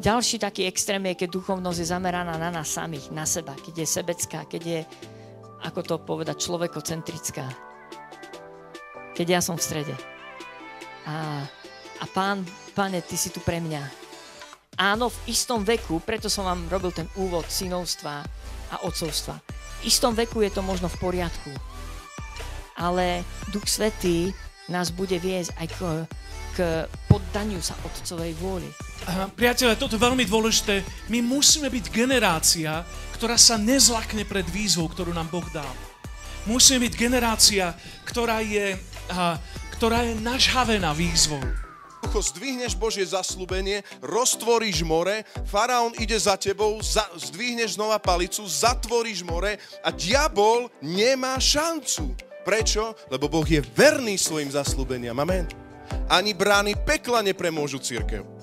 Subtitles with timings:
[0.00, 3.86] Ďalší taký extrém je, keď duchovnosť je zameraná na nás samých, na seba, keď je
[4.00, 4.80] sebecká, keď je,
[5.60, 7.44] ako to povedať, človekocentrická.
[9.12, 9.94] Keď ja som v strede.
[11.04, 11.44] A,
[12.00, 13.84] a pán, pane, ty si tu pre mňa.
[14.80, 18.24] Áno, v istom veku, preto som vám robil ten úvod synovstva
[18.72, 19.36] a otcovstva.
[19.84, 21.52] V istom veku je to možno v poriadku.
[22.80, 23.20] Ale
[23.52, 24.32] Duch Svetý
[24.72, 25.78] nás bude viesť aj k,
[26.56, 26.58] k
[27.04, 28.72] poddaniu sa otcovej vôli.
[29.34, 30.84] Priatelia, toto je veľmi dôležité.
[31.08, 32.84] My musíme byť generácia,
[33.16, 35.68] ktorá sa nezlakne pred výzvou, ktorú nám Boh dal.
[36.48, 37.72] Musíme byť generácia,
[38.08, 38.76] ktorá je,
[39.76, 41.40] ktorá je nažhavená výzvou.
[42.10, 49.60] Zdvihneš Božie zaslúbenie, roztvoríš more, faraón ide za tebou, za, zdvihneš znova palicu, zatvoríš more
[49.84, 52.10] a diabol nemá šancu.
[52.42, 52.96] Prečo?
[53.12, 55.14] Lebo Boh je verný svojim zaslúbeniam.
[55.22, 55.46] Amen.
[56.10, 58.39] Ani brány pekla nepremôžu církev.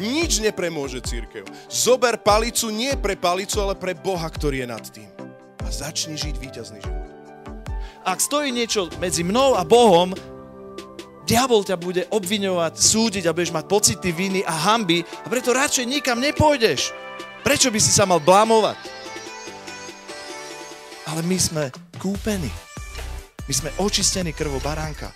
[0.00, 1.44] Nič nepremôže církev.
[1.68, 5.10] Zober palicu nie pre palicu, ale pre Boha, ktorý je nad tým.
[5.60, 7.08] A začni žiť víťazný život.
[8.00, 10.16] Ak stojí niečo medzi mnou a Bohom,
[11.28, 15.84] diabol ťa bude obviňovať, súdiť a budeš mať pocity viny a hamby a preto radšej
[15.84, 16.96] nikam nepôjdeš.
[17.44, 18.80] Prečo by si sa mal blámovať?
[21.12, 21.64] Ale my sme
[22.00, 22.48] kúpení.
[23.44, 25.12] My sme očistení krvou baránka.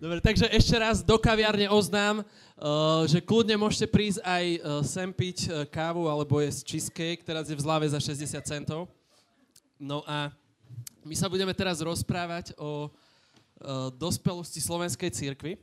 [0.00, 5.12] Dobre, takže ešte raz do kaviárne oznám, uh, že kľudne môžete prísť aj uh, sem
[5.12, 8.88] piť uh, kávu alebo jesť cheesecake, teraz je v zláve za 60 centov.
[9.76, 10.32] No a
[11.04, 12.88] my sa budeme teraz rozprávať o
[14.00, 15.60] dospelosti slovenskej církvy.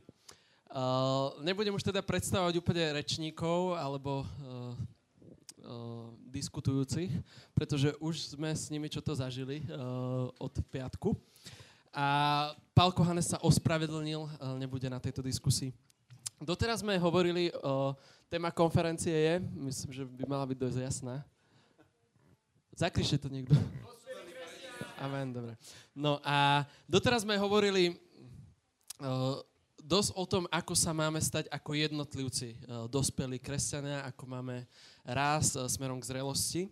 [0.70, 4.22] Uh, nebudem už teda predstavovať úplne rečníkov alebo
[6.30, 7.10] diskutujúcich,
[7.58, 9.66] pretože už sme s nimi čo to zažili
[10.38, 11.12] od piatku.
[11.98, 12.06] A
[12.78, 15.74] Pálko Hanes sa ospravedlnil, nebude na tejto diskusii.
[16.38, 17.90] Doteraz sme hovorili, o,
[18.30, 19.34] téma konferencie je,
[19.66, 21.26] myslím, že by mala byť dosť jasná.
[22.78, 23.58] Zakrište to niekto.
[25.02, 25.58] Amen, dobre.
[25.90, 27.98] No a doteraz sme hovorili
[29.02, 29.42] o,
[29.82, 34.62] dosť o tom, ako sa máme stať ako jednotlivci, o, dospelí kresťania, ako máme
[35.02, 36.70] rásť smerom k zrelosti.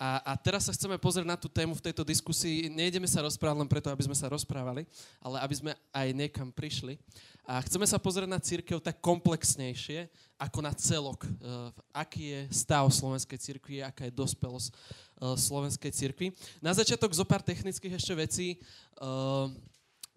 [0.00, 2.72] A, a teraz sa chceme pozrieť na tú tému v tejto diskusii.
[2.72, 4.88] Nejdeme sa rozprávať len preto, aby sme sa rozprávali,
[5.20, 6.96] ale aby sme aj niekam prišli.
[7.44, 10.08] A chceme sa pozrieť na církev tak komplexnejšie,
[10.40, 11.28] ako na celok.
[11.44, 16.32] Uh, aký je stav slovenskej církvy, aká je dospelosť uh, slovenskej církvy.
[16.64, 18.48] Na začiatok zo pár technických ešte vecí.
[18.96, 19.52] Uh,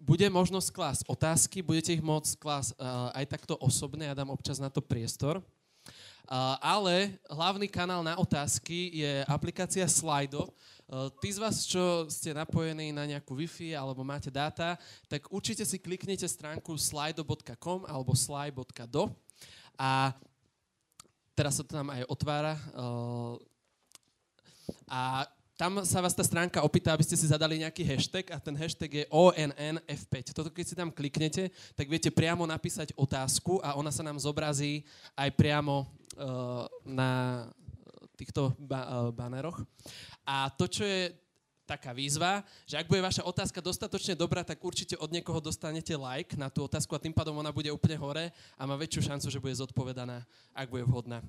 [0.00, 2.76] bude možnosť klásť otázky, budete ich môcť klásť
[3.16, 5.40] aj takto osobne, ja dám občas na to priestor.
[6.60, 10.48] Ale hlavný kanál na otázky je aplikácia Slido.
[10.84, 14.76] Uh, tí z vás, čo ste napojení na nejakú Wi-Fi alebo máte dáta,
[15.08, 19.08] tak určite si kliknite stránku slido.com alebo slide.do
[19.80, 20.12] a
[21.32, 22.54] teraz sa to tam aj otvára.
[22.76, 23.40] Uh,
[24.84, 28.58] a tam sa vás tá stránka opýta, aby ste si zadali nejaký hashtag a ten
[28.58, 30.34] hashtag je ONNF5.
[30.34, 34.82] Toto keď si tam kliknete, tak viete priamo napísať otázku a ona sa nám zobrazí
[35.14, 35.86] aj priamo
[36.18, 37.44] uh, na
[38.18, 39.62] týchto ba- uh, baneroch.
[40.26, 41.14] A to, čo je
[41.64, 46.36] taká výzva, že ak bude vaša otázka dostatočne dobrá, tak určite od niekoho dostanete like
[46.36, 49.40] na tú otázku a tým pádom ona bude úplne hore a má väčšiu šancu, že
[49.40, 51.24] bude zodpovedaná, ak bude vhodná.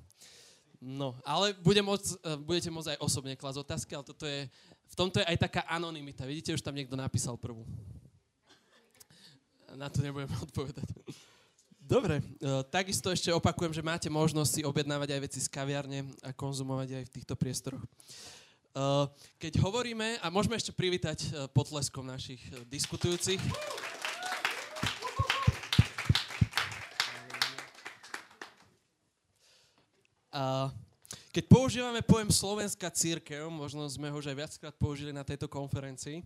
[0.80, 4.46] No, ale bude môcť, uh, budete môcť aj osobne klasť otázky, ale toto je,
[4.86, 6.28] v tomto je aj taká anonimita.
[6.28, 7.64] Vidíte, už tam niekto napísal prvú.
[9.76, 10.84] Na to nebudem odpovedať.
[11.80, 16.34] Dobre, uh, takisto ešte opakujem, že máte možnosť si objednávať aj veci z kaviarne a
[16.34, 17.84] konzumovať aj v týchto priestoroch.
[18.76, 19.08] Uh,
[19.40, 23.40] keď hovoríme, a môžeme ešte privítať potleskom našich diskutujúcich.
[30.32, 30.68] Uh,
[31.30, 36.24] keď používame pojem slovenská církev, možno sme ho už aj viackrát použili na tejto konferencii,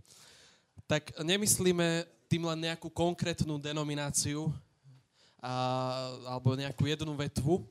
[0.88, 4.49] tak nemyslíme tým len nejakú konkrétnu denomináciu
[5.43, 5.52] a,
[6.25, 7.67] alebo nejakú jednu vetvu,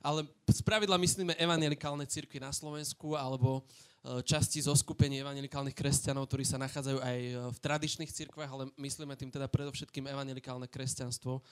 [0.00, 6.30] ale z pravidla myslíme evangelikálne církvy na Slovensku alebo e, časti zo skupení evangelikálnych kresťanov,
[6.30, 11.36] ktorí sa nachádzajú aj e, v tradičných cirkvách, ale myslíme tým teda predovšetkým evangelikálne kresťanstvo,
[11.36, 11.42] e,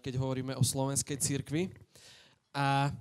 [0.00, 1.68] keď hovoríme o slovenskej cirkvi.
[2.54, 2.94] A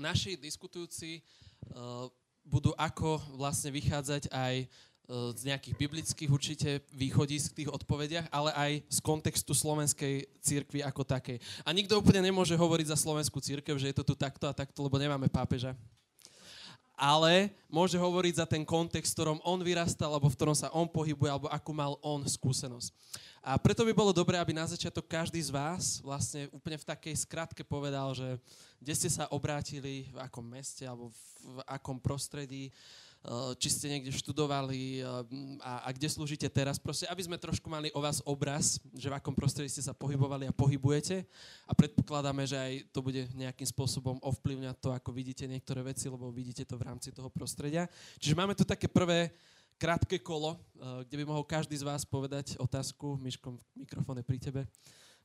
[0.00, 2.08] naši diskutujúci uh,
[2.40, 8.50] budú ako vlastne vychádzať aj uh, z nejakých biblických určite východísk v tých odpovediach, ale
[8.56, 11.36] aj z kontextu slovenskej církvy ako takej.
[11.62, 14.80] A nikto úplne nemôže hovoriť za slovenskú církev, že je to tu takto a takto,
[14.80, 15.76] lebo nemáme pápeža.
[17.00, 20.84] ale môže hovoriť za ten kontext, v ktorom on vyrastal, alebo v ktorom sa on
[20.84, 22.92] pohybuje, alebo akú mal on skúsenosť.
[23.40, 27.14] A preto by bolo dobré, aby na začiatok každý z vás vlastne úplne v takej
[27.24, 28.36] skratke povedal, že
[28.80, 31.12] kde ste sa obrátili, v akom meste alebo
[31.44, 32.72] v akom prostredí,
[33.20, 36.80] Eh, či ste niekde študovali eh, a, a kde slúžite teraz.
[36.80, 40.48] Proste, aby sme trošku mali o vás obraz, že v akom prostredí ste sa pohybovali
[40.48, 41.28] a pohybujete.
[41.68, 46.32] A predpokladáme, že aj to bude nejakým spôsobom ovplyvňať to, ako vidíte niektoré veci, lebo
[46.32, 47.92] vidíte to v rámci toho prostredia.
[48.16, 49.28] Čiže máme tu také prvé
[49.76, 53.20] krátke kolo, eh, kde by mohol každý z vás povedať otázku.
[53.20, 54.60] Myškom, mikrofón je pri tebe.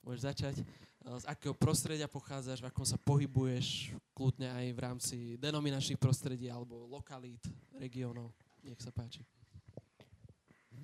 [0.05, 0.55] Môžeš začať.
[1.01, 6.85] Z akého prostredia pochádzaš, v akom sa pohybuješ, kľudne aj v rámci denominačných prostredí alebo
[6.85, 7.41] lokalít,
[7.73, 8.29] regiónov.
[8.61, 9.25] Nech sa páči.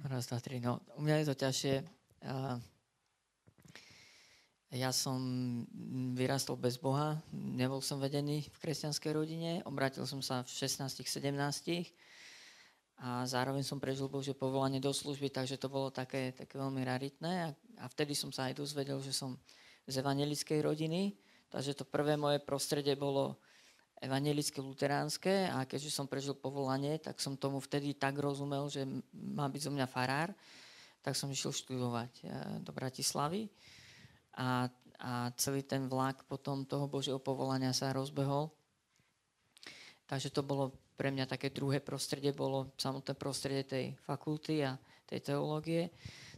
[0.10, 0.58] Raz, dva, tri.
[0.58, 1.76] No, u mňa je to ťažšie.
[4.74, 5.20] Ja som
[6.18, 12.01] vyrastol bez Boha, nebol som vedený v kresťanskej rodine, obrátil som sa v 16 17
[13.02, 17.50] a zároveň som prežil Bože povolanie do služby, takže to bolo také, také veľmi raritné.
[17.50, 17.50] A,
[17.82, 19.42] a vtedy som sa aj dozvedel, že som
[19.90, 21.18] z evangelickej rodiny,
[21.50, 23.42] takže to prvé moje prostredie bolo
[24.06, 25.50] evangelické luteránske.
[25.50, 29.74] A keďže som prežil povolanie, tak som tomu vtedy tak rozumel, že má byť zo
[29.74, 30.30] mňa farár,
[31.02, 32.30] tak som išiel študovať eh,
[32.62, 33.50] do Bratislavy.
[34.38, 34.70] A,
[35.02, 38.54] a celý ten vlak potom toho Božieho povolania sa rozbehol.
[40.06, 44.78] Takže to bolo pre mňa také druhé prostredie bolo samotné prostredie tej fakulty a
[45.10, 45.90] tej teológie.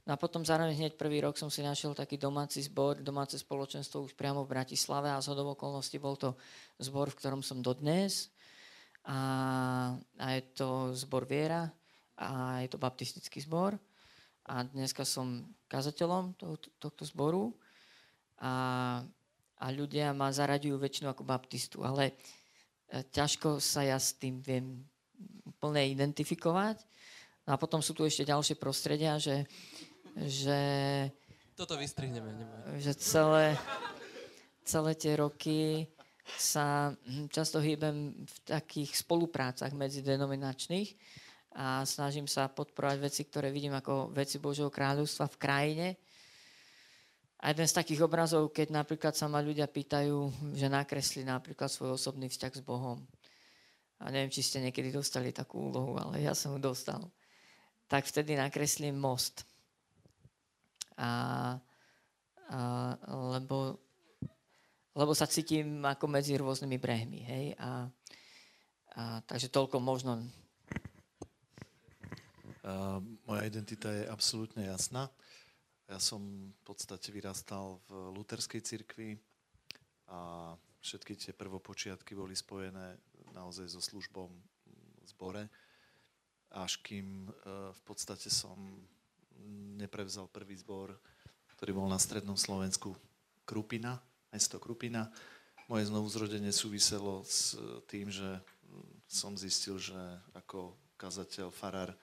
[0.07, 4.07] No a potom zároveň hneď prvý rok som si našiel taký domáci zbor, domáce spoločenstvo
[4.07, 6.39] už priamo v Bratislave a z okolností bol to
[6.79, 8.31] zbor, v ktorom som dodnes.
[9.03, 9.19] A,
[9.99, 11.67] a je to zbor Viera
[12.15, 13.75] a je to baptistický zbor.
[14.47, 17.51] A dneska som kazateľom tohto, tohto zboru
[18.39, 18.55] a,
[19.59, 21.83] a ľudia ma zaraďujú väčšinou ako baptistu.
[21.83, 22.15] Ale
[23.01, 24.85] ťažko sa ja s tým viem
[25.57, 26.77] plne identifikovať.
[27.49, 29.49] No a potom sú tu ešte ďalšie prostredia, že,
[30.15, 30.59] že
[31.53, 32.33] toto vystrihneme.
[32.33, 32.81] Nemaj.
[32.81, 33.45] Že celé,
[34.65, 35.85] celé tie roky
[36.37, 40.89] sa hm, často hýbem v takých spoluprácach medzidenominačných
[41.53, 45.87] a snažím sa podporovať veci, ktoré vidím ako veci Božieho kráľovstva v krajine
[47.43, 51.99] a jeden z takých obrazov, keď napríklad sa ma ľudia pýtajú, že nakresli napríklad svoj
[51.99, 53.03] osobný vzťah s Bohom.
[53.99, 57.03] A neviem, či ste niekedy dostali takú úlohu, ale ja som ju dostal.
[57.91, 59.43] Tak vtedy nakreslím most.
[60.95, 61.11] A,
[62.47, 62.59] a,
[63.35, 63.75] lebo,
[64.95, 67.27] lebo sa cítim ako medzi rôznymi brehmi.
[67.27, 67.45] Hej?
[67.59, 67.91] A,
[68.95, 70.23] a, takže toľko možno.
[72.63, 75.11] Uh, moja identita je absolútne jasná.
[75.93, 79.13] Ja som v podstate vyrastal v luterskej cirkvi
[80.09, 80.49] a
[80.81, 82.97] všetky tie prvopočiatky boli spojené
[83.29, 85.45] naozaj so službom v zbore,
[86.49, 87.31] až kým e,
[87.69, 88.57] v podstate som
[89.77, 90.97] neprevzal prvý zbor,
[91.53, 92.97] ktorý bol na strednom Slovensku
[93.45, 94.01] Krupina,
[94.33, 95.13] mesto Krupina.
[95.69, 97.53] Moje znovuzrodenie súviselo s
[97.85, 98.41] tým, že
[99.05, 100.01] som zistil, že
[100.33, 101.93] ako kazateľ, farár,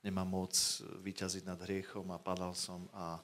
[0.00, 3.20] nemám moc vyťaziť nad hriechom a padal som a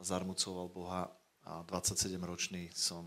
[0.00, 1.02] zarmucoval Boha
[1.44, 3.06] a 27-ročný som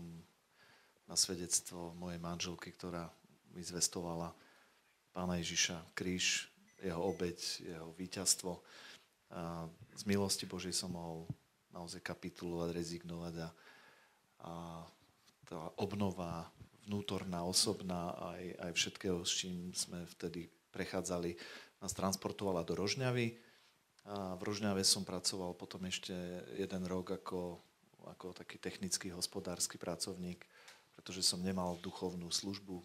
[1.04, 3.10] na svedectvo mojej manželky, ktorá
[3.54, 4.34] mi zvestovala
[5.14, 6.50] Pána Ježiša, kríž,
[6.82, 8.58] jeho obeď, jeho víťazstvo.
[9.30, 11.30] A z milosti Božej som mohol
[11.70, 13.48] naozaj kapitulovať, rezignovať a,
[14.42, 14.52] a
[15.46, 16.50] tá obnova
[16.86, 21.38] vnútorná, osobná, aj, aj všetkého, s čím sme vtedy prechádzali,
[21.78, 23.38] nás transportovala do Rožňavy
[24.04, 26.12] a v Rožňave som pracoval potom ešte
[26.60, 27.56] jeden rok ako,
[28.04, 30.44] ako taký technický hospodársky pracovník,
[30.92, 32.84] pretože som nemal duchovnú službu,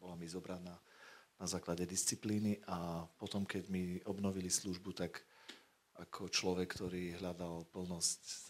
[0.00, 0.80] bola mi zobraná
[1.36, 5.20] na základe disciplíny a potom, keď mi obnovili službu, tak
[6.00, 8.40] ako človek, ktorý hľadal plnosť e,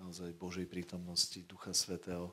[0.00, 2.32] naozaj Božej prítomnosti, Ducha Svetého,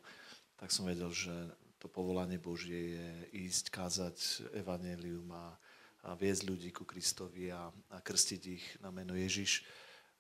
[0.56, 1.36] tak som vedel, že
[1.76, 3.10] to povolanie Božie je
[3.44, 4.18] ísť, kázať
[4.56, 5.60] evanelium a
[6.04, 9.64] a viesť ľudí ku Kristovi a, a krstiť ich na meno Ježiš,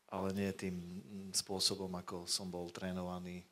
[0.07, 0.79] ale nie tým
[1.35, 3.43] spôsobom, ako som bol trénovaný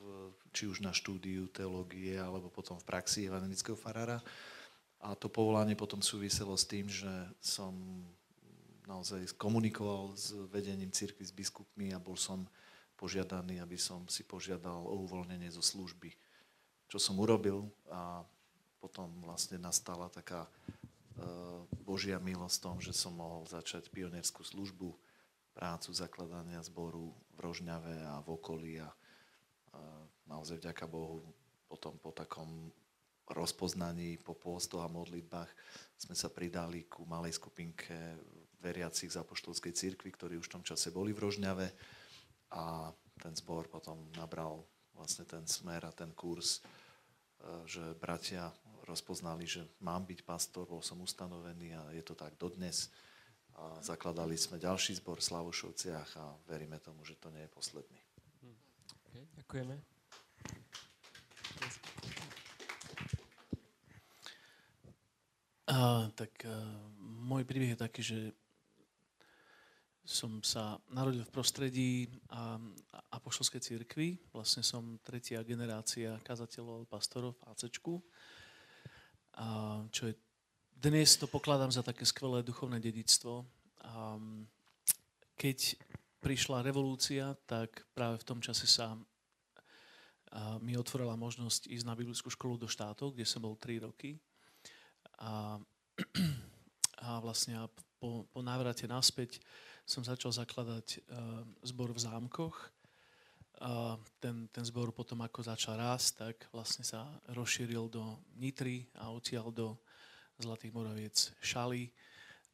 [0.00, 4.22] v, či už na štúdiu teológie, alebo potom v praxi evangelického farára.
[5.04, 7.10] A to povolanie potom súviselo s tým, že
[7.42, 7.76] som
[8.88, 12.46] naozaj komunikoval s vedením cirkvi, s biskupmi a bol som
[12.96, 16.14] požiadaný, aby som si požiadal o uvoľnenie zo služby.
[16.88, 18.24] Čo som urobil a
[18.80, 20.46] potom vlastne nastala taká
[21.86, 24.92] Božia milosť tom, že som mohol začať pionierskú službu,
[25.56, 28.92] prácu zakladania zboru v Rožňave a v okolí a
[30.28, 31.24] naozaj vďaka Bohu
[31.64, 32.68] potom po takom
[33.26, 35.50] rozpoznaní po pôstoch a modlitbách
[35.98, 38.14] sme sa pridali ku malej skupinke
[38.62, 41.66] veriacich z apoštolskej cirkvi, ktorí už v tom čase boli v Rožňave
[42.54, 44.62] a ten zbor potom nabral
[44.94, 48.48] vlastne ten smer a ten kurz, e, že bratia
[48.86, 52.88] rozpoznali, že mám byť pastor, bol som ustanovený a je to tak dodnes.
[53.56, 58.00] A zakladali sme ďalší zbor v Slavošovciach a veríme tomu, že to nie je posledný.
[59.10, 59.76] Okay, ďakujeme.
[65.66, 66.52] Uh, tak uh,
[67.00, 68.20] môj príbeh je taký, že
[70.06, 72.62] som sa narodil v prostredí a,
[73.10, 74.14] apoštolskej církvy.
[74.30, 77.94] Vlastne som tretia generácia kazateľov, pastorov v ACčku.
[79.92, 80.14] Čo je,
[80.72, 83.44] dnes to pokladám za také skvelé duchovné dedictvo.
[85.36, 85.58] Keď
[86.24, 88.96] prišla revolúcia, tak práve v tom čase sa
[90.64, 94.16] mi otvorila možnosť ísť na biblickú školu do štátov, kde som bol 3 roky.
[95.20, 95.60] A,
[97.06, 97.60] a vlastne
[98.00, 99.40] po, po návrate naspäť
[99.86, 102.56] som začal zakladať uh, zbor v zámkoch.
[104.20, 109.48] Ten, ten zbor potom, ako začal rásť, tak vlastne sa rozšíril do Nitry a odtiaľ
[109.48, 109.68] do
[110.36, 111.88] Zlatých Moraviec Šaly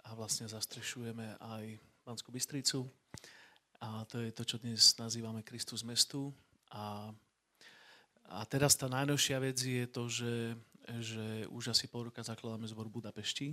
[0.06, 1.64] a vlastne zastrešujeme aj
[2.06, 2.86] Banskú Bystricu.
[3.82, 6.30] A to je to, čo dnes nazývame Kristus mestu.
[6.70, 7.10] A
[8.32, 10.56] a teraz tá najnovšia vec je to, že,
[11.04, 13.52] že už asi pol roka zakladáme zbor Budapešti.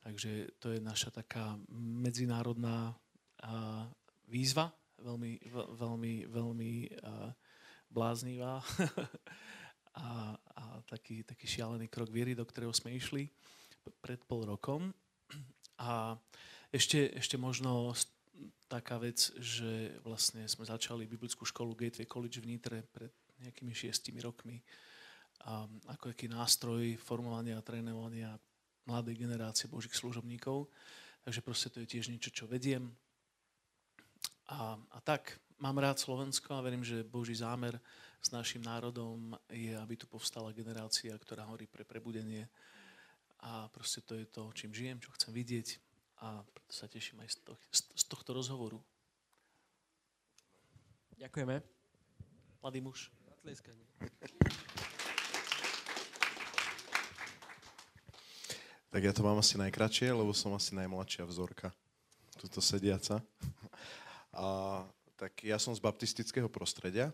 [0.00, 2.96] Takže to je naša taká medzinárodná
[4.24, 4.72] výzva,
[5.04, 5.32] veľmi,
[5.76, 7.32] veľmi, veľmi a,
[7.90, 8.62] bláznivá
[10.04, 13.26] a, a taký, taký šialený krok viery, do ktorého sme išli
[14.00, 14.94] pred pol rokom.
[15.80, 16.14] A
[16.70, 17.96] ešte, ešte možno
[18.70, 24.20] taká vec, že vlastne sme začali biblickú školu Gateway College v Nitre pred nejakými šiestimi
[24.20, 24.60] rokmi
[25.48, 28.36] a ako taký nástroj formovania a trénovania
[28.84, 30.68] mladej generácie božích služobníkov.
[31.24, 32.92] Takže proste to je tiež niečo, čo vediem.
[34.50, 37.78] A, a tak, mám rád Slovensko a verím, že Boží zámer
[38.18, 42.50] s našim národom je, aby tu povstala generácia, ktorá horí pre prebudenie.
[43.46, 45.78] A proste to je to, čím žijem, čo chcem vidieť.
[46.26, 47.52] A preto sa teším aj z, to,
[47.94, 48.82] z tohto rozhovoru.
[51.14, 51.62] Ďakujeme.
[52.58, 53.14] Mladý muž.
[58.90, 61.70] Tak ja to mám asi najkračšie, lebo som asi najmladšia vzorka,
[62.34, 63.22] tuto sediaca.
[64.34, 64.82] A,
[65.18, 67.12] tak ja som z baptistického prostredia.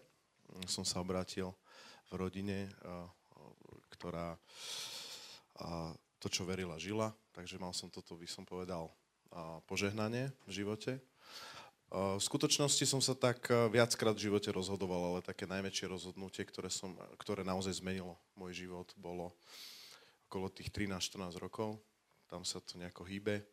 [0.70, 1.50] Som sa obrátil
[2.12, 3.08] v rodine, a,
[3.96, 4.36] ktorá
[5.60, 7.12] a, to, čo verila, žila.
[7.36, 8.92] Takže mal som toto, by som povedal,
[9.32, 11.00] a, požehnanie v živote.
[11.86, 16.98] V skutočnosti som sa tak viackrát v živote rozhodoval, ale také najväčšie rozhodnutie, ktoré, som,
[17.14, 19.30] ktoré naozaj zmenilo môj život, bolo
[20.26, 21.78] okolo tých 13-14 rokov.
[22.26, 23.46] Tam sa to nejako hýbe.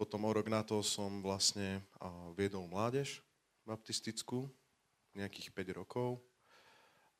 [0.00, 1.84] Potom o rok na to som vlastne
[2.32, 3.20] viedol mládež
[3.68, 4.48] baptistickú,
[5.12, 6.16] nejakých 5 rokov.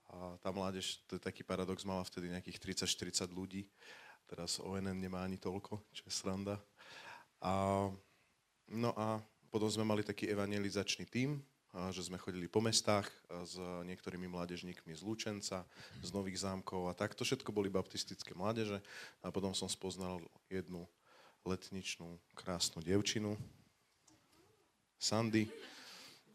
[0.08, 2.56] A tá mládež, to je taký paradox, mala vtedy nejakých
[2.88, 3.68] 30-40 ľudí.
[4.24, 6.56] Teraz ONN nemá ani toľko, čo je sranda.
[7.44, 7.84] A,
[8.72, 9.20] no a
[9.52, 11.36] potom sme mali taký evangelizačný tím,
[11.92, 15.68] že sme chodili po mestách s niektorými mládežníkmi z Lučenca,
[16.00, 18.80] z Nových zámkov a takto všetko boli baptistické mládeže.
[19.20, 20.88] A potom som spoznal jednu
[21.44, 23.36] letničnú krásnu devčinu,
[25.00, 25.48] Sandy,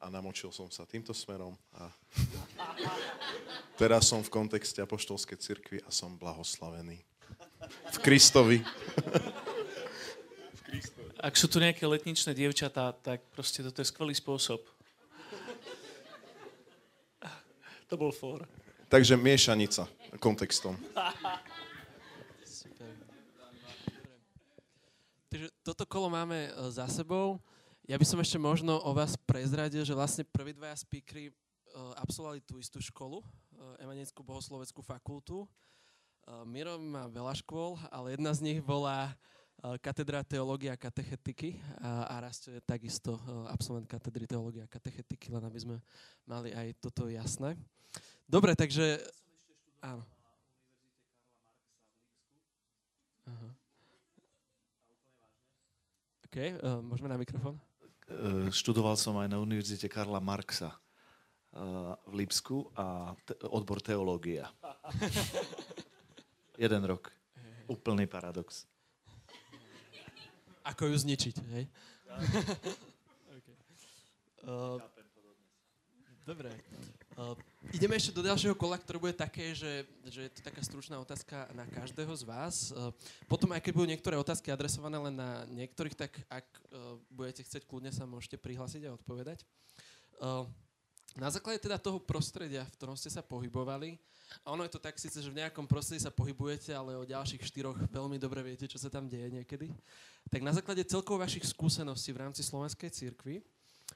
[0.01, 1.57] a namočil som sa týmto smerom.
[1.77, 1.89] A
[3.79, 7.01] teraz som v kontexte apoštolskej cirkvi a som blahoslavený.
[7.93, 8.61] V Kristovi.
[11.25, 14.61] ak sú tu nejaké letničné dievčatá, tak proste toto je skvelý spôsob.
[17.89, 18.45] To bol fór.
[18.89, 19.89] Takže miešanica
[20.21, 20.77] kontextom.
[22.45, 22.93] Super.
[25.29, 27.41] Takže toto kolo máme e, za sebou.
[27.89, 31.33] Ja by som ešte možno o vás prezradil, že vlastne prví dvaja speakery e,
[31.97, 35.49] absolvovali tú istú školu, e, Evangelickú bohosloveckú fakultu.
[36.49, 39.13] Miro má veľa škôl, ale jedna z nich bola
[39.77, 45.45] katedra teológia a katechetiky a, a Rasto je takisto absolvent katedry teológia a katechetiky, len
[45.45, 45.77] aby sme
[46.25, 47.53] mali aj toto jasné.
[48.25, 49.05] Dobre, takže...
[49.85, 50.01] Áno.
[53.29, 53.64] Aha.
[56.25, 57.55] OK, uh, môžeme na mikrofón?
[58.09, 60.73] Uh, študoval som aj na Univerzite Karla Marxa
[61.53, 64.49] uh, v Lipsku a te- odbor teológia.
[66.63, 67.13] Jeden rok.
[67.69, 68.65] Úplný paradox.
[70.65, 71.69] Ako ju zničiť, hej?
[73.37, 73.55] okay.
[74.49, 74.81] uh,
[76.25, 76.49] dobre.
[77.15, 77.31] Uh,
[77.71, 81.47] Ideme ešte do ďalšieho kola, ktoré bude také, že, že je to taká stručná otázka
[81.55, 82.55] na každého z vás.
[82.69, 82.91] Eh,
[83.25, 87.63] potom, aj keď budú niektoré otázky adresované len na niektorých, tak ak uh, budete chcieť,
[87.65, 89.47] kľudne sa môžete prihlásiť a odpovedať.
[90.19, 90.43] Uh,
[91.15, 93.95] na základe teda toho prostredia, v ktorom ste sa pohybovali,
[94.43, 97.47] a ono je to tak síce, že v nejakom prostredí sa pohybujete, ale o ďalších
[97.47, 99.71] štyroch veľmi dobre viete, čo sa tam deje niekedy,
[100.27, 103.39] tak na základe celkovo vašich skúseností v rámci Slovenskej církvy,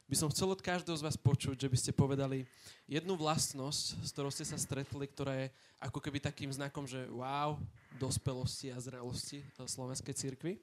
[0.09, 2.49] by som chcel od každého z vás počuť, že by ste povedali
[2.89, 7.61] jednu vlastnosť, s ktorou ste sa stretli, ktorá je ako keby takým znakom, že wow,
[8.01, 10.57] dospelosti a zrelosti slovenskej cirkvi.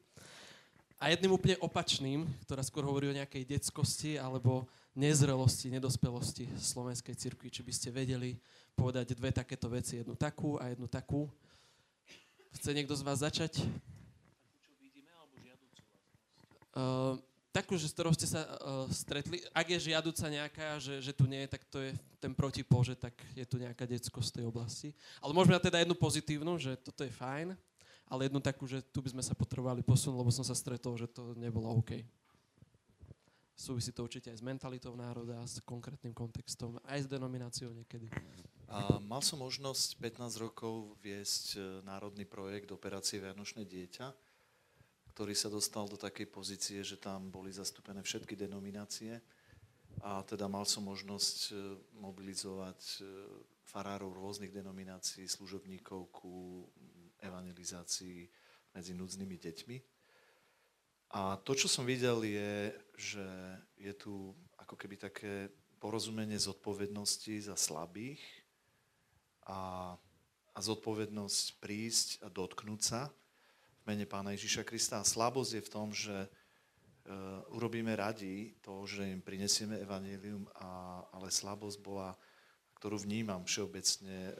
[0.97, 4.65] A jedným úplne opačným, ktorá skôr hovorí o nejakej detskosti alebo
[4.97, 7.53] nezrelosti, nedospelosti slovenskej cirkvi.
[7.53, 8.35] Či by ste vedeli
[8.73, 11.29] povedať dve takéto veci, jednu takú a jednu takú.
[12.57, 13.61] Chce niekto z vás začať?
[16.77, 17.21] Uh,
[17.57, 21.25] takú, že s ktorou ste sa uh, stretli, ak je žiaduca nejaká, že, že tu
[21.25, 24.45] nie je, tak to je ten protipol, že tak je tu nejaká detskosť z tej
[24.45, 24.89] oblasti.
[25.25, 27.57] Ale môžeme mať teda jednu pozitívnu, že toto je fajn,
[28.13, 31.09] ale jednu takú, že tu by sme sa potrebovali posunúť, lebo som sa stretol, že
[31.09, 32.05] to nebolo OK.
[33.57, 38.13] Súvisí to určite aj s mentalitou národa, s konkrétnym kontextom, aj s denomináciou niekedy.
[38.69, 44.13] A mal som možnosť 15 rokov viesť e, národný projekt Operácie Vianočné dieťa,
[45.17, 49.17] ktorý sa dostal do takej pozície, že tam boli zastúpené všetky denominácie
[50.05, 51.53] a teda mal som možnosť e,
[52.05, 52.97] mobilizovať e,
[53.65, 56.69] farárov rôznych denominácií, služobníkov ku
[57.17, 58.29] evangelizácii
[58.77, 59.77] medzi núdznymi deťmi.
[61.17, 63.25] A to, čo som videl, je, že
[63.81, 65.49] je tu ako keby také
[65.81, 68.21] porozumenie zodpovednosti za slabých
[69.49, 69.97] a,
[70.53, 73.09] a zodpovednosť prísť a dotknúť sa
[73.87, 74.99] mene Pána Ježiša Krista.
[74.99, 81.01] A slabosť je v tom, že uh, urobíme radi to, že im prinesieme evanílium, a,
[81.15, 82.19] ale slabosť bola,
[82.83, 84.37] ktorú vnímam všeobecne, uh,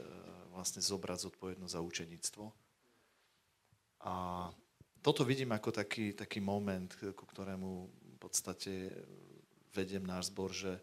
[0.51, 2.45] vlastne zobrať zodpovednosť za učeníctvo.
[4.07, 4.15] A
[5.01, 8.91] toto vidím ako taký, taký moment, ku ktorému v podstate
[9.71, 10.83] vediem náš zbor, že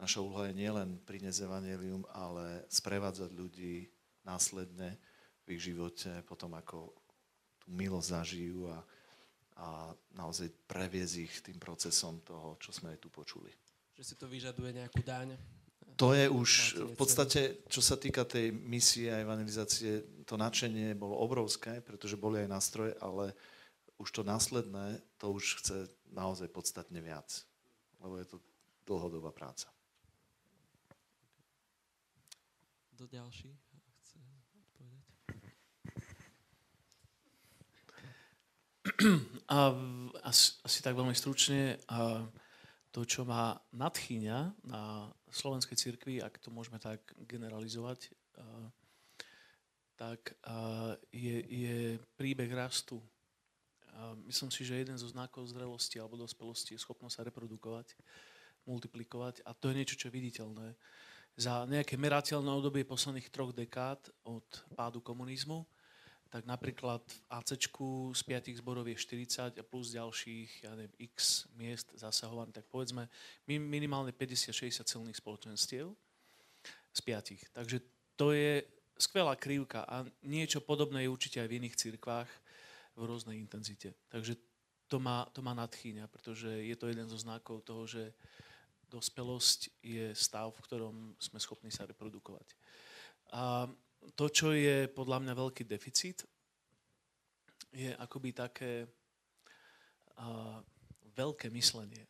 [0.00, 3.86] naša úloha je nielen priniesť evanelium, ale sprevádzať ľudí
[4.24, 4.96] následne
[5.44, 6.99] v ich živote, potom ako
[7.68, 8.78] milosť zažijú a,
[9.60, 9.68] a
[10.16, 13.52] naozaj previesť ich tým procesom toho, čo sme tu počuli.
[13.96, 15.36] Že si to vyžaduje nejakú daň?
[16.00, 21.20] To je už, v podstate, čo sa týka tej misie a evangelizácie, to nadšenie bolo
[21.20, 23.36] obrovské, pretože boli aj nástroje, ale
[24.00, 27.44] už to následné, to už chce naozaj podstatne viac,
[28.00, 28.36] lebo je to
[28.88, 29.68] dlhodobá práca.
[32.96, 33.52] Do ďalší?
[39.50, 39.74] A
[40.22, 42.22] asi, asi tak veľmi stručne, a
[42.90, 48.12] to, čo ma nadchýňa na slovenskej cirkvi, ak to môžeme tak generalizovať, a,
[49.98, 51.76] tak a, je, je
[52.16, 53.02] príbeh rastu.
[53.94, 57.98] A myslím si, že jeden zo znakov zrelosti alebo dospelosti je schopnosť sa reprodukovať,
[58.64, 60.68] multiplikovať a to je niečo, čo je viditeľné.
[61.38, 65.62] Za nejaké merateľné obdobie posledných troch dekád od pádu komunizmu
[66.30, 71.50] tak napríklad v AC z 5 zborov je 40 a plus ďalších, ja neviem, x
[71.58, 73.10] miest zasahovaných, tak povedzme
[73.50, 75.90] minimálne 50-60 silných spoločenstiev
[76.94, 77.50] z 5.
[77.50, 77.76] Takže
[78.14, 78.62] to je
[78.94, 82.30] skvelá krivka a niečo podobné je určite aj v iných cirkvách
[82.94, 83.98] v rôznej intenzite.
[84.06, 84.38] Takže
[84.86, 88.14] to má, to má nadchýňa, pretože je to jeden zo znakov toho, že
[88.90, 92.54] dospelosť je stav, v ktorom sme schopní sa reprodukovať.
[93.30, 93.70] A
[94.16, 96.24] to, čo je podľa mňa veľký deficit,
[97.70, 100.58] je akoby také uh,
[101.14, 102.02] veľké myslenie.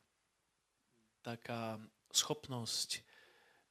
[1.21, 1.77] Taká
[2.11, 3.05] schopnosť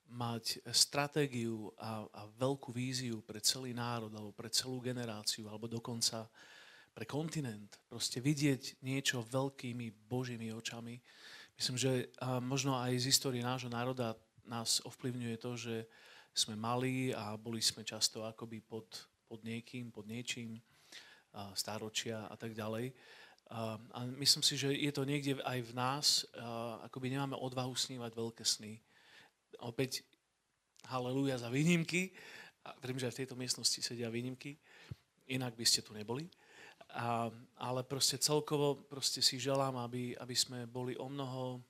[0.09, 6.25] mať stratégiu a, a veľkú víziu pre celý národ alebo pre celú generáciu alebo dokonca
[6.93, 7.77] pre kontinent.
[7.85, 10.97] Proste vidieť niečo veľkými božími očami.
[11.53, 14.17] Myslím, že a možno aj z histórie nášho národa
[14.49, 15.75] nás ovplyvňuje to, že
[16.33, 18.87] sme mali a boli sme často akoby pod,
[19.27, 20.61] pod niekým, pod niečím,
[21.53, 22.93] stáročia a tak ďalej.
[23.49, 23.77] A,
[24.17, 26.05] myslím si, že je to niekde aj v nás,
[26.85, 28.81] akoby nemáme odvahu snívať veľké sny.
[29.61, 30.05] Opäť
[30.89, 32.13] haleluja za výnimky.
[32.65, 34.57] A verím, že aj v tejto miestnosti sedia výnimky.
[35.29, 36.29] Inak by ste tu neboli.
[36.93, 37.29] A,
[37.61, 41.61] ale proste celkovo proste si želám, aby, aby sme boli o mnoho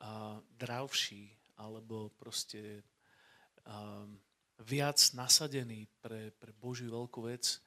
[0.00, 1.28] a, dravší,
[1.60, 2.80] alebo proste
[4.60, 7.58] viac nasadený pre, pre Božiu veľkú vec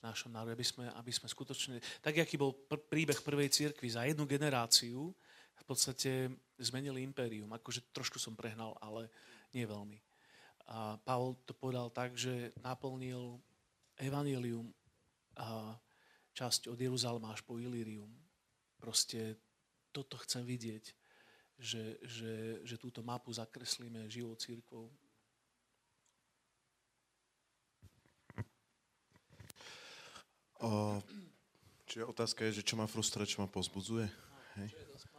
[0.00, 3.88] v našom národe, aby sme, aby sme skutočne, tak aký bol pr- príbeh prvej cirkvi,
[3.92, 5.12] za jednu generáciu
[5.60, 7.52] v podstate zmenili impérium.
[7.52, 9.12] Akože trošku som prehnal, ale
[9.52, 10.00] nie veľmi.
[10.70, 13.36] A Pavol to povedal tak, že naplnil
[14.00, 14.72] evanelium
[15.36, 15.76] a
[16.32, 18.08] časť od Jeruzalema až po Ilírium.
[18.80, 19.36] Proste
[19.92, 20.84] toto chcem vidieť,
[21.60, 24.88] že, že, že túto mapu zakreslíme živou církvou.
[30.60, 31.00] O,
[31.88, 34.04] čiže otázka je, že čo ma frustruje, čo ma pozbudzuje.
[34.60, 34.68] Hej.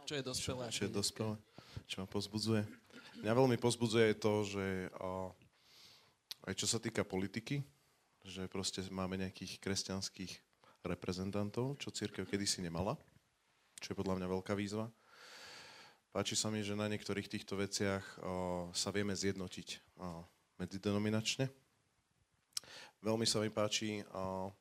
[0.06, 0.64] Čo je dospelé.
[0.70, 1.34] Čo je dospelé,
[1.90, 2.62] čo ma pozbudzuje.
[3.26, 4.66] Mňa veľmi pozbudzuje to, že
[5.02, 5.34] o,
[6.46, 7.58] aj čo sa týka politiky,
[8.22, 10.32] že proste máme nejakých kresťanských
[10.86, 12.94] reprezentantov, čo církev kedysi nemala,
[13.82, 14.90] čo je podľa mňa veľká výzva.
[16.14, 20.22] Páči sa mi, že na niektorých týchto veciach o, sa vieme zjednotiť o,
[20.62, 21.50] medzidenominačne.
[23.02, 24.54] Veľmi sa mi páči o,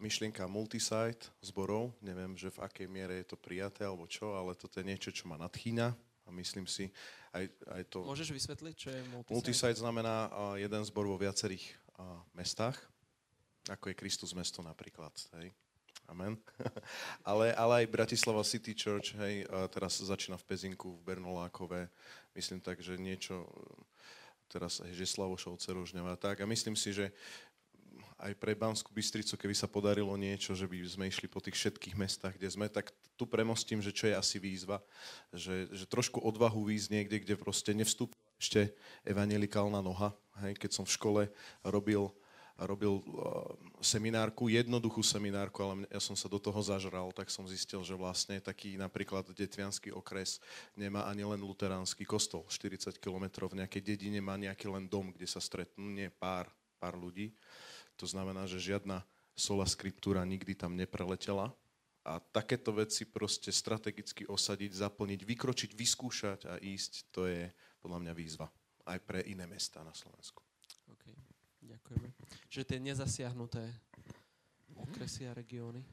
[0.00, 1.92] myšlienka multisite zborov.
[2.00, 5.28] Neviem, že v akej miere je to prijaté alebo čo, ale toto je niečo, čo
[5.28, 5.92] ma nadchýna
[6.26, 6.88] a myslím si,
[7.34, 8.06] aj, aj to...
[8.06, 9.34] Môžeš vysvetliť, čo je multisite?
[9.34, 11.74] Multisite znamená jeden zbor vo viacerých
[12.32, 12.78] mestách,
[13.66, 15.12] ako je Kristus mesto napríklad.
[15.38, 15.52] Hej.
[16.10, 16.38] Amen.
[17.30, 21.86] ale, ale aj Bratislava City Church, hej, teraz začína v Pezinku, v Bernolákove.
[22.34, 23.46] Myslím tak, že niečo
[24.50, 26.42] teraz aj Žeslavošov, Cerožňava, tak.
[26.42, 27.14] A myslím si, že
[28.20, 31.96] aj pre Banskú Bystricu, keby sa podarilo niečo, že by sme išli po tých všetkých
[31.96, 34.84] mestách, kde sme, tak tu premostím, že čo je asi výzva,
[35.32, 38.72] že, že trošku odvahu výjsť niekde, kde proste nevstúpi ešte
[39.04, 40.12] evangelikálna noha.
[40.40, 41.22] Hej, keď som v škole
[41.60, 42.08] robil,
[42.56, 43.52] robil uh,
[43.84, 48.40] seminárku, jednoduchú seminárku, ale ja som sa do toho zažral, tak som zistil, že vlastne
[48.40, 50.40] taký napríklad Detvianský okres
[50.72, 52.48] nemá ani len luteránsky kostol.
[52.48, 56.48] 40 km v nejakej dedine má nejaký len dom, kde sa stretnú, nie pár,
[56.80, 57.36] pár ľudí.
[58.00, 59.04] To znamená, že žiadna
[59.36, 61.52] sola skriptúra nikdy tam nepreletela.
[62.00, 67.44] A takéto veci proste strategicky osadiť, zaplniť, vykročiť, vyskúšať a ísť, to je
[67.84, 68.48] podľa mňa výzva.
[68.88, 70.40] Aj pre iné mesta na Slovensku.
[70.96, 71.12] Okay.
[71.60, 72.08] Ďakujeme.
[72.48, 73.62] Čiže tie nezasiahnuté
[74.80, 75.84] okresy a regióny?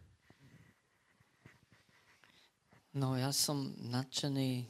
[2.95, 4.63] No ja som nadšený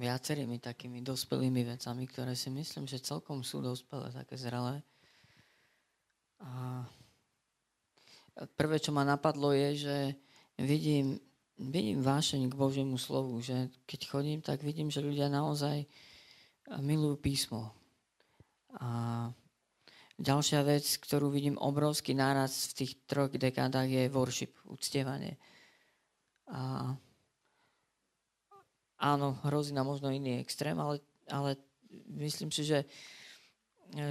[0.00, 4.80] viacerými takými dospelými vecami, ktoré si myslím, že celkom sú dospelé, také zrelé.
[6.40, 6.84] A
[8.56, 9.96] prvé, čo ma napadlo, je, že
[10.60, 11.16] vidím,
[11.56, 15.88] vidím vášeň k Božiemu slovu, že keď chodím, tak vidím, že ľudia naozaj
[16.80, 17.72] milujú písmo.
[18.76, 19.30] A
[20.20, 25.40] ďalšia vec, ktorú vidím obrovský náraz v tých troch dekádach je worship, uctievanie.
[26.52, 26.92] A
[29.00, 31.00] áno, hrozí na možno iný extrém, ale,
[31.32, 31.56] ale
[32.12, 32.84] myslím si, že,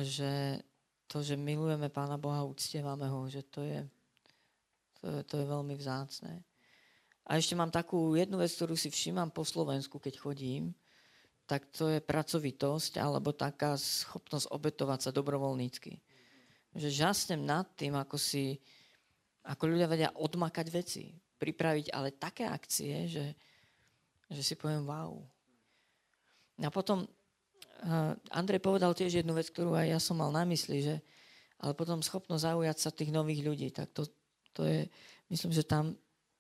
[0.02, 0.62] že
[1.06, 3.86] to, že milujeme Pána Boha, uctievame ho, že to je,
[5.26, 6.42] to, je, veľmi vzácné.
[7.26, 10.74] A ešte mám takú jednu vec, ktorú si všímam po Slovensku, keď chodím,
[11.46, 16.02] tak to je pracovitosť alebo taká schopnosť obetovať sa dobrovoľnícky.
[16.74, 18.58] Že žasnem nad tým, ako si,
[19.46, 23.26] ako ľudia vedia odmakať veci, pripraviť ale také akcie, že,
[24.30, 25.22] že si poviem wow.
[26.62, 27.06] A potom
[28.34, 30.96] Andrej povedal tiež jednu vec, ktorú aj ja som mal na mysli, že
[31.62, 34.08] ale potom schopnosť zaujať sa tých nových ľudí, tak to,
[34.56, 34.88] to je,
[35.28, 35.92] myslím, že tam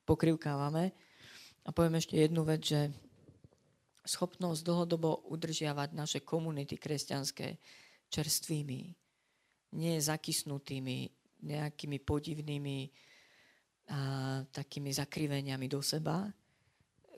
[0.07, 0.95] pokrivkávame.
[1.65, 2.87] A poviem ešte jednu vec, že
[4.05, 7.57] schopnosť dlhodobo udržiavať naše komunity kresťanské
[8.07, 8.81] čerstvými,
[9.75, 10.97] nie zakysnutými,
[11.43, 12.79] nejakými podivnými
[13.91, 13.99] a,
[14.45, 16.29] takými zakriveniami do seba,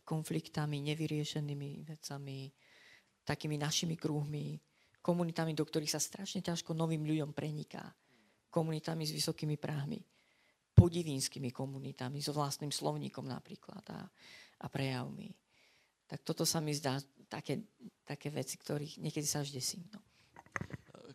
[0.08, 2.48] konfliktami, nevyriešenými vecami,
[3.28, 4.56] takými našimi kruhmi,
[5.04, 7.92] komunitami, do ktorých sa strašne ťažko novým ľuďom preniká.
[8.48, 10.00] Komunitami s vysokými práhmi.
[10.78, 14.06] Podivínskymi komunitami, so vlastným slovníkom napríklad a,
[14.62, 15.34] a prejavmi.
[16.06, 17.66] Tak toto sa mi zdá také,
[18.06, 19.84] také veci, ktorých niekedy sa až desím.
[19.90, 20.00] No.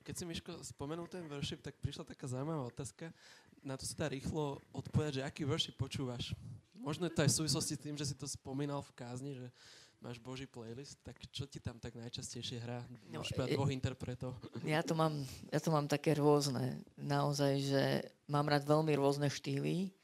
[0.02, 3.14] Keď si Miško spomenul ten worship, tak prišla taká zaujímavá otázka.
[3.62, 6.34] Na to sa dá rýchlo odpovedať, že aký worship počúvaš.
[6.74, 9.46] Možno to aj v súvislosti s tým, že si to spomínal v kázni, že
[10.02, 12.82] máš Boží playlist, tak čo ti tam tak najčastejšie hrá?
[13.06, 14.34] No, Môžeš povedať dvoch interpretov.
[14.66, 16.82] Ja to, mám, ja to mám také rôzne.
[16.98, 17.82] Naozaj, že
[18.26, 19.94] mám rád veľmi rôzne štýly.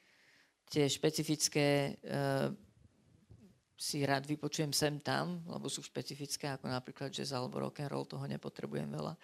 [0.71, 2.55] Tie špecifické uh,
[3.75, 8.07] si rád vypočujem sem tam, lebo sú špecifické, ako napríklad jazz alebo rock and roll,
[8.07, 9.19] toho nepotrebujem veľa.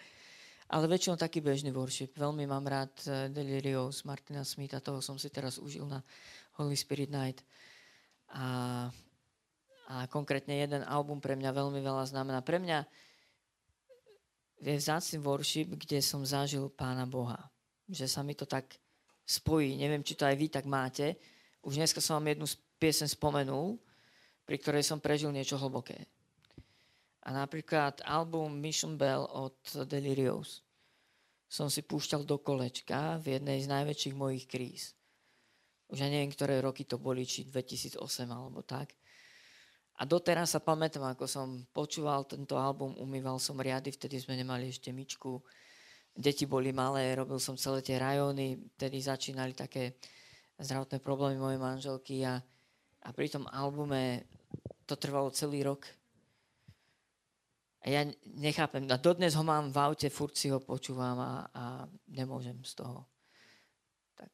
[0.75, 2.11] Ale väčšinou taký bežný worship.
[2.19, 6.03] Veľmi mám rád uh, Delirios Martina Smitha, toho som si teraz užil na
[6.59, 7.39] Holy Spirit Night.
[8.35, 8.91] A
[9.85, 12.41] a konkrétne jeden album pre mňa veľmi veľa znamená.
[12.41, 12.85] Pre mňa
[14.65, 17.37] je vzácný worship, kde som zažil Pána Boha.
[17.85, 18.65] Že sa mi to tak
[19.25, 19.77] spojí.
[19.77, 21.17] Neviem, či to aj vy tak máte.
[21.61, 22.47] Už dneska som vám jednu
[22.81, 23.77] piesen spomenul,
[24.45, 26.05] pri ktorej som prežil niečo hlboké.
[27.25, 29.57] A napríklad album Mission Bell od
[29.89, 30.61] Delirious
[31.49, 34.93] som si púšťal do kolečka v jednej z najväčších mojich kríz.
[35.89, 38.93] Už ja neviem, ktoré roky to boli, či 2008 alebo tak.
[39.95, 44.67] A doteraz sa pamätám, ako som počúval tento album, umýval som riady, vtedy sme nemali
[44.67, 45.39] ešte myčku,
[46.11, 49.95] deti boli malé, robil som celé tie rajóny, vtedy začínali také
[50.59, 52.43] zdravotné problémy mojej manželky a,
[53.03, 54.27] a pri tom albume
[54.83, 55.87] to trvalo celý rok.
[57.85, 58.01] A ja
[58.35, 61.63] nechápem, a dodnes ho mám v aute, furt si ho počúvam a, a
[62.09, 63.05] nemôžem z toho.
[64.17, 64.31] Tak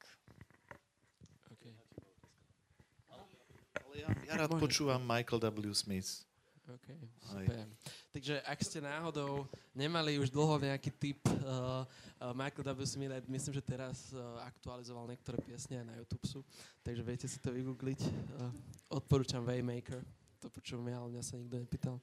[4.01, 4.63] Ja, ja rád Môžeš.
[4.65, 5.69] počúvam Michael W.
[5.77, 6.25] Smith.
[6.71, 6.87] OK,
[7.19, 7.67] super.
[8.15, 9.43] Takže ak ste náhodou
[9.75, 12.81] nemali už dlho nejaký typ uh, uh, Michael W.
[12.87, 16.39] Smith, myslím, že teraz uh, aktualizoval niektoré piesne aj na YouTube sú,
[16.81, 18.01] takže viete si to vygoogliť.
[18.07, 18.51] Uh,
[18.93, 19.99] odporúčam Waymaker.
[20.41, 21.95] To počujem ja, ale mňa sa nikto nepýtal.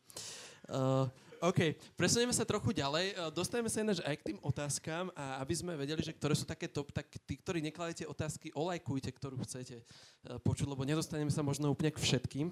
[0.70, 3.14] Uh, OK, presunieme sa trochu ďalej.
[3.14, 6.42] Uh, dostaneme sa ináč aj k tým otázkam a aby sme vedeli, že ktoré sú
[6.42, 11.46] také top, tak tí, ktorí nekladete otázky, olajkujte, ktorú chcete uh, počuť, lebo nedostaneme sa
[11.46, 12.50] možno úplne k všetkým.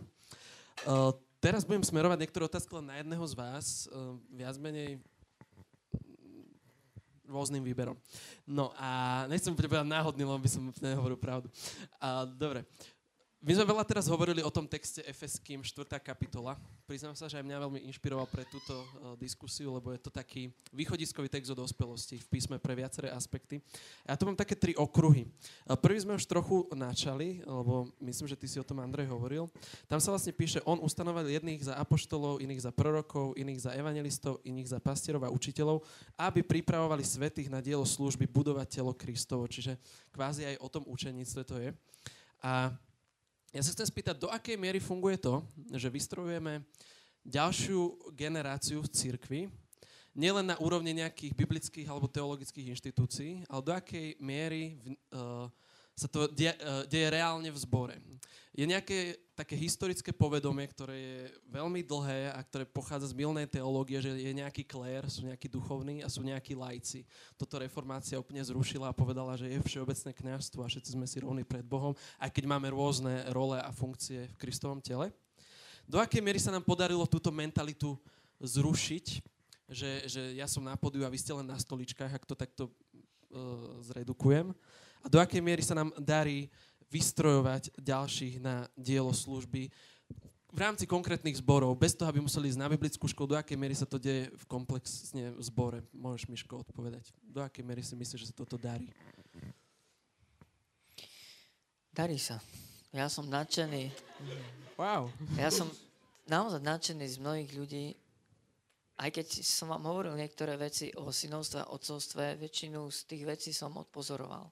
[0.87, 1.11] Uh,
[1.43, 5.03] teraz budem smerovať niektoré otázky len na jedného z vás, uh, viac menej
[7.27, 7.99] rôznym výberom.
[8.47, 11.51] No a nechcem povedať náhodný, lebo by som nehovoril pravdu.
[11.99, 12.63] A, dobre.
[13.47, 15.87] My sme veľa teraz hovorili o tom texte Efeským 4.
[16.03, 16.59] kapitola.
[16.83, 20.51] Priznám sa, že aj mňa veľmi inšpiroval pre túto uh, diskusiu, lebo je to taký
[20.75, 23.63] východiskový text o dospelosti v písme pre viaceré aspekty.
[24.03, 25.31] A ja tu mám také tri okruhy.
[25.63, 29.47] Uh, prvý sme už trochu načali, lebo myslím, že ty si o tom Andrej hovoril.
[29.87, 34.43] Tam sa vlastne píše, on ustanovil jedných za apoštolov, iných za prorokov, iných za evangelistov,
[34.43, 35.87] iných za pastierov a učiteľov,
[36.19, 39.47] aby pripravovali svetých na dielo služby budovať telo Kristovo.
[39.47, 39.79] Čiže
[40.11, 41.71] kvázi aj o tom učeníctve to je.
[42.43, 42.75] A
[43.55, 45.43] ja sa chcem spýtať, do akej miery funguje to,
[45.75, 46.65] že vystrojujeme
[47.27, 49.41] ďalšiu generáciu v cirkvi,
[50.17, 55.47] nielen na úrovni nejakých biblických alebo teologických inštitúcií, ale do akej miery v, uh,
[55.93, 57.97] sa to die, uh, deje reálne v zbore.
[58.57, 61.21] Je nejaké také historické povedomie, ktoré je
[61.53, 66.01] veľmi dlhé a ktoré pochádza z milnej teológie, že je nejaký klér, sú nejakí duchovní
[66.01, 67.05] a sú nejakí lajci.
[67.37, 71.45] Toto reformácia úplne zrušila a povedala, že je všeobecné kňazstvo a všetci sme si rovní
[71.45, 75.13] pred Bohom, aj keď máme rôzne role a funkcie v Kristovom tele.
[75.85, 77.93] Do akej miery sa nám podarilo túto mentalitu
[78.41, 79.07] zrušiť,
[79.69, 82.65] že, že ja som na podiu a vy ste len na stoličkách, ak to takto
[82.67, 84.57] uh, zredukujem.
[85.05, 86.49] A do akej miery sa nám darí
[86.91, 89.71] vystrojovať ďalších na dielo služby
[90.57, 93.77] v rámci konkrétnych zborov, bez toho, aby museli ísť na biblickú školu, do akej miery
[93.77, 95.85] sa to deje v komplexne v zbore?
[95.93, 97.13] Môžeš, Miško, odpovedať.
[97.21, 98.89] Do akej miery si myslíš, že sa toto darí?
[101.93, 102.41] darí sa.
[102.89, 103.93] Ja som nadšený.
[104.81, 105.13] Wow.
[105.37, 105.69] Ja som
[106.25, 107.87] naozaj nadšený z mnohých ľudí,
[108.97, 113.51] aj keď som vám hovoril niektoré veci o synovstve a otcovstve, väčšinu z tých vecí
[113.53, 114.49] som odpozoroval.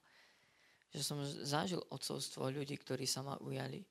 [0.95, 3.83] Že som zažil otcovstvo ľudí, ktorí sa ma ujali.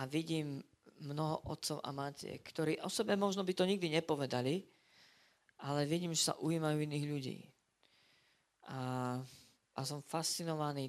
[0.00, 0.64] A vidím
[1.04, 4.64] mnoho otcov a matiek, ktorí o sebe možno by to nikdy nepovedali,
[5.60, 7.38] ale vidím, že sa ujímajú iných ľudí.
[8.72, 8.80] A,
[9.76, 10.88] a som fascinovaný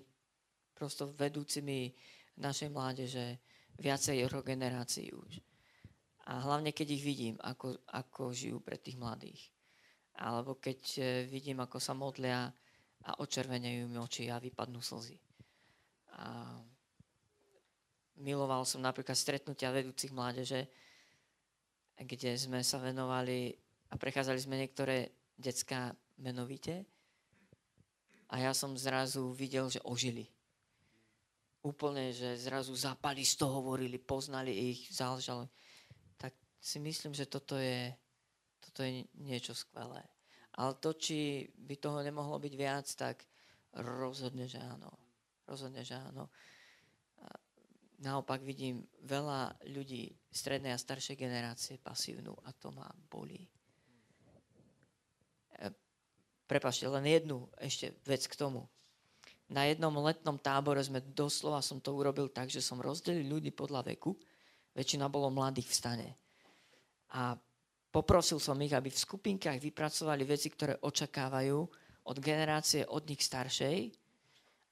[0.72, 1.92] prosto vedúcimi
[2.40, 3.26] našej mládeže
[3.78, 5.42] viacej generácií už.
[6.28, 9.42] A hlavne, keď ich vidím, ako, ako žijú pre tých mladých.
[10.20, 12.52] Alebo keď e, vidím, ako sa modlia
[13.06, 15.18] a očervenejú mi oči a vypadnú slzy.
[16.18, 16.58] A
[18.18, 20.66] miloval som napríklad stretnutia vedúcich mládeže,
[21.98, 23.54] kde sme sa venovali
[23.90, 26.86] a prechádzali sme niektoré decka menovite
[28.28, 30.28] a ja som zrazu videl, že ožili.
[31.64, 35.48] Úplne, že zrazu zapali z toho hovorili, poznali ich, záležalo.
[36.20, 37.92] Tak si myslím, že toto je,
[38.60, 40.04] toto je niečo skvelé.
[40.58, 43.22] Ale to, či by toho nemohlo byť viac, tak
[43.78, 44.90] rozhodne, že áno.
[45.46, 46.34] Rozhodne, že áno.
[47.98, 53.42] Naopak vidím veľa ľudí strednej a staršej generácie pasívnu a to ma bolí.
[55.58, 55.74] E,
[56.46, 58.70] Prepašte, len jednu ešte vec k tomu.
[59.50, 63.82] Na jednom letnom tábore sme doslova som to urobil tak, že som rozdelil ľudí podľa
[63.96, 64.14] veku.
[64.78, 66.10] Väčšina bolo mladých v stane.
[67.18, 67.34] A
[67.92, 71.60] poprosil som ich, aby v skupinkách vypracovali veci, ktoré očakávajú
[72.08, 73.92] od generácie od nich staršej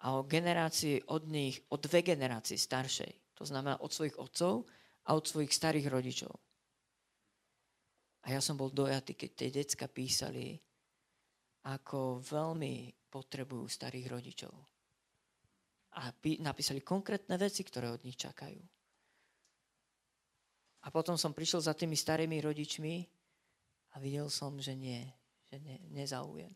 [0.08, 3.36] a o generácii od nich, o dve generácie staršej.
[3.36, 4.64] To znamená od svojich otcov
[5.06, 6.32] a od svojich starých rodičov.
[8.26, 10.58] A ja som bol dojatý, keď tie decka písali,
[11.66, 14.54] ako veľmi potrebujú starých rodičov.
[15.96, 18.60] A pí- napísali konkrétne veci, ktoré od nich čakajú.
[20.86, 22.94] A potom som prišiel za tými starými rodičmi
[23.96, 25.02] A videl som, že nie,
[25.50, 26.52] že ne, nezaujím.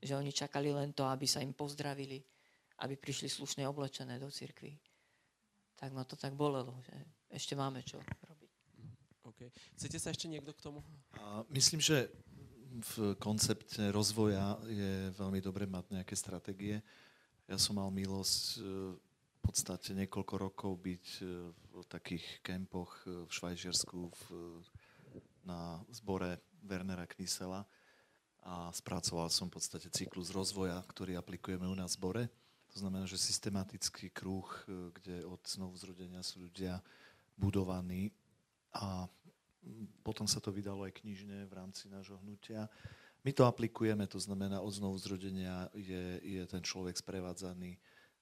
[0.00, 2.24] Že oni čakali len to, aby sa im pozdravili,
[2.80, 4.72] aby prišli slušne oblečené do cirkvi.
[5.76, 6.96] Tak ma to tak bolelo, že
[7.28, 8.52] ešte máme čo robiť.
[9.28, 9.52] Okay.
[9.76, 10.80] Chcete sa ešte niekto k tomu?
[11.20, 12.08] A myslím, že
[12.96, 16.80] v koncepte rozvoja je veľmi dobre mať nejaké stratégie.
[17.44, 18.60] Ja som mal milosť e,
[18.96, 21.24] v podstate niekoľko rokov byť e,
[21.82, 24.22] v takých kempoch e, v Švajčiarsku v,
[25.46, 27.64] na zbore Wernera Knisela
[28.42, 32.24] a spracoval som v podstate cyklus rozvoja, ktorý aplikujeme u nás v zbore.
[32.72, 36.80] To znamená, že systematický kruh, kde od znovu zrodenia sú ľudia
[37.34, 38.12] budovaní
[38.76, 39.08] a
[40.04, 42.68] potom sa to vydalo aj knižne v rámci nášho hnutia
[43.24, 47.76] my to aplikujeme, to znamená od znovu zrodenia je, je ten človek sprevádzaný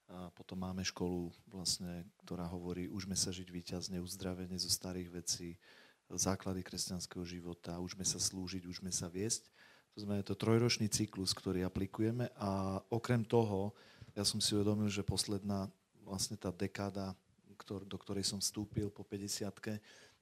[0.06, 5.58] a potom máme školu, vlastne, ktorá hovorí, užme sa žiť víťazne, uzdravenie zo starých vecí,
[6.06, 9.50] základy kresťanského života, užme sa slúžiť, užme sa viesť.
[9.98, 13.74] To znamená, to trojročný cyklus, ktorý aplikujeme a okrem toho,
[14.14, 15.66] ja som si uvedomil, že posledná
[16.06, 17.16] vlastne tá dekáda,
[17.58, 19.50] ktor, do ktorej som vstúpil po 50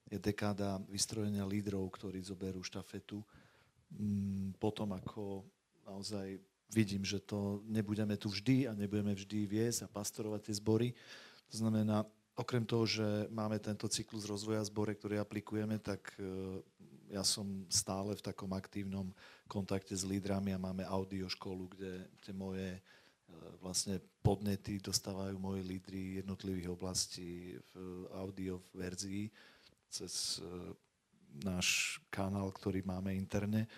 [0.05, 3.20] je dekáda vystrojenia lídrov, ktorí zoberú štafetu
[3.94, 5.47] Mm, potom ako
[5.87, 6.42] naozaj
[6.74, 10.88] vidím, že to nebudeme tu vždy a nebudeme vždy viesť a pastorovať tie zbory.
[11.54, 12.02] To znamená,
[12.34, 16.58] okrem toho, že máme tento cyklus rozvoja zbore, ktorý aplikujeme, tak e,
[17.14, 19.14] ja som stále v takom aktívnom
[19.46, 22.80] kontakte s lídrami a máme audio školu, kde tie moje e,
[23.62, 27.72] vlastne podnety dostávajú moji lídry jednotlivých oblastí v
[28.18, 29.30] audio verzii
[29.87, 30.74] cez e,
[31.46, 33.70] náš kanál, ktorý máme interne.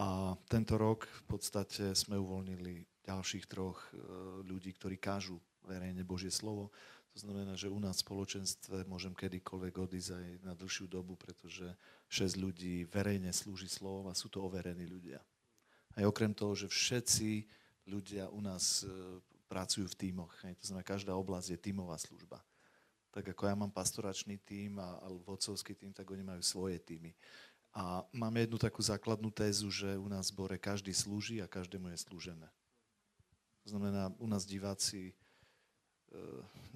[0.00, 3.98] A tento rok v podstate sme uvoľnili ďalších troch e,
[4.48, 5.36] ľudí, ktorí kážu
[5.68, 6.72] verejne Božie slovo.
[7.12, 11.68] To znamená, že u nás v spoločenstve môžem kedykoľvek odísť aj na dlhšiu dobu, pretože
[12.08, 15.20] 6 ľudí verejne slúži slovo a sú to overení ľudia.
[15.92, 17.44] Aj okrem toho, že všetci
[17.84, 18.88] ľudia u nás e,
[19.44, 20.32] pracujú v tímoch.
[20.40, 22.40] To znamená, každá oblasť je tímová služba
[23.12, 27.12] tak ako ja mám pastoračný tím a, a vodcovský tím, tak oni majú svoje týmy.
[27.72, 31.88] A máme jednu takú základnú tézu, že u nás v zbore každý slúži a každému
[31.92, 32.48] je slúžené.
[33.64, 35.14] To znamená, u nás diváci e,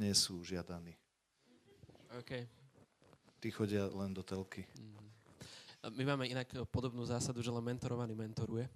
[0.01, 0.97] nie sú žiadaní.
[2.25, 2.49] Okay.
[3.45, 4.65] Tí chodia len do telky.
[4.81, 5.07] Mm.
[6.01, 8.67] My máme inak podobnú zásadu, že len mentorovaný mentoruje.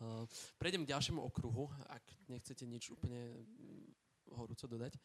[0.00, 0.24] Uh,
[0.56, 3.36] prejdem k ďalšiemu okruhu, ak nechcete nič úplne
[4.32, 4.96] horúco dodať.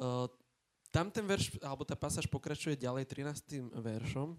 [0.00, 0.24] Uh,
[0.90, 3.62] tam ten verš, alebo tá pasáž pokračuje ďalej 13.
[3.78, 4.34] veršom.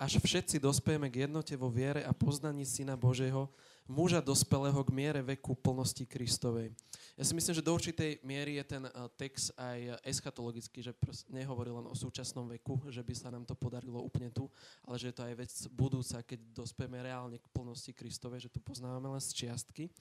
[0.00, 3.52] Až všetci dospejeme k jednote vo viere a poznaní Syna Božieho,
[3.84, 6.72] muža dospelého k miere veku plnosti Kristovej.
[7.20, 8.88] Ja si myslím, že do určitej miery je ten
[9.20, 10.96] text aj eschatologický, že
[11.28, 14.48] nehovorí len o súčasnom veku, že by sa nám to podarilo úplne tu,
[14.88, 18.56] ale že je to aj vec budúca, keď dospejeme reálne k plnosti Kristovej, že tu
[18.56, 19.92] poznávame len z čiastky.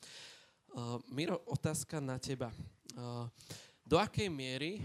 [0.71, 2.55] Uh, Miro, otázka na teba.
[2.95, 3.27] Uh,
[3.83, 4.79] do akej miery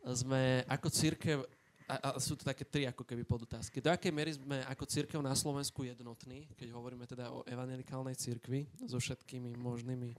[0.00, 1.44] sme ako církev,
[1.90, 5.18] a, a sú to také tri ako keby podotázky, do akej miery sme ako církev
[5.18, 10.14] na Slovensku jednotní, keď hovoríme teda o evangelikálnej církvi so všetkými možnými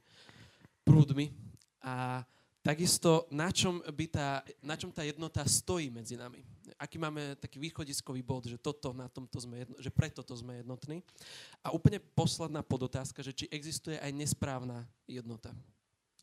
[0.83, 1.31] prúdmi
[1.79, 2.27] a
[2.59, 6.43] takisto na čom, by tá, na čom tá jednota stojí medzi nami.
[6.75, 10.61] Aký máme taký východiskový bod, že, toto, na tomto sme jedno, že preto to sme
[10.61, 11.01] jednotní.
[11.61, 15.53] A úplne posledná podotázka, že či existuje aj nesprávna jednota.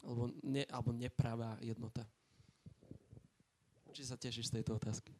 [0.02, 2.06] Alebo, ne, alebo nepravá jednota.
[3.94, 5.10] Či sa tešíš z tejto otázky?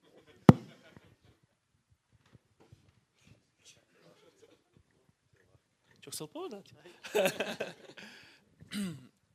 [6.09, 6.73] Čo chcel povedať?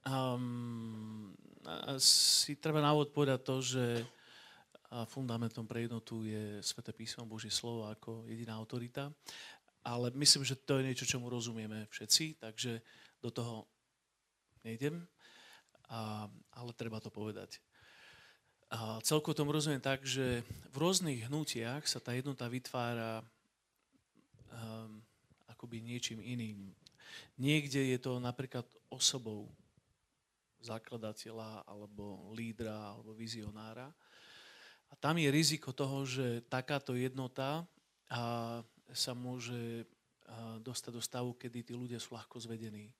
[0.09, 1.29] um,
[2.01, 3.85] si treba návod povedať to, že
[5.05, 9.13] fundamentom pre jednotu je Sveté písmo, Božie slovo ako jediná autorita.
[9.85, 12.81] Ale myslím, že to je niečo, čomu rozumieme všetci, takže
[13.21, 13.69] do toho
[14.65, 15.05] nejdem,
[15.93, 16.25] a,
[16.57, 17.61] ale treba to povedať.
[18.73, 20.41] A celko tomu rozumiem tak, že
[20.73, 23.21] v rôznych hnutiach sa tá jednota vytvára
[24.49, 25.02] um,
[25.63, 26.75] akoby niečím iným.
[27.39, 29.47] Niekde je to napríklad osobou
[30.59, 33.87] zakladateľa alebo lídra alebo vizionára.
[34.91, 37.63] A tam je riziko toho, že takáto jednota
[38.91, 39.87] sa môže
[40.59, 42.91] dostať do stavu, kedy tí ľudia sú ľahko zvedení.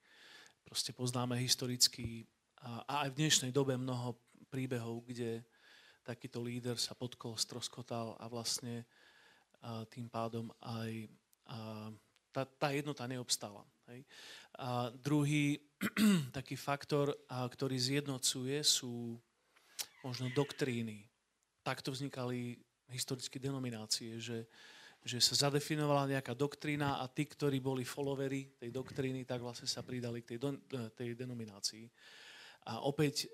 [0.63, 2.23] Proste poznáme historicky
[2.63, 4.15] a, aj v dnešnej dobe mnoho
[4.47, 5.43] príbehov, kde
[6.07, 8.87] takýto líder sa podkol, stroskotal a vlastne
[9.91, 11.11] tým pádom aj
[12.33, 13.61] tá, tá jednota neobstala.
[13.93, 14.01] Hej.
[14.57, 15.61] A druhý
[16.37, 19.15] taký faktor, a, ktorý zjednocuje, sú
[20.01, 21.05] možno doktríny.
[21.61, 22.57] Takto vznikali
[22.91, 24.49] historické denominácie, že
[25.03, 29.83] že sa zadefinovala nejaká doktrína a tí, ktorí boli followery tej doktríny, tak vlastne sa
[29.83, 30.55] pridali k tej, don,
[30.95, 31.91] tej denominácii.
[32.71, 33.27] A opäť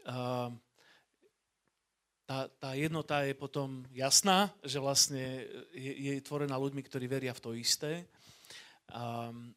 [2.25, 7.43] tá, tá jednota je potom jasná, že vlastne je, je tvorená ľuďmi, ktorí veria v
[7.45, 8.09] to isté,
[8.93, 9.53] um,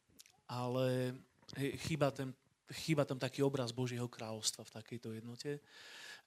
[0.48, 1.16] ale
[1.88, 2.32] chýba tam,
[2.72, 5.60] chýba tam taký obraz Božieho kráľovstva v takejto jednote.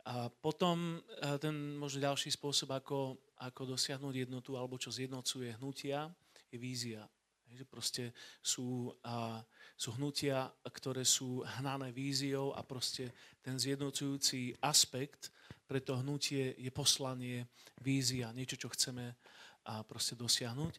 [0.05, 1.01] A potom
[1.41, 6.05] ten možno ďalší spôsob, ako, ako dosiahnuť jednotu, alebo čo zjednocuje hnutia,
[6.53, 7.01] je vízia.
[7.49, 8.03] Že proste
[8.37, 9.41] sú, a,
[9.73, 13.09] sú hnutia, ktoré sú hnané víziou a proste
[13.41, 15.33] ten zjednocujúci aspekt
[15.65, 17.49] pre to hnutie je poslanie,
[17.81, 19.17] vízia, niečo, čo chceme
[19.65, 20.73] a proste dosiahnuť.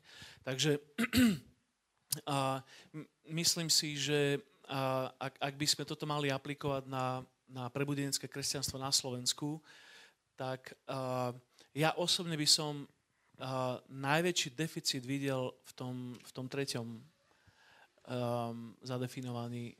[0.46, 0.78] Takže
[2.24, 2.64] a,
[3.28, 4.40] myslím si, že
[4.70, 9.62] a, ak, ak by sme toto mali aplikovať na na prebudenecké kresťanstvo na Slovensku,
[10.34, 11.30] tak uh,
[11.70, 16.98] ja osobne by som uh, najväčší deficit videl v tom, v tom treťom um,
[18.82, 19.78] zadefinovaní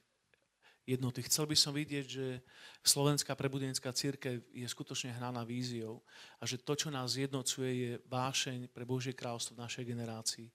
[0.87, 1.27] jednoty.
[1.27, 2.39] Chcel by som vidieť, že
[2.87, 6.07] slovenská prebudenecká církev je skutočne hraná víziou
[6.39, 10.47] a že to, čo nás jednocuje, je vášeň pre Božie kráľstvo v našej generácii,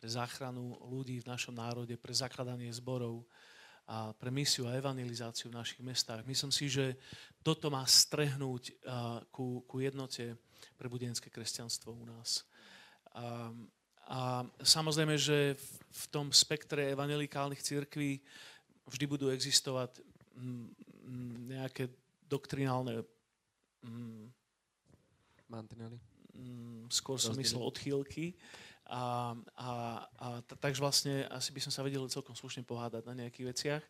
[0.00, 3.28] pre záchranu ľudí v našom národe, pre zakladanie zborov,
[3.90, 6.22] a pre misiu a evangelizáciu v našich mestách.
[6.22, 6.94] Myslím si, že
[7.42, 8.78] toto má strehnúť
[9.34, 10.38] ku, ku jednote
[10.78, 12.46] pre budenské kresťanstvo u nás.
[13.10, 13.50] A,
[14.06, 18.22] a samozrejme, že v, v tom spektre evangelikálnych církví
[18.86, 19.98] vždy budú existovať
[21.50, 21.90] nejaké
[22.30, 23.02] doktrinálne
[25.50, 25.98] mantinely.
[26.94, 28.38] Skôr som myslel odchýlky.
[28.90, 29.70] A, a,
[30.18, 33.82] a t- takže vlastne asi by som sa vedel celkom slušne pohádať na nejakých veciach.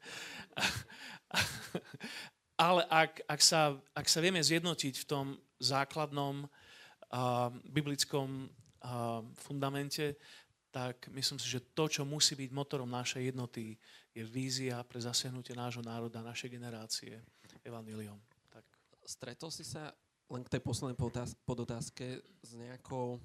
[2.61, 5.27] Ale ak, ak, sa, ak sa vieme zjednotiť v tom
[5.57, 8.53] základnom uh, biblickom
[8.85, 10.21] uh, fundamente,
[10.69, 13.81] tak myslím si, že to, čo musí byť motorom našej jednoty,
[14.13, 17.25] je vízia pre zasiahnutie nášho národa, našej generácie
[17.65, 18.21] evaniliom.
[18.53, 18.65] Tak.
[19.09, 19.91] Stretol si sa
[20.31, 20.95] len k tej poslednej
[21.43, 23.19] podotázke s nejakou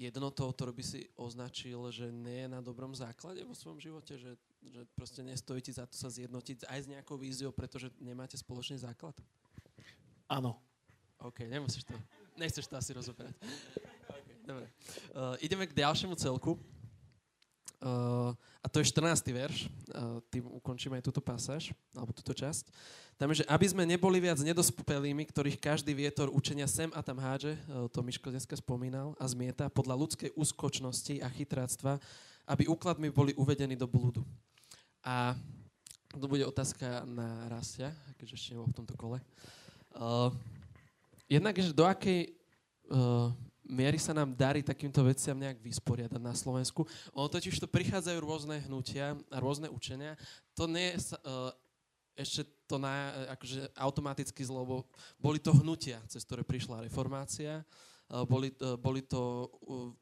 [0.00, 4.32] jednotou, ktorú by si označil, že nie je na dobrom základe vo svojom živote, že,
[4.64, 8.80] že proste nestojí ti za to sa zjednotiť aj s nejakou víziou, pretože nemáte spoločný
[8.80, 9.12] základ?
[10.24, 10.56] Áno.
[11.20, 11.92] OK, nemusíš to.
[12.40, 13.36] Nechceš to asi rozoberať.
[14.08, 14.72] okay, dobre.
[15.12, 16.56] Uh, ideme k ďalšiemu celku.
[17.80, 19.24] Uh, a to je 14.
[19.32, 22.68] verš, uh, tým ukončíme aj túto pasáž, alebo túto časť.
[23.16, 27.16] Tam je, že aby sme neboli viac nedospelými, ktorých každý vietor učenia sem a tam
[27.16, 31.96] hádže, uh, to Miško dneska spomínal, a zmieta podľa ľudskej úskočnosti a chytráctva,
[32.44, 34.28] aby úkladmi boli uvedení do blúdu.
[35.00, 35.32] A
[36.12, 39.24] to bude otázka na Rastia, keďže ešte nebol v tomto kole.
[39.96, 40.28] Uh,
[41.32, 42.28] jednak, že do akej
[42.92, 43.32] uh,
[43.70, 46.82] miery sa nám darí takýmto veciam nejak vysporiadať na Slovensku.
[47.14, 50.18] Ono totiž to prichádzajú rôzne hnutia a rôzne učenia.
[50.58, 51.54] To nie je uh,
[52.18, 54.76] ešte to na, akože automaticky zlo, bo
[55.16, 57.64] boli to hnutia, cez ktoré prišla reformácia.
[58.10, 59.46] Eh, boli, eh, boli to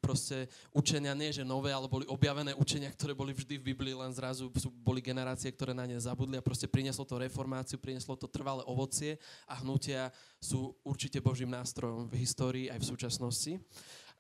[0.01, 4.09] proste učenia, nie že nové, ale boli objavené učenia, ktoré boli vždy v Biblii, len
[4.17, 4.49] zrazu
[4.81, 9.21] boli generácie, ktoré na ne zabudli a proste prinieslo to reformáciu, prinieslo to trvalé ovocie
[9.45, 10.09] a hnutia
[10.41, 13.53] sú určite Božím nástrojom v histórii aj v súčasnosti.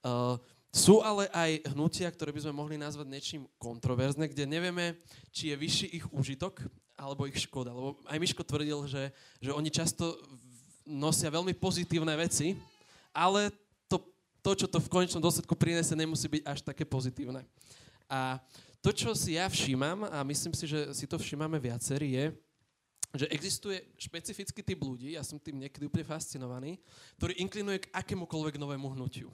[0.04, 0.36] Uh,
[0.68, 5.00] sú ale aj hnutia, ktoré by sme mohli nazvať niečím kontroverzne, kde nevieme,
[5.32, 6.60] či je vyšší ich úžitok
[6.94, 7.72] alebo ich škoda.
[7.72, 9.10] Lebo aj Miško tvrdil, že,
[9.40, 10.20] že oni často
[10.84, 12.52] nosia veľmi pozitívne veci,
[13.16, 13.48] ale
[14.48, 17.44] to, čo to v konečnom dôsledku prinese, nemusí byť až také pozitívne.
[18.08, 18.40] A
[18.80, 22.24] to, čo si ja všímam, a myslím si, že si to všímame viacerí, je,
[23.12, 26.80] že existuje špecifický typ ľudí, ja som tým niekedy úplne fascinovaný,
[27.20, 29.28] ktorý inklinuje k akémukoľvek novému hnutiu.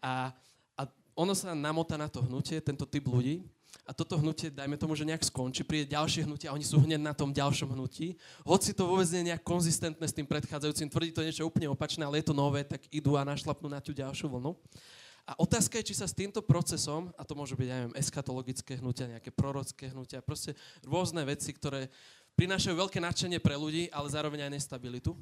[0.00, 0.32] A,
[0.72, 0.82] a
[1.12, 3.44] ono sa namotá na to hnutie, tento typ ľudí,
[3.86, 7.02] a toto hnutie, dajme tomu, že nejak skončí, príde ďalšie hnutie a oni sú hneď
[7.02, 8.14] na tom ďalšom hnutí.
[8.46, 12.06] Hoci to vôbec nie je nejak konzistentné s tým predchádzajúcim, tvrdí to niečo úplne opačné,
[12.06, 14.54] ale je to nové, tak idú a našlapnú na tú ďalšiu vlnu.
[15.26, 18.78] A otázka je, či sa s týmto procesom, a to môžu byť, ja neviem, eskatologické
[18.78, 20.54] hnutia, nejaké prorocké hnutia, proste
[20.86, 21.90] rôzne veci, ktoré
[22.38, 25.12] prinášajú veľké nadšenie pre ľudí, ale zároveň aj nestabilitu.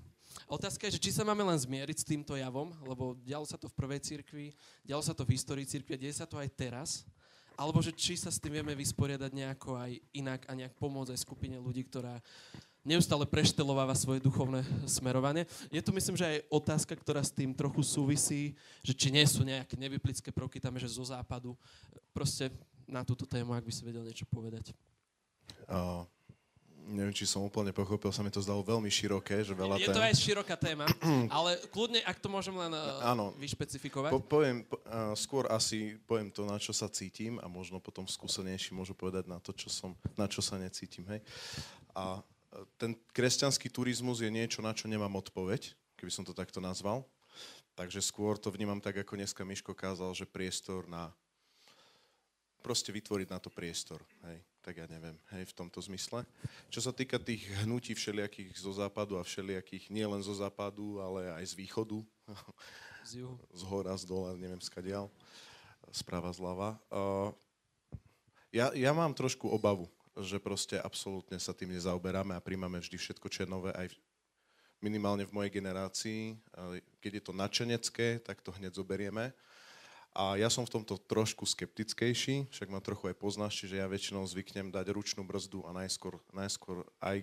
[0.47, 3.67] Otázka je, že či sa máme len zmieriť s týmto javom, lebo dialo sa to
[3.67, 4.55] v prvej cirkvi,
[4.87, 7.09] dialo sa to v histórii cirkvi, deje sa to aj teraz
[7.59, 11.25] alebo že či sa s tým vieme vysporiadať nejako aj inak a nejak pomôcť aj
[11.27, 12.23] skupine ľudí, ktorá
[12.87, 15.45] neustále preštelováva svoje duchovné smerovanie.
[15.69, 18.55] Je tu myslím, že aj otázka, ktorá s tým trochu súvisí,
[18.87, 21.59] že či nie sú nejaké nevyplické prvky tam, že zo západu.
[22.15, 22.55] Proste
[22.87, 24.73] na túto tému, ak by si vedel niečo povedať.
[25.69, 26.07] Uh,
[26.89, 30.01] Neviem, či som úplne pochopil, sa mi to zdalo veľmi široké, že veľa Je to
[30.01, 30.09] tém.
[30.09, 30.89] aj široká téma,
[31.37, 33.37] ale kľudne, ak to môžem len uh, Áno.
[33.37, 34.09] vyšpecifikovať.
[34.09, 38.09] Po, poviem, po, uh, skôr asi poviem to, na čo sa cítim a možno potom
[38.09, 41.05] skúsenejší môžu povedať na to, čo som, na čo sa necítim.
[41.13, 41.21] Hej.
[41.93, 46.63] A e, ten kresťanský turizmus je niečo, na čo nemám odpoveď, keby som to takto
[46.63, 47.05] nazval.
[47.77, 51.13] Takže skôr to vnímam tak, ako dneska Miško kázal, že priestor na...
[52.59, 54.03] Proste vytvoriť na to priestor.
[54.27, 54.43] Hej.
[54.63, 56.27] Tak ja neviem, hej, v tomto zmysle.
[56.69, 61.55] Čo sa týka tých hnutí všelijakých zo západu a všelijakých nielen zo západu, ale aj
[61.55, 61.99] z východu,
[63.09, 63.41] Z juhu.
[63.55, 65.09] z hora, z dola, neviem skadiaľ,
[65.95, 66.77] správa zľava.
[66.93, 67.33] Uh,
[68.53, 69.89] ja, ja mám trošku obavu,
[70.19, 73.97] že proste absolútne sa tým nezaoberáme a príjmame vždy všetko, čo je nové, aj v,
[74.83, 76.37] minimálne v mojej generácii.
[76.99, 79.31] Keď je to načenecké, tak to hneď zoberieme.
[80.19, 84.27] A ja som v tomto trošku skeptickejší, však ma trochu aj poznáš, čiže ja väčšinou
[84.27, 87.23] zvyknem dať ručnú brzdu a najskôr, najskôr aj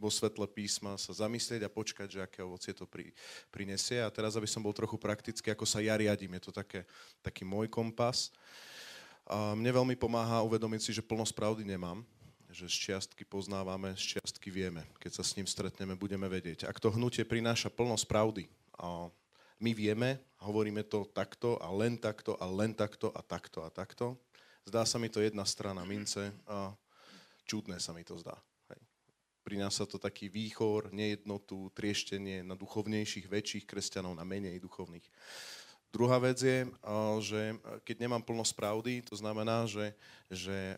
[0.00, 3.12] vo svetle písma sa zamyslieť a počkať, že aké ovocie to pri,
[3.52, 4.00] prinesie.
[4.00, 6.88] A teraz, aby som bol trochu praktický, ako sa ja riadím, je to také,
[7.20, 8.32] taký môj kompas.
[9.28, 12.00] A mne veľmi pomáha uvedomiť si, že plnosť pravdy nemám,
[12.48, 14.80] že z čiastky poznávame, z čiastky vieme.
[14.96, 16.64] Keď sa s ním stretneme, budeme vedieť.
[16.64, 18.44] Ak to hnutie prináša plnosť pravdy,
[18.80, 19.12] a
[19.62, 24.20] my vieme, hovoríme to takto a len takto a len takto a takto a takto,
[24.68, 26.76] zdá sa mi to jedna strana mince a
[27.48, 28.36] čudné sa mi to zdá.
[28.68, 28.80] Hej.
[29.40, 35.04] Prináša to taký výchor, nejednotu, trieštenie na duchovnejších, väčších kresťanov, na menej duchovných.
[35.94, 36.66] Druhá vec je,
[37.22, 37.54] že
[37.86, 39.94] keď nemám plnosť pravdy, to znamená, že,
[40.26, 40.74] že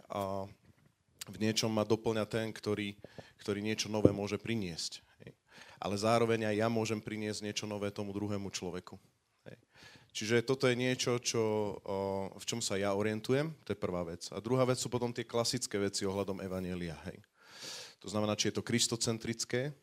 [1.24, 2.92] v niečom ma doplňa ten, ktorý,
[3.40, 5.00] ktorý niečo nové môže priniesť.
[5.80, 9.00] Ale zároveň aj ja môžem priniesť niečo nové tomu druhému človeku.
[10.16, 11.76] Čiže toto je niečo, čo,
[12.32, 14.32] v čom sa ja orientujem, to je prvá vec.
[14.32, 16.96] A druhá vec sú potom tie klasické veci ohľadom Evanielia.
[17.12, 17.20] Hej.
[18.00, 19.76] To znamená, či je to kristocentrické,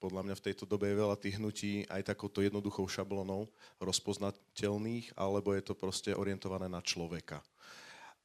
[0.00, 5.52] podľa mňa v tejto dobe je veľa tých hnutí aj takouto jednoduchou šablónou rozpoznateľných, alebo
[5.52, 7.44] je to proste orientované na človeka.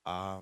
[0.08, 0.40] A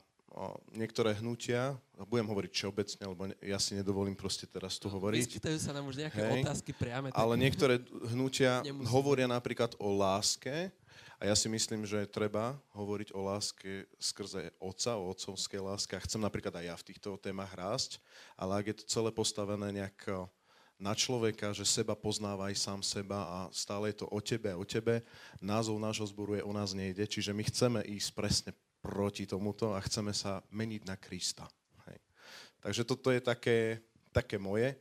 [0.77, 1.73] niektoré hnutia,
[2.05, 6.05] budem hovoriť všeobecne, lebo ja si nedovolím proste teraz tu hovoriť, Vyskytajú sa nám už
[6.05, 6.43] nejaké Hej.
[6.45, 7.09] otázky priame.
[7.17, 7.81] ale niektoré
[8.13, 8.89] hnutia Nemusí.
[8.93, 10.69] hovoria napríklad o láske
[11.19, 16.05] a ja si myslím, že treba hovoriť o láske skrze otca, o otcovskej láske a
[16.07, 17.99] chcem napríklad aj ja v týchto témach rásť,
[18.39, 20.23] ale ak je to celé postavené nejak eh,
[20.79, 25.03] na človeka, že seba poznávaj sám seba a stále je to o tebe, o tebe.
[25.43, 29.83] Názov nášho zboru je O nás nejde, čiže my chceme ísť presne proti tomuto a
[29.83, 31.43] chceme sa meniť na Krista.
[31.91, 31.99] Hej.
[32.63, 33.83] Takže toto je také,
[34.15, 34.71] také moje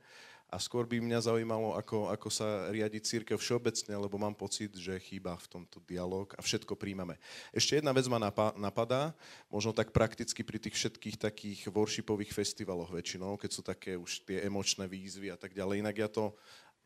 [0.48, 4.96] a skôr by mňa zaujímalo, ako, ako sa riadi církev všeobecne, lebo mám pocit, že
[4.96, 7.20] chýba v tomto dialog a všetko príjmame.
[7.52, 9.12] Ešte jedna vec ma napa- napadá,
[9.52, 14.48] možno tak prakticky pri tých všetkých takých worshipových festivaloch väčšinou, keď sú také už tie
[14.48, 15.84] emočné výzvy a tak ďalej.
[15.84, 16.32] Inak ja to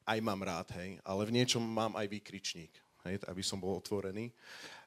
[0.03, 2.75] aj mám rád, hej, ale v niečom mám aj výkričník,
[3.07, 4.35] hej, aby som bol otvorený.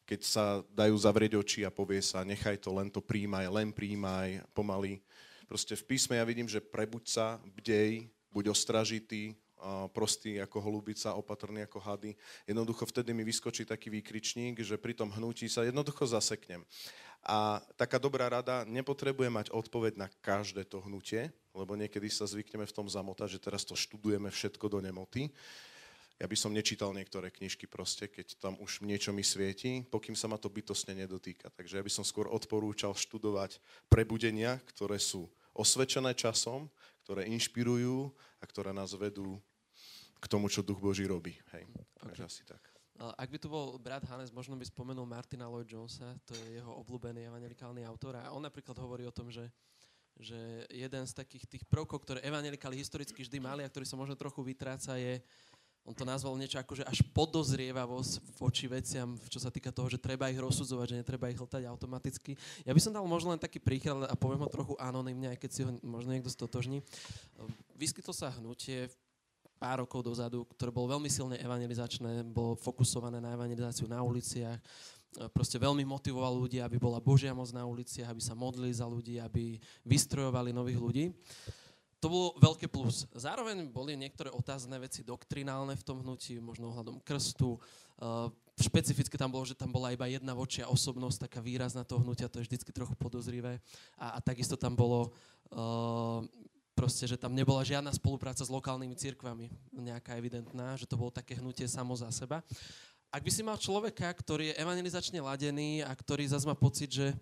[0.03, 4.43] Keď sa dajú zavrieť oči a povie sa, nechaj to, len to príjmaj, len príjmaj,
[4.51, 4.99] pomaly.
[5.47, 9.31] Proste v písme ja vidím, že prebuď sa, bdej, buď ostražitý,
[9.95, 12.11] prostý ako holubica, opatrný ako hady.
[12.43, 16.59] Jednoducho vtedy mi vyskočí taký výkričník, že pri tom hnutí sa jednoducho zaseknem.
[17.25, 22.67] A taká dobrá rada, nepotrebuje mať odpoveď na každé to hnutie, lebo niekedy sa zvykneme
[22.67, 25.33] v tom zamotať, že teraz to študujeme všetko do nemoty.
[26.21, 30.29] Ja by som nečítal niektoré knižky proste, keď tam už niečo mi svieti, pokým sa
[30.29, 31.49] ma to bytostne nedotýka.
[31.51, 33.57] Takže ja by som skôr odporúčal študovať
[33.89, 35.27] prebudenia, ktoré sú
[35.57, 36.69] osvedčené časom,
[37.05, 38.09] ktoré inšpirujú
[38.41, 39.37] a ktoré nás vedú
[40.17, 41.37] k tomu, čo Duch Boží robí.
[41.53, 41.69] Hej.
[42.01, 42.65] Takže asi tak.
[42.97, 46.71] Ak by tu bol brat Hannes, možno by spomenul Martina Lloyd Jonesa, to je jeho
[46.81, 49.45] obľúbený evangelikálny autor a on napríklad hovorí o tom, že
[50.15, 54.15] že jeden z takých tých prvkov, ktoré evangelikáli historicky vždy mali a ktorý sa možno
[54.15, 55.19] trochu vytráca, je,
[55.85, 60.01] on to nazval niečo ako, že až podozrievavosť voči veciam, čo sa týka toho, že
[60.01, 62.33] treba ich rozsudzovať, že netreba ich hltať automaticky.
[62.65, 65.49] Ja by som dal možno len taký príklad a poviem ho trochu anonymne, aj keď
[65.53, 66.81] si ho možno niekto stotožní.
[67.77, 68.89] Vyskytlo sa hnutie
[69.61, 74.57] pár rokov dozadu, ktoré bolo veľmi silne evangelizačné, bolo fokusované na evangelizáciu na uliciach,
[75.31, 79.15] proste veľmi motivoval ľudí, aby bola Božia moc na uliciach, aby sa modlili za ľudí,
[79.21, 79.55] aby
[79.87, 81.05] vystrojovali nových ľudí.
[82.03, 83.07] To bolo veľké plus.
[83.15, 87.57] Zároveň boli niektoré otázne veci doktrinálne v tom hnutí, možno ohľadom krstu.
[87.97, 88.29] Uh,
[88.59, 92.43] špecificky tam bolo, že tam bola iba jedna vočia osobnosť, taká výrazná toho hnutia, to
[92.43, 93.63] je vždycky trochu podozrivé.
[93.95, 95.15] A, a takisto tam bolo
[95.55, 96.21] uh,
[96.75, 101.39] proste, že tam nebola žiadna spolupráca s lokálnymi cirkvami, nejaká evidentná, že to bolo také
[101.39, 102.43] hnutie samo za seba.
[103.07, 107.15] Ak by si mal človeka, ktorý je evangelizačne ladený a ktorý zase má pocit, že,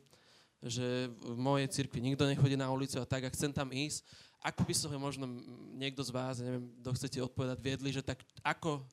[0.57, 4.01] že v mojej cirkvi nikto nechodí na ulicu a tak a chcem tam ísť,
[4.44, 5.26] ako by som možno
[5.80, 8.84] niekto z vás, neviem, kto chcete odpovedať, viedli, že tak ako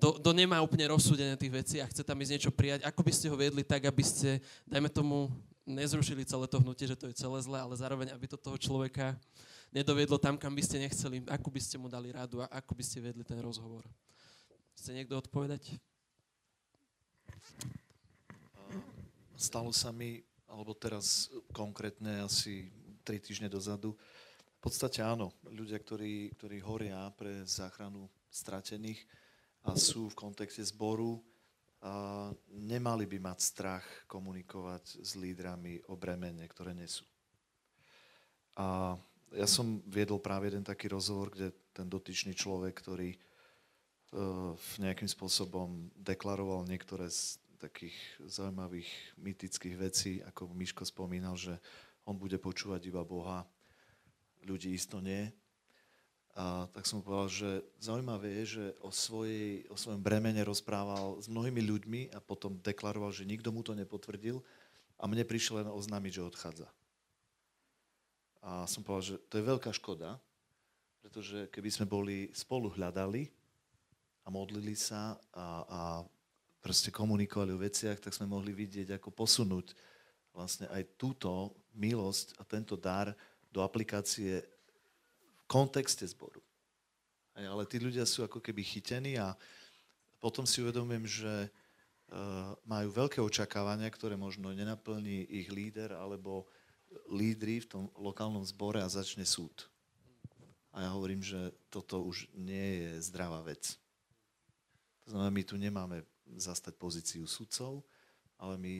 [0.00, 3.12] do, do nemá úplne rozsúdenie tých vecí a chce tam ísť niečo prijať, ako by
[3.12, 5.30] ste ho viedli tak, aby ste, dajme tomu,
[5.62, 9.14] nezrušili celé to hnutie, že to je celé zlé, ale zároveň, aby to toho človeka
[9.70, 12.82] nedoviedlo tam, kam by ste nechceli, ako by ste mu dali radu a ako by
[12.82, 13.86] ste viedli ten rozhovor.
[14.74, 15.78] Chce niekto odpovedať?
[19.38, 22.72] Stalo sa mi, alebo teraz konkrétne asi
[23.06, 23.94] tri týždne dozadu,
[24.62, 29.02] v podstate áno, ľudia, ktorí, ktorí horia pre záchranu stratených
[29.66, 31.18] a sú v kontexte zboru,
[31.82, 37.02] a nemali by mať strach komunikovať s lídrami o bremene, ktoré nesú.
[38.54, 38.94] A
[39.34, 45.90] ja som viedol práve jeden taký rozhovor, kde ten dotyčný človek, ktorý uh, nejakým spôsobom
[45.98, 47.98] deklaroval niektoré z takých
[48.30, 51.58] zaujímavých mytických vecí, ako Miško spomínal, že
[52.06, 53.42] on bude počúvať iba Boha,
[54.46, 55.30] ľudí isto nie.
[56.32, 61.28] A tak som povedal, že zaujímavé je, že o, svojej, o svojom bremene rozprával s
[61.28, 64.40] mnohými ľuďmi a potom deklaroval, že nikto mu to nepotvrdil
[64.96, 66.68] a mne prišiel len oznámiť, že odchádza.
[68.40, 70.16] A som povedal, že to je veľká škoda,
[71.04, 73.28] pretože keby sme boli spolu hľadali
[74.24, 75.80] a modlili sa a, a
[76.64, 79.76] proste komunikovali o veciach, tak sme mohli vidieť, ako posunúť
[80.32, 83.12] vlastne aj túto milosť a tento dar
[83.52, 84.40] do aplikácie
[85.44, 86.40] kontexte zboru.
[87.36, 89.36] Ale tí ľudia sú ako keby chytení a
[90.20, 91.48] potom si uvedomujem, že e,
[92.68, 96.48] majú veľké očakávania, ktoré možno nenaplní ich líder alebo
[97.08, 99.68] lídry v tom lokálnom zbore a začne súd.
[100.72, 103.76] A ja hovorím, že toto už nie je zdravá vec.
[105.04, 105.96] To znamená, my tu nemáme
[106.36, 107.84] zastať pozíciu sudcov,
[108.40, 108.74] ale my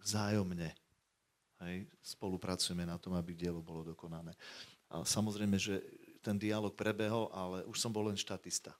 [0.00, 0.72] vzájomne
[1.66, 4.34] hej, spolupracujeme na tom, aby dielo bolo dokonané.
[4.88, 5.82] A samozrejme, že
[6.22, 8.74] ten dialog prebehol, ale už som bol len štatista.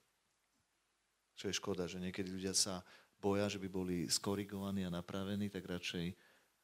[1.38, 2.82] Čo je škoda, že niekedy ľudia sa
[3.18, 6.14] boja, že by boli skorigovaní a napravení, tak radšej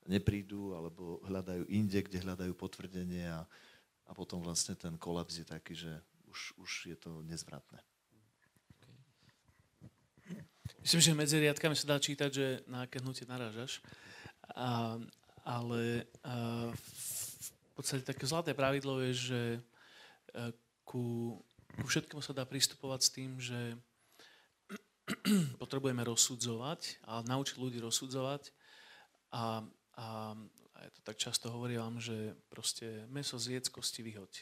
[0.05, 3.47] neprídu alebo hľadajú inde, kde hľadajú potvrdenie a,
[4.05, 5.93] a potom vlastne ten kolaps je taký, že
[6.29, 7.81] už, už je to nezvratné.
[10.81, 13.81] Myslím, že medzi riadkami sa dá čítať, že na aké hnutie narážaš.
[14.53, 15.01] A,
[15.45, 19.61] ale a, v podstate také zlaté pravidlo je, že e,
[20.89, 21.37] ku,
[21.77, 23.77] ku všetkému sa dá pristupovať s tým, že
[25.63, 28.55] potrebujeme rozsudzovať a naučiť ľudí rozsudzovať.
[29.35, 29.67] A,
[30.01, 30.07] a,
[30.73, 34.33] a ja to tak často hovorím, že proste meso zjedz, kosti vyhoď.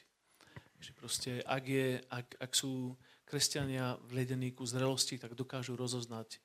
[0.82, 2.94] Že proste, ak, je, ak, ak sú
[3.24, 6.36] kresťania vledení ku zrelosti, tak dokážu rozoznať,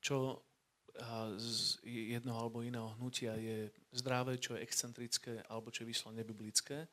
[0.00, 0.40] čo
[1.40, 6.84] z jednoho alebo iného hnutia je zdravé, čo je excentrické alebo čo je vyslovene nebiblické.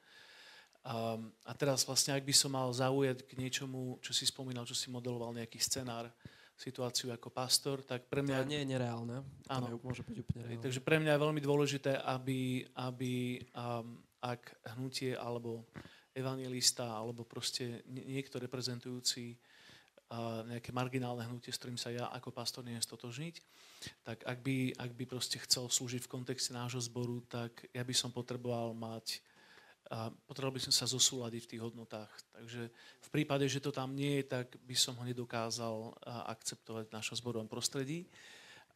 [0.87, 4.77] A, a teraz vlastne, ak by som mal zaujať k niečomu, čo si spomínal, čo
[4.77, 6.07] si modeloval nejaký scenár,
[6.57, 8.41] situáciu ako pastor, tak pre mňa...
[8.41, 9.21] To nie je nereálne.
[9.45, 9.77] Áno.
[9.77, 10.63] môže byť úplne reálne.
[10.65, 15.69] Takže pre mňa je veľmi dôležité, aby, aby um, ak hnutie alebo
[16.17, 19.37] evangelista alebo proste niekto reprezentujúci
[20.47, 23.35] nejaké marginálne hnutie, s ktorým sa ja ako pastor neviem stotožniť,
[24.07, 27.91] tak ak by, ak by proste chcel slúžiť v kontexte nášho zboru, tak ja by
[27.91, 29.19] som potreboval mať
[30.27, 32.11] potreboval by som sa zosúľadiť v tých hodnotách.
[32.35, 35.95] Takže v prípade, že to tam nie je, tak by som ho nedokázal
[36.27, 38.03] akceptovať v našom zborovom prostredí.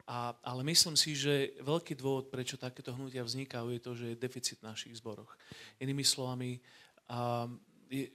[0.08, 4.22] A, ale myslím si, že veľký dôvod, prečo takéto hnutia vznikajú, je to, že je
[4.24, 5.30] deficit v našich zboroch.
[5.78, 6.58] Inými slovami,
[7.06, 7.46] a,
[7.92, 8.08] je,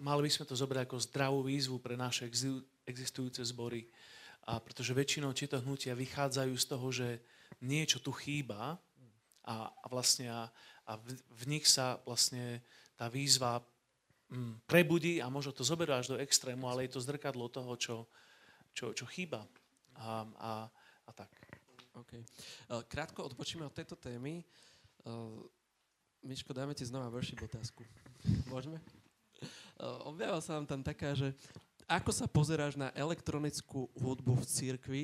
[0.00, 2.26] mali by sme to zobrať ako zdravú výzvu pre naše
[2.88, 3.84] existujúce zbory.
[4.48, 7.08] A pretože väčšinou tieto hnutia vychádzajú z toho, že
[7.60, 8.80] niečo tu chýba
[9.44, 10.48] a, a vlastne a,
[10.88, 12.64] a v, v nich sa vlastne
[12.96, 13.60] tá výzva
[14.32, 17.96] mm, prebudí a možno to zoberú až do extrému, ale je to zrkadlo toho, čo,
[18.72, 19.44] čo, čo chýba.
[20.00, 20.52] A, a,
[21.04, 21.28] a tak.
[21.90, 22.22] Okay.
[22.88, 24.40] Krátko odpočíme od tejto témy.
[26.24, 27.84] Miško, dáme ti znova worship otázku.
[28.48, 28.80] Môžeme?
[29.80, 31.32] Eh, objavila sa nám tam taká, že
[31.88, 35.02] ako sa pozeráš na elektronickú hudbu v církvi,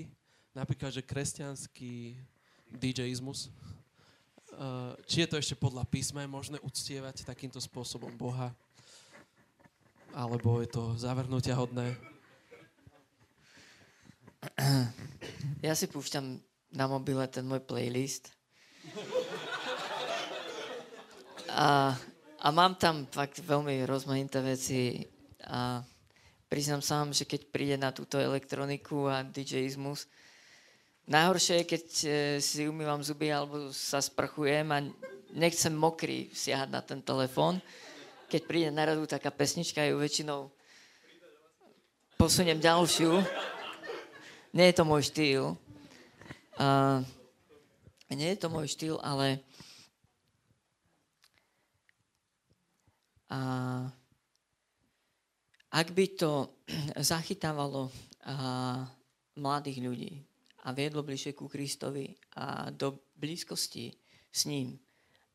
[0.52, 2.12] napríklad, že kresťanský
[2.76, 8.52] DJizmus, eh, či je to ešte podľa písma, možné uctievať takýmto spôsobom Boha,
[10.12, 11.96] alebo je to zavrhnutia hodné?
[15.64, 16.36] Ja si púšťam
[16.68, 18.28] na mobile ten môj playlist.
[21.48, 21.96] A
[22.40, 25.00] a mám tam fakt veľmi rozmanité veci
[25.48, 25.80] a
[26.52, 30.04] priznám sám, že keď príde na túto elektroniku a DJizmus,
[31.08, 32.08] najhoršie je, keď e,
[32.44, 34.84] si umývam zuby alebo sa sprchujem a
[35.32, 37.62] nechcem mokrý siahať na ten telefón,
[38.28, 40.50] keď príde na radu taká pesnička, ju väčšinou
[42.18, 43.22] posuniem ďalšiu.
[44.56, 45.54] Nie je to môj štýl.
[46.56, 47.04] Uh,
[48.08, 49.44] nie je to môj štýl, ale
[53.30, 53.86] uh,
[55.76, 56.62] ak by to
[57.12, 57.92] zachytávalo
[59.38, 60.12] mladých ľudí
[60.66, 63.94] a viedlo bližšie ku Kristovi a do blízkosti
[64.34, 64.74] s ním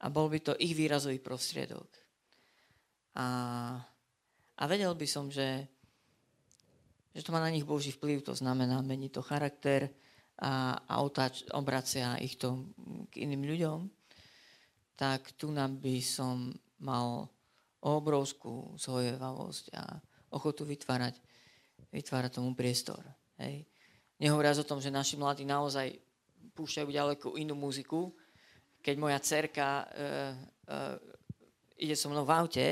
[0.02, 1.88] a bol by to ich výrazový prostriedok.
[3.16, 3.28] A,
[4.58, 5.68] a vedel by som, že,
[7.14, 9.88] že to má na nich Boží vplyv, to znamená, mení to charakter
[10.42, 12.66] a, a otáč, obracia ich to
[13.14, 13.80] k iným ľuďom,
[14.98, 16.50] tak tu nám by som
[16.82, 17.30] mal
[17.82, 19.98] obrovskú zhojevavosť a
[20.32, 21.18] ochotu vytvárať,
[21.90, 23.02] vytvárať tomu priestor.
[23.42, 23.66] Hej.
[24.22, 25.98] Nehovoriac o tom, že naši mladí naozaj
[26.54, 28.14] púšťajú ďaleko inú muziku.
[28.82, 30.78] Keď moja cerka e, e,
[31.82, 32.68] ide so mnou v aute,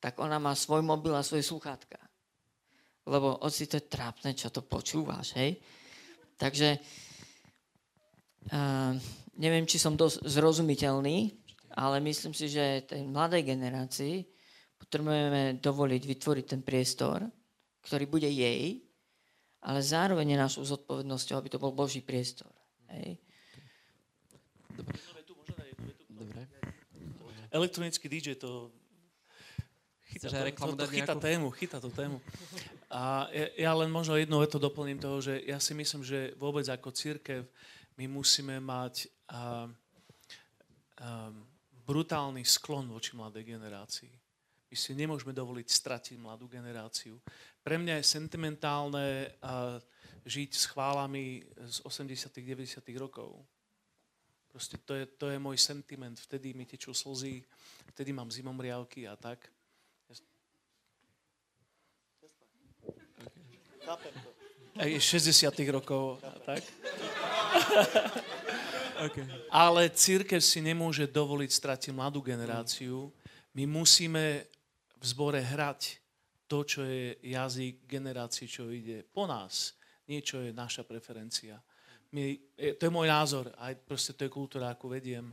[0.00, 1.98] tak ona má svoj mobil a svoje sluchátka.
[3.04, 5.60] Lebo oci to je trápne, čo to počúvaš, hej.
[6.40, 6.80] Takže
[8.48, 8.96] uh,
[9.36, 11.39] neviem, či som dosť zrozumiteľný,
[11.74, 14.26] ale myslím si, že tej mladej generácii
[14.80, 17.26] potrebujeme dovoliť vytvoriť ten priestor,
[17.84, 18.80] ktorý bude jej,
[19.60, 22.50] ale zároveň je našou zodpovednosťou, aby to bol Boží priestor.
[22.88, 23.20] Hej.
[24.72, 24.96] Dobre.
[26.08, 26.40] Dobre.
[27.50, 28.72] Elektronický DJ to
[30.10, 32.18] chytá, to, to, to chytá tému, chytá tú tému.
[32.90, 36.66] A ja, ja len možno jednu vetu doplním toho, že ja si myslím, že vôbec
[36.66, 37.46] ako církev
[37.94, 39.68] my musíme mať a,
[40.98, 41.30] a,
[41.90, 44.14] brutálny sklon voči mladej generácii.
[44.70, 47.18] My si nemôžeme dovoliť stratiť mladú generáciu.
[47.66, 49.82] Pre mňa je sentimentálne uh,
[50.22, 53.34] žiť s chválami z 80 90 rokov.
[54.46, 56.14] Proste to je, to je môj sentiment.
[56.14, 57.42] Vtedy mi tečú slzy,
[57.90, 59.50] vtedy mám zimomriavky a tak.
[64.78, 66.62] Aj 60 rokov a tak.
[69.04, 69.24] okay.
[69.50, 73.08] Ale církev si nemôže dovoliť stratiť mladú generáciu.
[73.56, 74.46] My musíme
[75.00, 76.00] v zbore hrať
[76.50, 79.78] to, čo je jazyk generácií, čo ide po nás.
[80.10, 81.62] Nie, čo je naša preferencia.
[82.10, 82.34] My,
[82.74, 85.30] to je môj názor, aj proste to je kultúra, ako vediem,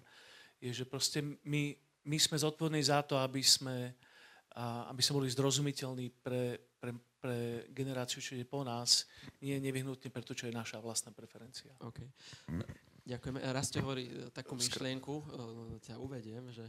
[0.61, 1.73] je, že proste my,
[2.05, 3.97] my sme zodpovední za to, aby sme,
[4.85, 9.09] aby sme boli zrozumiteľní pre, pre, pre generáciu, čo je po nás,
[9.41, 11.73] nie je nevyhnutne pre to, čo je naša vlastná preferencia.
[11.81, 12.05] Okay.
[13.07, 13.39] Ďakujeme.
[13.55, 15.25] Raz te hovorí e, takú myšlienku, e,
[15.87, 16.67] ťa uvediem, že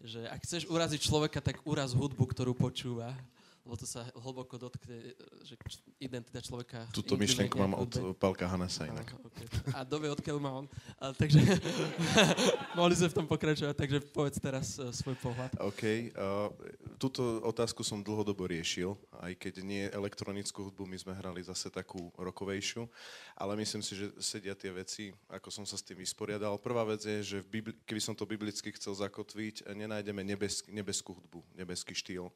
[0.00, 3.12] že ak chceš uraziť človeka, tak uraz hudbu, ktorú počúva
[3.60, 5.12] lebo to sa hlboko dotkne,
[5.44, 5.54] že
[6.00, 6.88] identita človeka...
[6.96, 9.12] Tuto myšlienku mám od Palka Hanesa inak.
[9.20, 9.46] okay.
[9.76, 10.66] A dovie, odkiaľ má on.
[10.96, 11.38] A, takže
[12.78, 15.52] mohli sme v tom pokračovať, takže povedz teraz uh, svoj pohľad.
[15.60, 15.82] OK.
[16.16, 16.48] Uh,
[16.96, 22.08] túto otázku som dlhodobo riešil, aj keď nie elektronickú hudbu, my sme hrali zase takú
[22.16, 22.88] rokovejšiu,
[23.36, 26.56] ale myslím si, že sedia tie veci, ako som sa s tým vysporiadal.
[26.56, 31.12] Prvá vec je, že v Bibli- keby som to biblicky chcel zakotviť, nenájdeme nebesk- nebeskú
[31.12, 32.32] hudbu, nebeský štýl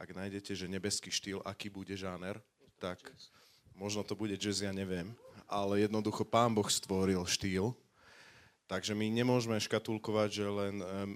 [0.00, 2.40] ak nájdete, že nebeský štýl, aký bude žáner,
[2.80, 2.96] tak
[3.76, 5.12] možno to bude jazz, ja neviem,
[5.44, 7.76] ale jednoducho Pán Boh stvoril štýl,
[8.64, 11.12] takže my nemôžeme škatulkovať, že len um,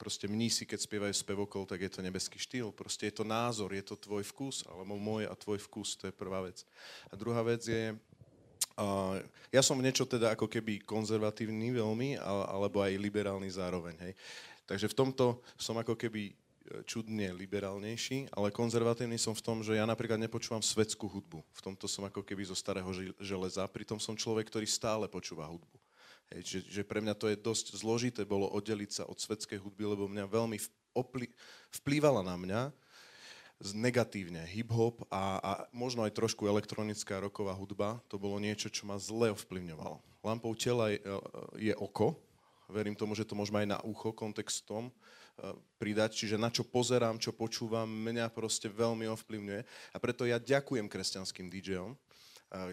[0.00, 2.70] proste mnísi, keď spievajú spevokol, tak je to nebeský štýl.
[2.70, 6.14] Proste je to názor, je to tvoj vkus, alebo môj a tvoj vkus, to je
[6.14, 6.62] prvá vec.
[7.10, 7.92] A druhá vec je,
[8.78, 9.18] uh,
[9.52, 13.98] ja som niečo teda ako keby konzervatívny veľmi, alebo aj liberálny zároveň.
[14.00, 14.12] Hej.
[14.64, 16.32] Takže v tomto som ako keby
[16.84, 21.40] čudne liberálnejší, ale konzervatívny som v tom, že ja napríklad nepočúvam svetskú hudbu.
[21.40, 22.88] V tomto som ako keby zo starého
[23.18, 25.76] železa, pritom som človek, ktorý stále počúva hudbu.
[26.28, 29.88] Hej, že, že pre mňa to je dosť zložité bolo oddeliť sa od svetskej hudby,
[29.88, 30.60] lebo mňa veľmi
[30.92, 31.32] vpli,
[31.72, 32.60] vplývala na mňa
[33.74, 37.98] negatívne hip-hop a, a možno aj trošku elektronická roková hudba.
[38.06, 39.98] To bolo niečo, čo ma zle ovplyvňovalo.
[40.22, 41.02] Lampou tela je,
[41.58, 42.14] je oko,
[42.70, 44.94] verím tomu, že to môžeme aj na ucho kontextom
[45.78, 49.60] pridať, čiže na čo pozerám, čo počúvam, mňa proste veľmi ovplyvňuje.
[49.94, 51.94] A preto ja ďakujem kresťanským DJom,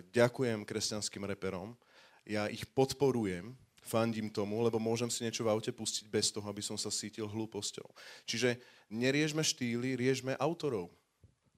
[0.10, 1.78] ďakujem kresťanským reperom,
[2.26, 3.54] ja ich podporujem,
[3.86, 7.30] fandím tomu, lebo môžem si niečo v aute pustiť bez toho, aby som sa cítil
[7.30, 7.86] hlúposťou.
[8.26, 8.58] Čiže
[8.90, 10.90] neriežme štýly, riežme autorov.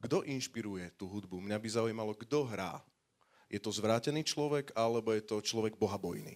[0.03, 1.39] Kto inšpiruje tú hudbu?
[1.39, 2.84] Mňa by zaujímalo, kto hrá.
[3.47, 6.36] Je to zvrátený človek, alebo je to človek bohabojný?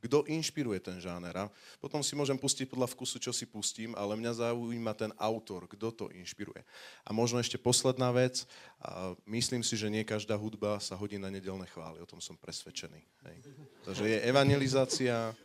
[0.00, 1.32] Kto inšpiruje ten žáner.
[1.36, 5.68] A potom si môžem pustiť podľa vkusu, čo si pustím, ale mňa zaujíma ten autor,
[5.68, 6.64] kto to inšpiruje.
[7.04, 8.48] A možno ešte posledná vec,
[8.80, 12.34] a myslím si, že nie každá hudba sa hodí na nedelné chvály, o tom som
[12.34, 13.00] presvedčený.
[13.28, 13.36] Hej.
[13.84, 15.36] Takže je evangelizácia,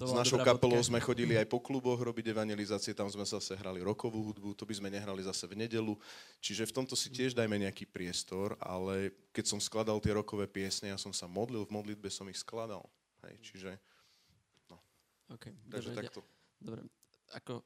[0.00, 0.88] To S našou kapelou bodka.
[0.88, 4.72] sme chodili aj po kluboch robiť evangelizácie, tam sme zase hrali rokovú hudbu, to by
[4.72, 5.92] sme nehrali zase v nedelu.
[6.40, 10.88] Čiže v tomto si tiež dajme nejaký priestor, ale keď som skladal tie rokové piesne,
[10.88, 12.80] ja som sa modlil, v modlitbe som ich skladal.
[13.28, 13.70] Hej, čiže,
[15.30, 16.20] Okay, takže dobre, takto.
[16.58, 16.80] dobre.
[17.38, 17.62] Ako,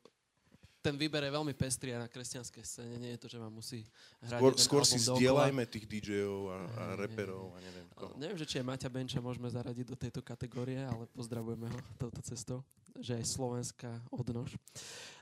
[0.85, 3.89] ten výber je veľmi pestrý a na kresťanskej scéne nie je to, že vám musí
[4.21, 8.13] hrať Skôr, skôr si zdieľajme tých DJov a, a Nie, nie, reperov a neviem koho.
[8.21, 12.21] Neviem, že či aj Maťa Benča môžeme zaradiť do tejto kategórie, ale pozdravujeme ho touto
[12.21, 12.61] cestou,
[13.01, 14.59] že aj slovenská odnož.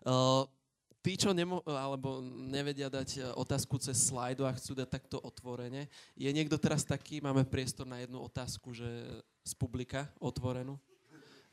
[0.02, 0.48] Uh,
[1.04, 5.86] tí, čo nemo- alebo nevedia dať uh, otázku cez slajdu a chcú dať takto otvorene,
[6.18, 8.88] je niekto teraz taký, máme priestor na jednu otázku, že
[9.46, 10.74] z publika otvorenú?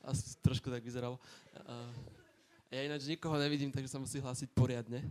[0.00, 1.20] Asi trošku tak vyzeralo.
[1.66, 1.92] Uh,
[2.70, 5.02] ja ináč nikoho nevidím, takže sa musí hlásiť poriadne,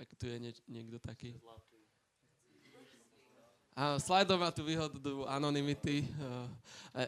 [0.00, 1.36] ak tu je nie- niekto taký.
[3.74, 4.94] Áno, Slido má tú výhodu
[5.26, 6.06] anonymity.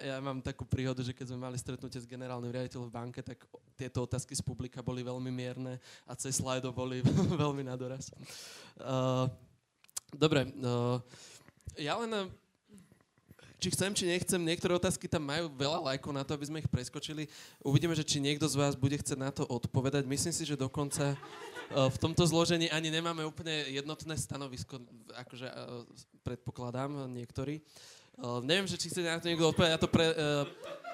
[0.02, 3.38] Ja mám takú príhodu, že keď sme mali stretnutie s generálnym riaditeľom v banke, tak
[3.78, 7.06] tieto otázky z publika boli veľmi mierne a cez Slido boli
[7.42, 8.10] veľmi na doraz.
[8.82, 9.30] Uh,
[10.10, 10.98] dobre, uh,
[11.78, 12.34] ja len...
[13.56, 16.68] Či chcem, či nechcem, niektoré otázky tam majú veľa lajkov na to, aby sme ich
[16.68, 17.24] preskočili.
[17.64, 20.04] Uvidíme, že či niekto z vás bude chcieť na to odpovedať.
[20.04, 24.76] Myslím si, že dokonca uh, v tomto zložení ani nemáme úplne jednotné stanovisko,
[25.16, 25.88] akože uh,
[26.20, 27.64] predpokladám niektorí.
[28.20, 30.12] Uh, neviem, že či chce na to niekto odpovedať, ja to pre,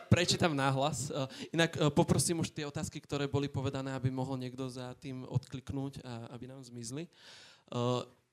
[0.07, 1.09] prečítam nahlas.
[1.51, 6.37] Inak poprosím už tie otázky, ktoré boli povedané, aby mohol niekto za tým odkliknúť a
[6.37, 7.09] aby nám zmizli.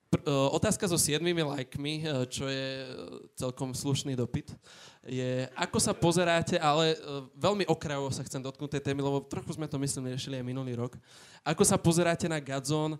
[0.10, 4.58] Pr- uh, otázka so siedmými lajkmi, uh, čo je uh, celkom slušný dopyt,
[5.06, 6.94] je, ako sa pozeráte, ale
[7.34, 10.76] veľmi okrajovo sa chcem dotknúť tej témy, lebo trochu sme to, myslím, riešili aj minulý
[10.76, 11.00] rok.
[11.42, 13.00] Ako sa pozeráte na Gadzon,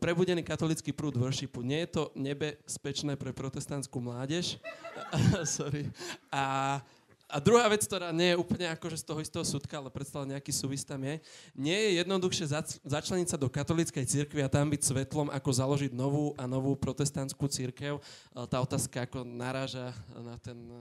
[0.00, 1.60] prebudený katolický prúd worshipu?
[1.60, 4.56] Nie je to nebezpečné pre protestantskú mládež?
[5.44, 5.92] Sorry.
[6.32, 6.80] A
[7.28, 10.32] a druhá vec, ktorá nie je úplne akože z toho istého súdka, ale predsa len
[10.32, 11.20] nejaký súvis tam je,
[11.52, 12.48] nie je jednoduchšie
[12.88, 17.44] začleniť sa do katolíckej cirkvi a tam byť svetlom, ako založiť novú a novú protestantskú
[17.44, 18.00] církev.
[18.00, 18.02] E,
[18.48, 20.80] Tá otázka ako naráža na ten e,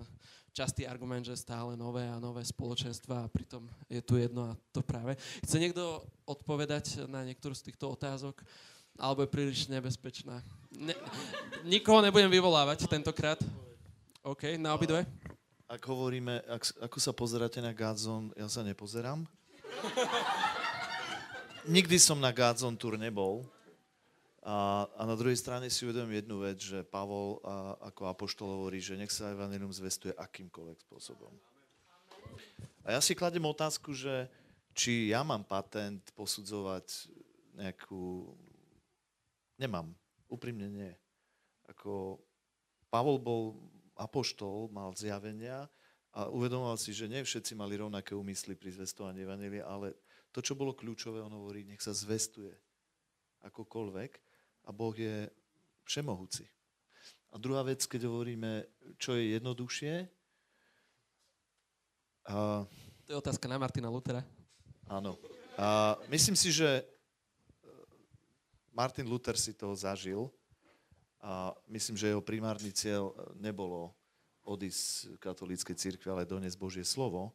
[0.55, 4.79] častý argument, že stále nové a nové spoločenstva a pritom je tu jedno a to
[4.79, 5.19] práve.
[5.43, 8.39] Chce niekto odpovedať na niektorú z týchto otázok?
[8.95, 10.41] Alebo je príliš nebezpečná?
[10.73, 10.97] Ne-
[11.67, 13.37] nikoho nebudem vyvolávať tentokrát.
[14.25, 15.05] OK, na obidve?
[15.67, 19.27] Ak hovoríme, ak, ako sa pozeráte na Godzone, ja sa nepozerám.
[21.67, 23.43] Nikdy som na Godzone tour nebol.
[24.47, 28.79] A, a na druhej strane si uvedomím jednu vec, že Pavol a, ako apoštol hovorí,
[28.79, 31.35] že nech sa evanelium zvestuje akýmkoľvek spôsobom.
[32.87, 34.31] A ja si kladem otázku, že
[34.71, 37.11] či ja mám patent posudzovať
[37.59, 38.31] nejakú...
[39.59, 39.91] Nemám.
[40.31, 40.91] Úprimne nie.
[41.67, 42.23] Ako
[42.87, 43.59] Pavol bol
[43.97, 45.65] apoštol, mal zjavenia
[46.13, 49.97] a uvedomoval si, že nie všetci mali rovnaké úmysly pri zvestovaní Evangelia, ale
[50.31, 52.53] to, čo bolo kľúčové, on hovorí, nech sa zvestuje
[53.45, 54.11] akokoľvek
[54.65, 55.29] a Boh je
[55.85, 56.45] všemohúci.
[57.31, 58.65] A druhá vec, keď hovoríme,
[58.97, 59.93] čo je jednoduchšie,
[62.27, 62.67] a,
[63.07, 64.19] To je otázka na Martina Lutera.
[64.91, 65.15] áno.
[65.55, 66.83] A myslím si, že e,
[68.75, 70.27] Martin Luther si to zažil
[71.27, 73.91] a myslím, že jeho primárny cieľ e, nebolo
[74.47, 77.31] odísť z katolíckej cirkvi, ale doniesť Božie slovo e,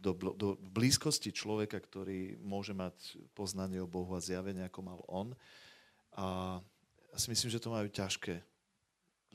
[0.00, 5.36] do, do blízkosti človeka, ktorý môže mať poznanie o Bohu a zjavenie, ako mal on.
[6.16, 6.56] A
[7.12, 8.40] ja si myslím, že to majú ťažké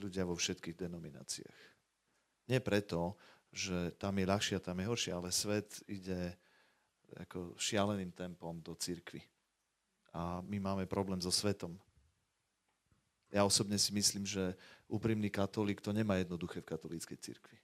[0.02, 1.60] ľudia vo všetkých denomináciách.
[2.50, 3.14] Nie preto,
[3.54, 6.34] že tam je ľahšie a tam je horšie, ale svet ide
[7.22, 9.22] ako šialeným tempom do cirkvy.
[10.18, 11.78] A my máme problém so svetom.
[13.30, 14.58] Ja osobne si myslím, že
[14.90, 17.58] úprimný katolík to nemá jednoduché v katolíckej cirkvi.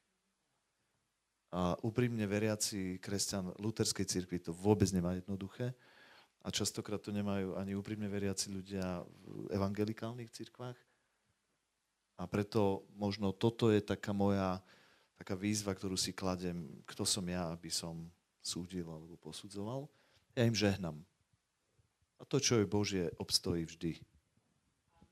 [1.55, 5.74] A úprimne veriaci kresťan luterskej cirkvi to vôbec nemá jednoduché.
[6.45, 10.78] A častokrát to nemajú ani úprimne veriaci ľudia v evangelikálnych cirkvách.
[12.22, 14.61] A preto možno toto je taká moja
[15.16, 18.11] taká výzva, ktorú si kladem, kto som ja, aby som
[18.43, 19.88] súdil alebo posudzoval.
[20.36, 20.99] Ja im žehnám.
[22.20, 23.99] A to, čo je Božie, obstojí vždy.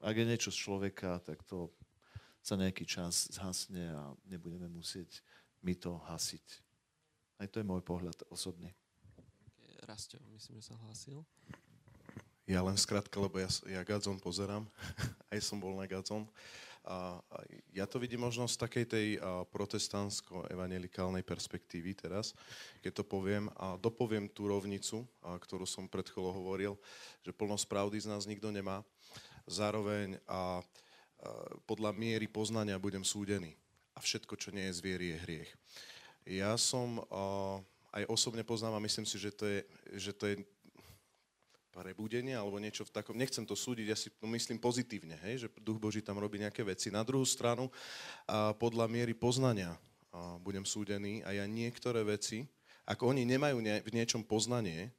[0.04, 1.72] Ak je niečo z človeka, tak to
[2.43, 5.24] za nejaký čas zhasne a nebudeme musieť
[5.64, 6.43] my to hasiť.
[7.39, 8.76] Aj to je môj pohľad osobný.
[9.88, 11.24] Rastio, myslím, že sa hlásil.
[12.43, 14.68] Ja len skrátka, lebo ja, ja Gadzon pozerám,
[15.32, 16.28] aj som bol na Gadzon.
[16.84, 17.38] A, a
[17.72, 22.36] ja to vidím možno z takej tej a, protestantsko-evangelikálnej perspektívy teraz,
[22.84, 26.76] keď to poviem a dopoviem tú rovnicu, a, ktorú som pred chvíľou hovoril,
[27.24, 28.84] že plnosť pravdy z nás nikto nemá.
[29.48, 30.62] Zároveň a, a
[31.64, 33.56] podľa miery poznania budem súdený.
[33.96, 35.52] A všetko, čo nie je z viery, je hriech.
[36.28, 37.60] Ja som a,
[37.94, 39.60] aj osobne poznám a myslím si, že to je,
[40.00, 40.36] že to je
[41.74, 45.48] prebudenie alebo niečo v takom, nechcem to súdiť, ja si to myslím pozitívne, hej, že
[45.58, 46.94] Duch Boží tam robí nejaké veci.
[46.94, 47.74] Na druhú stranu,
[48.62, 49.74] podľa miery poznania
[50.46, 52.46] budem súdený a ja niektoré veci,
[52.86, 54.94] ak oni nemajú ne, v niečom poznanie,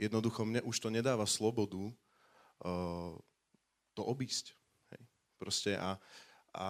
[0.00, 3.12] jednoducho mne už to nedáva slobodu uh,
[3.96, 4.52] to obísť.
[4.92, 5.00] Hej.
[5.40, 5.96] Proste a,
[6.52, 6.66] a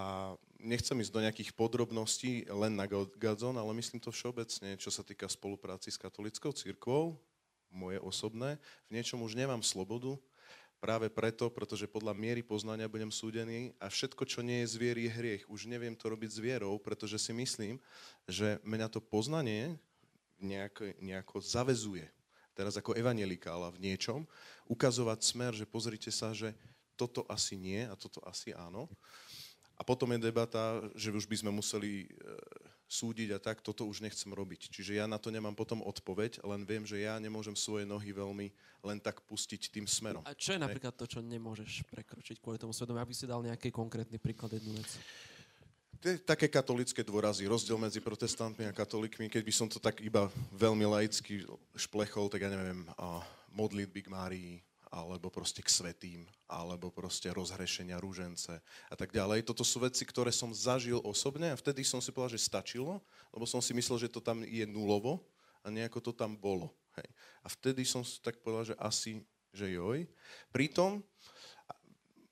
[0.62, 2.86] nechcem ísť do nejakých podrobností len na
[3.18, 7.18] Gadzon, ale myslím to všeobecne, čo sa týka spolupráci s katolickou církvou,
[7.74, 10.14] moje osobné, v niečom už nemám slobodu,
[10.78, 15.10] práve preto, pretože podľa miery poznania budem súdený a všetko, čo nie je zvier, je
[15.10, 15.44] hriech.
[15.48, 17.80] Už neviem to robiť s vierou, pretože si myslím,
[18.28, 19.80] že mňa to poznanie
[20.38, 22.06] nejako, nejako zavezuje.
[22.56, 24.24] Teraz ako evangelikála v niečom,
[24.64, 26.56] ukazovať smer, že pozrite sa, že
[26.96, 28.88] toto asi nie a toto asi áno.
[29.76, 32.16] A potom je debata, že už by sme museli e,
[32.88, 34.72] súdiť a tak, toto už nechcem robiť.
[34.72, 38.48] Čiže ja na to nemám potom odpoveď, len viem, že ja nemôžem svoje nohy veľmi
[38.86, 40.24] len tak pustiť tým smerom.
[40.24, 43.02] A čo je napríklad to, čo nemôžeš prekročiť kvôli tomu svedomu?
[43.02, 44.88] Aby si dal nejaký konkrétny príklad, jednu vec.
[46.22, 49.26] Také katolické dôrazy, rozdiel medzi protestantmi a katolíkmi.
[49.26, 51.42] Keď by som to tak iba veľmi laicky
[51.74, 52.86] šplechol, tak ja neviem,
[53.50, 54.52] modlitby k Márii,
[54.90, 58.54] alebo proste k svetým, alebo proste rozhrešenia, rúžence
[58.86, 59.42] a tak ďalej.
[59.42, 63.02] Toto sú veci, ktoré som zažil osobne a vtedy som si povedal, že stačilo,
[63.34, 65.26] lebo som si myslel, že to tam je nulovo
[65.66, 66.70] a nejako to tam bolo.
[66.94, 67.08] Hej.
[67.42, 69.18] A vtedy som si tak povedal, že asi,
[69.50, 70.06] že joj.
[70.54, 71.02] Pritom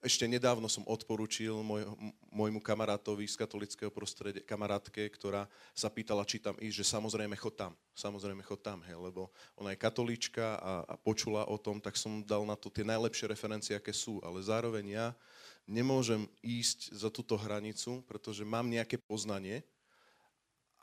[0.05, 1.89] ešte nedávno som odporučil môj,
[2.29, 7.57] môjmu kamarátovi z katolického prostredia, kamarátke, ktorá sa pýtala, či tam ísť, že samozrejme chod
[7.57, 7.73] tam.
[7.97, 12.21] Samozrejme chod tam, hej, lebo ona je katolíčka a, a počula o tom, tak som
[12.21, 14.21] dal na to tie najlepšie referencie, aké sú.
[14.21, 15.07] Ale zároveň ja
[15.65, 19.65] nemôžem ísť za túto hranicu, pretože mám nejaké poznanie,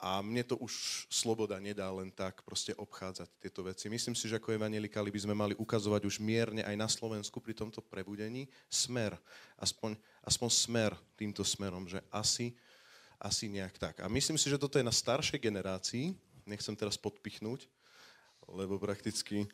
[0.02, 3.86] a mne to už sloboda nedá len tak proste obchádzať tieto veci.
[3.86, 7.54] Myslím si, že ako evangelikali by sme mali ukazovať už mierne aj na Slovensku pri
[7.54, 9.14] tomto prebudení smer.
[9.62, 9.93] Aspoň,
[10.26, 12.58] aspoň smer týmto smerom, že asi,
[13.22, 14.02] asi nejak tak.
[14.02, 16.18] A myslím si, že toto je na staršej generácii,
[16.49, 17.70] nechcem teraz podpichnúť,
[18.49, 19.45] lebo prakticky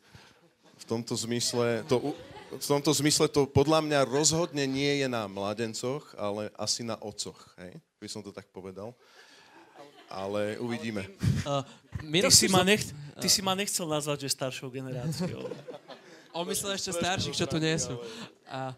[0.80, 2.16] v tomto zmysle to,
[2.56, 7.52] v tomto zmysle to podľa mňa rozhodne nie je na mladencoch, ale asi na ococh,
[7.60, 7.76] hej?
[8.00, 8.96] by som to tak povedal
[10.08, 11.04] ale uvidíme.
[11.44, 11.60] Uh,
[12.00, 12.82] ty, si ma nech,
[13.20, 15.52] ty si ma nechcel nazvať, že staršou generáciou.
[16.32, 17.96] On myslel ešte starších, čo tu nie sú.
[18.48, 18.72] A,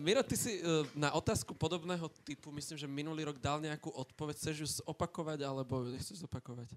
[0.00, 4.34] Miro, ty si uh, na otázku podobného typu, myslím, že minulý rok dal nejakú odpoveď.
[4.34, 6.72] Chceš ju opakovať, alebo nechceš zopakovať?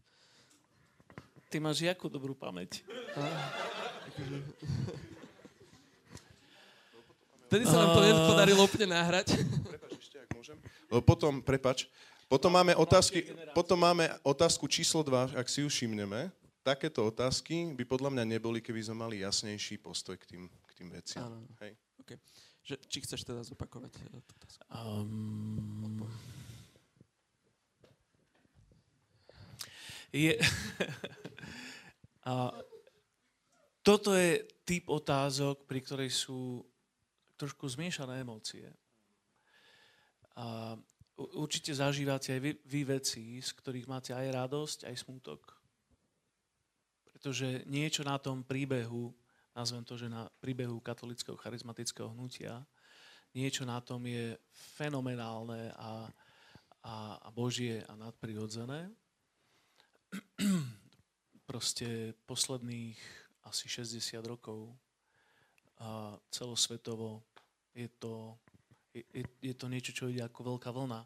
[1.51, 2.79] Ty máš jakú dobrú pamäť.
[7.51, 9.35] Vtedy sa nám to nepodarilo úplne nahrať.
[9.67, 10.55] Prepač, ešte, ak môžem.
[11.03, 11.91] Potom, prepač,
[12.31, 16.31] potom máme, otázky, potom máme otázku číslo 2, ak si ju všimneme.
[16.63, 20.87] Takéto otázky by podľa mňa neboli, keby sme mali jasnejší postoj k tým, k tým
[20.95, 21.27] veciam.
[21.27, 21.43] Áno.
[21.59, 21.75] Hej.
[21.99, 22.15] Okay.
[22.63, 24.63] Že, či chceš teda zopakovať eh, tú otázku?
[24.71, 26.07] Um,
[30.15, 30.39] je,
[32.31, 32.55] a,
[33.83, 36.63] toto je typ otázok, pri ktorej sú
[37.35, 38.71] trošku zmiešané emócie.
[40.39, 40.79] A
[41.33, 45.41] určite zažívate aj vy, vy veci, z ktorých máte aj radosť, aj smutok.
[47.11, 49.13] Pretože niečo na tom príbehu,
[49.53, 52.65] nazvem to, že na príbehu katolického charizmatického hnutia,
[53.31, 54.35] niečo na tom je
[54.77, 56.09] fenomenálne a,
[56.83, 58.91] a, a božie a nadprirodzené.
[61.49, 62.99] Proste posledných
[63.47, 64.71] asi 60 rokov
[65.81, 67.25] a celosvetovo
[67.73, 68.37] je to
[68.93, 71.01] je, je to niečo, čo ide ako veľká vlna.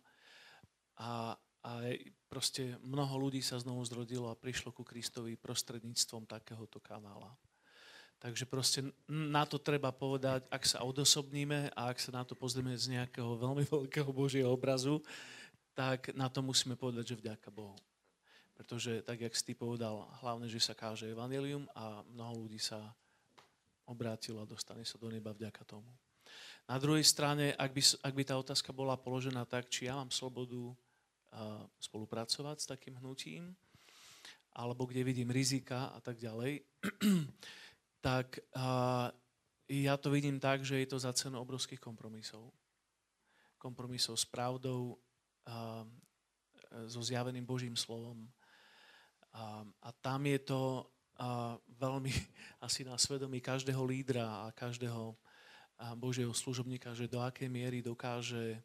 [1.02, 1.72] A, a
[2.30, 7.32] proste mnoho ľudí sa znovu zrodilo a prišlo ku Kristovi prostredníctvom takéhoto kanála.
[8.20, 8.80] Takže proste
[9.12, 13.38] na to treba povedať, ak sa odosobníme a ak sa na to pozrieme z nejakého
[13.38, 15.04] veľmi veľkého Božieho obrazu,
[15.76, 17.76] tak na to musíme povedať, že vďaka Bohu.
[18.56, 22.80] Pretože, tak jak si ty povedal, hlavne, že sa káže evanelium a mnoho ľudí sa
[23.84, 25.92] obrátilo a dostane sa do neba vďaka tomu.
[26.66, 30.10] Na druhej strane, ak by, ak by tá otázka bola položená tak, či ja mám
[30.10, 30.74] slobodu
[31.78, 33.54] spolupracovať s takým hnutím,
[34.56, 36.64] alebo kde vidím rizika a tak ďalej,
[38.08, 38.40] tak
[39.70, 42.54] ja to vidím tak, že je to za cenu obrovských kompromisov.
[43.58, 44.98] Kompromisov s pravdou,
[45.50, 45.86] uh,
[46.86, 48.30] so zjaveným Božím slovom.
[49.34, 50.86] Uh, a tam je to
[51.18, 52.14] uh, veľmi
[52.66, 55.18] asi na svedomí každého lídra a každého
[55.96, 58.64] Božieho služobníka, že do akej miery dokáže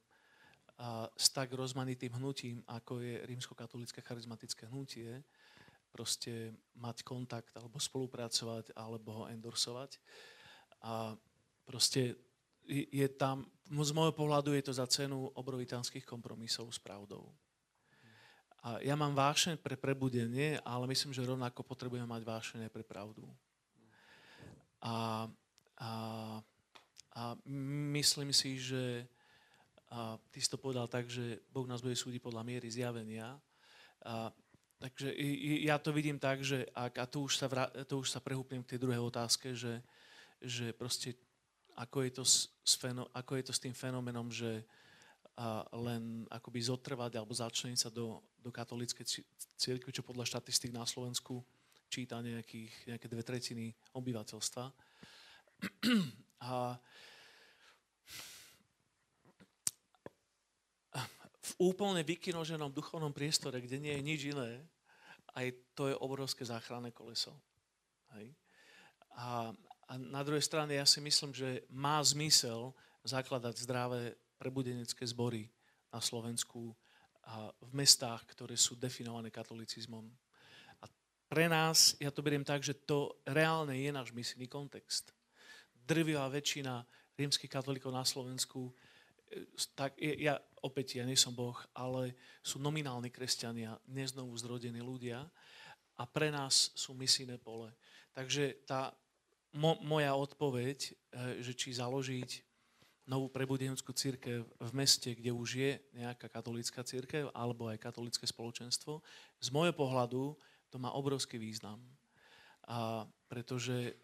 [1.19, 5.21] s tak rozmanitým hnutím, ako je rímsko-katolické charizmatické hnutie,
[5.93, 9.99] proste mať kontakt alebo spolupracovať alebo ho endorsovať.
[10.81, 11.19] A
[11.67, 12.17] proste
[12.71, 17.29] je tam, z môjho pohľadu je to za cenu obrovitánskych kompromisov s pravdou.
[18.61, 23.25] A ja mám vášeň pre prebudenie, ale myslím, že rovnako potrebujeme mať vášeň pre pravdu.
[24.85, 25.27] A,
[25.81, 25.91] a,
[27.17, 27.35] a
[27.95, 29.07] myslím si, že
[29.91, 33.35] a ty si to povedal tak, že Boh nás bude súdiť podľa miery zjavenia.
[34.07, 34.31] A,
[34.79, 35.11] takže
[35.67, 38.63] ja to vidím tak, že ak, a tu už sa, vrá, tu už sa prehúpnem
[38.63, 39.83] k tej druhej otázke, že,
[40.39, 41.19] že proste
[41.75, 44.63] ako je to s, s, feno, ako je to s tým fenomenom, že
[45.41, 49.25] a len akoby zotrvať alebo začleniť sa do, do katolíckej
[49.57, 51.41] cirkvi, čo podľa štatistik na Slovensku
[51.89, 54.65] číta nejakých, nejaké dve tretiny obyvateľstva.
[61.41, 64.65] V úplne vykinoženom duchovnom priestore, kde nie je nič iné,
[65.35, 67.35] aj to je obrovské záchranné koleso.
[68.17, 68.35] Hej.
[69.19, 69.51] A,
[69.87, 75.51] a na druhej strane ja si myslím, že má zmysel zakladať zdravé prebudenecké zbory
[75.91, 76.73] na Slovensku
[77.27, 80.09] a v mestách, ktoré sú definované katolicizmom.
[80.83, 80.85] A
[81.29, 85.13] pre nás, ja to beriem tak, že to reálne je náš misijný kontext.
[85.91, 86.87] Drvivá väčšina
[87.19, 88.71] rímskych katolíkov na Slovensku
[89.79, 95.23] tak ja opäť, ja nie som Boh, ale sú nominálni kresťania, neznovu zrodení ľudia
[95.95, 97.71] a pre nás sú misijné pole.
[98.11, 98.91] Takže tá
[99.55, 100.91] mo, moja odpoveď, e,
[101.47, 102.43] že či založiť
[103.07, 109.03] novú prebudenskú církev v meste, kde už je nejaká katolícka církev alebo aj katolické spoločenstvo,
[109.39, 110.35] z môjho pohľadu
[110.71, 111.79] to má obrovský význam.
[112.67, 113.95] A pretože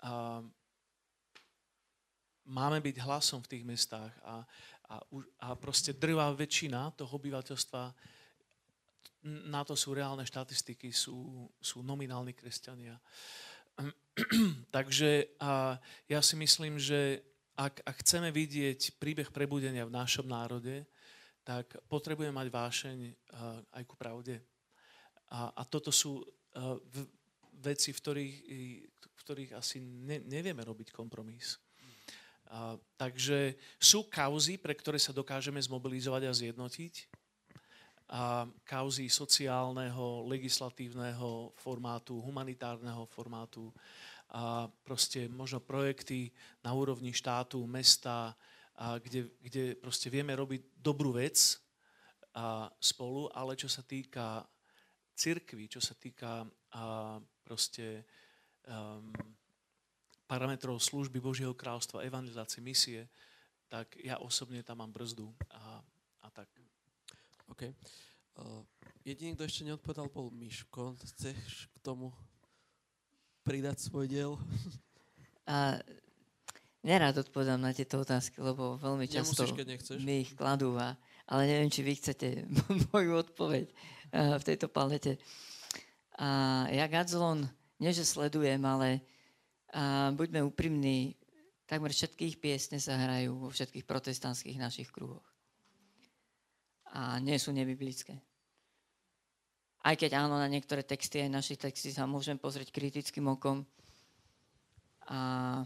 [0.00, 0.40] a,
[2.44, 4.44] máme byť hlasom v tých mestách a,
[4.90, 4.94] a,
[5.44, 7.82] a proste drvá väčšina toho obyvateľstva,
[9.48, 13.00] na to sú reálne štatistiky, sú, sú nominálni kresťania.
[14.76, 17.24] Takže a ja si myslím, že
[17.56, 20.84] ak, ak chceme vidieť príbeh prebudenia v našom národe,
[21.44, 22.98] tak potrebujeme mať vášeň
[23.72, 24.40] aj ku pravde.
[25.32, 26.20] A, a toto sú
[27.64, 28.36] veci, v ktorých,
[29.00, 31.63] v ktorých asi ne, nevieme robiť kompromis.
[32.50, 36.94] A, takže sú kauzy, pre ktoré sa dokážeme zmobilizovať a zjednotiť.
[38.14, 43.72] A kauzy sociálneho, legislatívneho formátu, humanitárneho formátu
[44.34, 46.28] a proste možno projekty
[46.60, 48.34] na úrovni štátu, mesta,
[48.74, 51.62] a kde, kde proste vieme robiť dobrú vec
[52.34, 54.42] a spolu, ale čo sa týka
[55.14, 56.42] cirkvi, čo sa týka
[56.74, 57.16] a
[57.46, 58.02] proste
[58.66, 59.14] um,
[60.34, 63.06] parametrov služby Božieho kráľstva, evangelizácie, misie,
[63.70, 65.78] tak ja osobne tam mám brzdu a,
[66.26, 66.50] a tak.
[67.46, 67.70] OK.
[68.34, 68.66] Uh,
[69.06, 70.98] jediný, kto ešte neodpovedal, bol Miško.
[70.98, 72.10] Chceš k tomu
[73.46, 74.34] pridať svoj diel?
[75.44, 75.76] A
[76.80, 80.74] nerád odpovedám na tieto otázky, lebo veľmi často Nemusíš, mi ich kladú.
[80.80, 80.96] A,
[81.28, 82.48] ale neviem, či vy chcete
[82.90, 85.20] moju odpoveď uh, v tejto palete.
[86.18, 87.44] A ja Gadzlon,
[87.78, 89.04] nie že sledujem, ale
[89.74, 91.18] a buďme úprimní,
[91.66, 95.26] takmer všetkých piesne sa hrajú vo všetkých protestantských našich kruhoch.
[96.94, 98.14] A nie sú nebiblické.
[99.84, 103.66] Aj keď áno, na niektoré texty, aj naši texty sa môžem pozrieť kritickým okom.
[105.10, 105.60] A,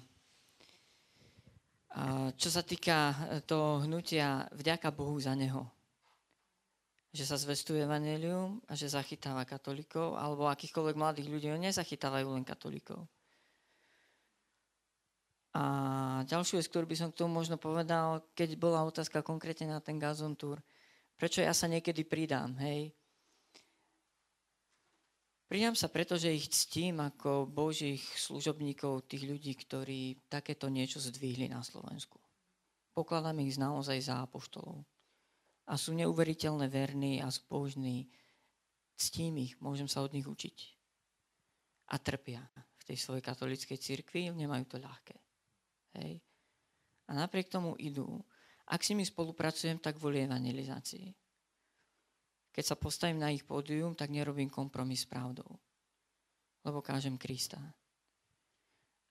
[1.92, 2.02] a
[2.32, 3.12] čo sa týka
[3.44, 5.68] toho hnutia, vďaka Bohu za neho.
[7.12, 13.04] Že sa zvestuje evanelium a že zachytáva katolíkov, alebo akýchkoľvek mladých ľudí, nezachytávajú len katolíkov.
[15.58, 15.62] A
[16.30, 19.98] ďalšiu vec, ktorú by som k tomu možno povedal, keď bola otázka konkrétne na ten
[19.98, 20.38] Gazon
[21.18, 22.94] prečo ja sa niekedy pridám, hej?
[25.50, 31.50] Pridám sa preto, že ich ctím ako božích služobníkov, tých ľudí, ktorí takéto niečo zdvihli
[31.50, 32.22] na Slovensku.
[32.94, 34.86] Pokladám ich naozaj za apoštolov.
[35.66, 38.06] A sú neuveriteľne verní a zbožní.
[38.94, 40.56] Ctím ich, môžem sa od nich učiť.
[41.90, 45.27] A trpia v tej svojej katolíckej cirkvi, nemajú to ľahké.
[45.96, 46.20] Hej.
[47.08, 48.20] A napriek tomu idú.
[48.68, 51.08] Ak s nimi spolupracujem, tak kvôli evangelizácii.
[52.52, 55.48] Keď sa postavím na ich pódium, tak nerobím kompromis s pravdou.
[56.66, 57.56] Lebo kážem Krista.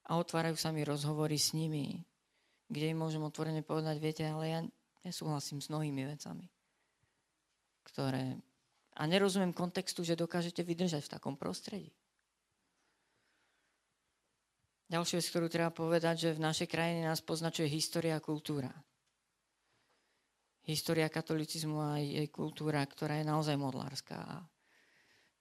[0.08, 2.06] A otvárajú sa mi rozhovory s nimi,
[2.70, 4.60] kde im môžem otvorene povedať, viete, ale ja
[5.04, 6.48] nesúhlasím s mnohými vecami,
[7.88, 8.38] ktoré...
[8.98, 11.94] A nerozumiem kontextu, že dokážete vydržať v takom prostredí.
[14.88, 18.72] Ďalšia vec, ktorú treba povedať, že v našej krajine nás poznačuje história a kultúra.
[20.64, 24.48] História katolicizmu a jej kultúra, ktorá je naozaj modlárska.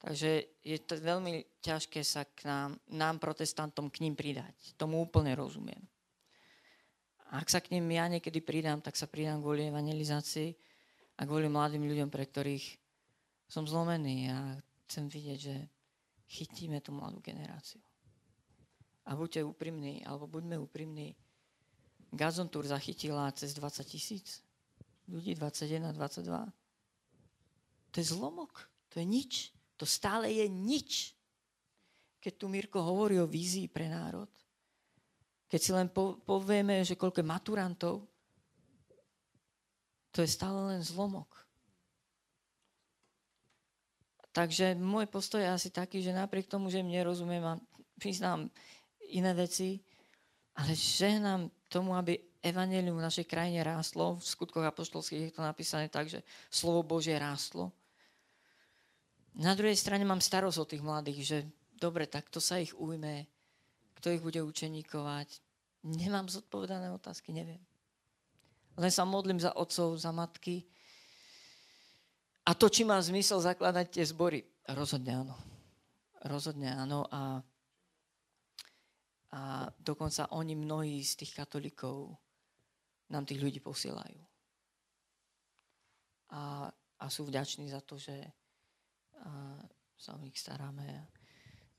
[0.03, 4.55] Takže je to veľmi ťažké sa k nám, nám protestantom k ním pridať.
[4.75, 5.83] Tomu úplne rozumiem.
[7.31, 10.55] Ak sa k ním ja niekedy pridám, tak sa pridám kvôli evangelizácii
[11.19, 12.67] a kvôli mladým ľuďom, pre ktorých
[13.47, 15.57] som zlomený a chcem vidieť, že
[16.31, 17.83] chytíme tú mladú generáciu.
[19.07, 21.15] A buďte úprimní, alebo buďme úprimní.
[22.11, 24.43] Gazon Tour zachytila cez 20 tisíc
[25.07, 26.51] ľudí, 21, 22.
[27.91, 29.33] To je zlomok, to je nič.
[29.79, 31.15] To stále je nič.
[32.19, 34.27] Keď tu Mirko hovorí o vízii pre národ,
[35.47, 35.89] keď si len
[36.27, 37.95] povieme, že koľko je maturantov,
[40.11, 41.29] to je stále len zlomok.
[44.35, 47.61] Takže môj postoj je asi taký, že napriek tomu, že mne rozumiem a
[47.97, 48.53] priznám
[49.15, 49.79] iné veci,
[50.57, 54.17] ale žehnám tomu, aby evanelium v našej krajine rástlo.
[54.17, 57.75] V skutkoch apoštolských je to napísané tak, že slovo Božie rástlo.
[59.37, 61.39] Na druhej strane mám starosť o tých mladých, že
[61.77, 63.29] dobre, tak to sa ich ujme,
[64.01, 65.29] kto ich bude učeníkovať.
[65.85, 67.61] Nemám zodpovedané otázky, neviem.
[68.77, 70.65] Len sa modlím za otcov, za matky.
[72.47, 74.41] A to, či má zmysel zakladať tie zbory.
[74.71, 75.37] Rozhodne áno.
[76.25, 77.05] Rozhodne áno.
[77.13, 77.45] A,
[79.37, 82.17] a dokonca oni, mnohí z tých katolíkov,
[83.13, 84.17] nám tých ľudí posielajú.
[86.33, 88.17] A, a sú vďační za to, že
[89.17, 89.61] a
[89.97, 91.09] sa o nich staráme.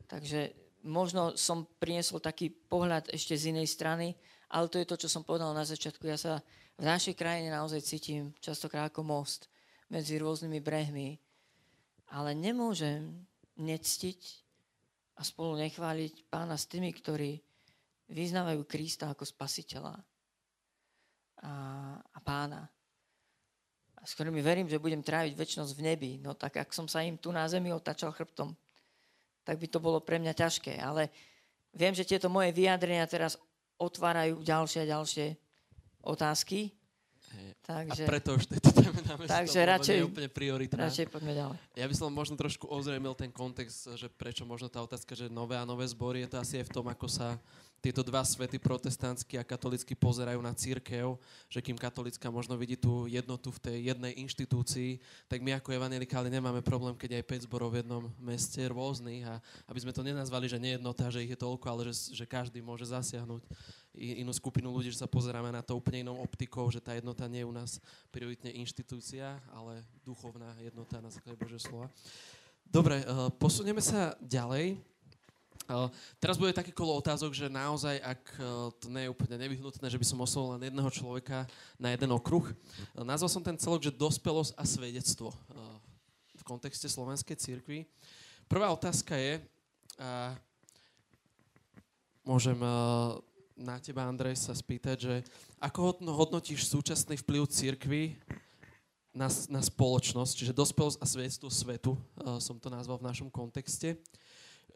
[0.10, 0.54] Takže
[0.86, 4.18] možno som priniesol taký pohľad ešte z inej strany,
[4.50, 6.02] ale to je to, čo som povedal na začiatku.
[6.08, 6.42] Ja sa
[6.78, 9.50] v našej krajine naozaj cítim častokrát ako most
[9.92, 11.22] medzi rôznymi brehmi,
[12.10, 13.28] ale nemôžem
[13.58, 14.22] nectiť
[15.18, 17.42] a spolu nechváliť pána s tými, ktorí
[18.08, 19.96] vyznávajú Krista ako spasiteľa
[21.44, 21.54] a,
[22.02, 22.68] a pána
[24.08, 26.12] s ktorými verím, že budem tráviť väčšnosť v nebi.
[26.24, 28.56] No tak ak som sa im tu na zemi otačal chrbtom,
[29.44, 30.80] tak by to bolo pre mňa ťažké.
[30.80, 31.12] Ale
[31.76, 33.36] viem, že tieto moje vyjadrenia teraz
[33.76, 35.28] otvárajú ďalšie a ďalšie
[36.08, 36.72] otázky.
[37.68, 40.88] Takže, a preto už tejto téme dáme takže to, radšej, je úplne prioritná.
[40.88, 41.58] Radšej poďme ďalej.
[41.76, 45.60] Ja by som možno trošku ozrejmil ten kontext, že prečo možno tá otázka, že nové
[45.60, 47.36] a nové zbory, je to asi aj v tom, ako sa
[47.78, 51.16] tieto dva svety, protestantský a katolický, pozerajú na církev,
[51.48, 54.98] že kým katolická možno vidí tú jednotu v tej jednej inštitúcii,
[55.30, 59.38] tak my ako evangelikáli nemáme problém, keď aj 5 zborov v jednom meste rôznych a
[59.70, 62.90] aby sme to nenazvali, že nejednota, že ich je toľko, ale že, že každý môže
[62.90, 63.46] zasiahnuť
[63.98, 67.42] inú skupinu ľudí, že sa pozeráme na to úplne inou optikou, že tá jednota nie
[67.42, 67.82] je u nás
[68.14, 71.90] prioritne inštitúcia, ale duchovná jednota na základe Božieho slova.
[72.68, 73.06] Dobre, eh,
[73.40, 74.78] posunieme sa ďalej.
[75.68, 75.92] Uh,
[76.24, 80.00] teraz bude také kolo otázok, že naozaj, ak uh, to nie je úplne nevyhnutné, že
[80.00, 81.44] by som oslovil len jedného človeka
[81.76, 82.48] na jeden okruh.
[82.96, 85.36] Uh, nazval som ten celok, že dospelosť a svedectvo
[86.40, 87.84] v kontexte slovenskej církvy.
[88.48, 89.44] Prvá otázka je,
[92.24, 92.56] môžem
[93.60, 95.16] na teba, Andrej, sa spýtať, že
[95.60, 98.16] ako hodnotíš súčasný vplyv církvy
[99.12, 102.00] na, na spoločnosť, čiže dospelosť a svedectvo svetu,
[102.40, 104.00] som to nazval v našom kontexte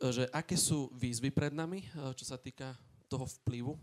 [0.10, 2.74] že aké sú výzvy pred nami, eh, čo sa týka
[3.06, 3.78] toho vplyvu.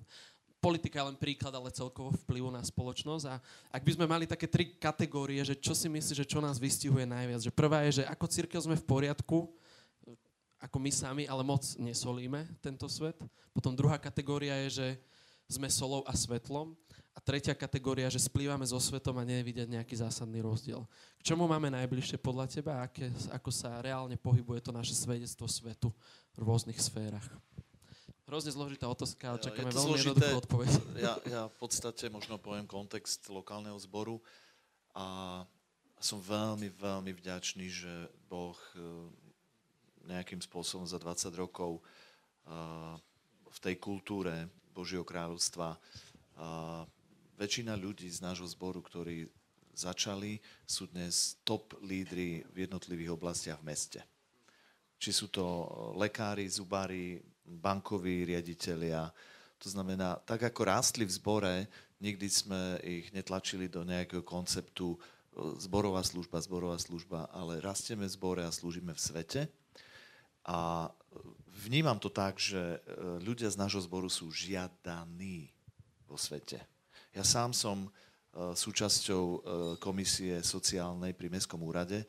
[0.59, 3.24] Politika je len príklad, ale celkovo vplyvu na spoločnosť.
[3.31, 3.39] A
[3.70, 7.07] ak by sme mali také tri kategórie, že čo si myslíš, že čo nás vystihuje
[7.07, 7.47] najviac.
[7.47, 10.19] Že prvá je, že ako církev sme v poriadku, eh,
[10.59, 13.23] ako my sami, ale moc nesolíme tento svet.
[13.55, 14.89] Potom druhá kategória je, že
[15.47, 16.74] sme solou a svetlom.
[17.19, 20.86] A tretia kategória, že splývame so svetom a nie je vidieť nejaký zásadný rozdiel.
[21.19, 25.90] K čomu máme najbližšie podľa teba aké, ako sa reálne pohybuje to naše svedectvo svetu
[26.39, 27.27] v rôznych sférach?
[28.31, 30.15] Hrozne zložitá otázka, ale čakáme veľmi zložité.
[30.15, 30.70] jednoduchú odpoveď.
[31.03, 34.23] Ja, ja v podstate možno poviem kontext lokálneho zboru
[34.95, 35.43] a
[35.99, 37.90] som veľmi, veľmi vďačný, že
[38.31, 38.86] Boh e,
[40.07, 41.82] nejakým spôsobom za 20 rokov e,
[43.51, 45.74] v tej kultúre Božieho kráľovstva
[47.39, 49.31] väčšina ľudí z nášho zboru, ktorí
[49.78, 54.01] začali, sú dnes top lídry v jednotlivých oblastiach v meste.
[54.98, 55.47] Či sú to
[55.94, 59.15] lekári, zubári, bankoví riaditeľia.
[59.62, 61.55] To znamená, tak ako rástli v zbore,
[62.02, 64.98] nikdy sme ich netlačili do nejakého konceptu
[65.62, 69.40] zborová služba, zborová služba, ale rastieme v zbore a slúžime v svete.
[70.43, 70.90] A
[71.62, 72.78] vnímam to tak, že e,
[73.23, 75.55] ľudia z nášho zboru sú žiadaní
[76.10, 76.59] vo svete.
[77.16, 77.90] Ja sám som e,
[78.52, 79.39] súčasťou e,
[79.80, 82.05] komisie sociálnej pri Mestskom úrade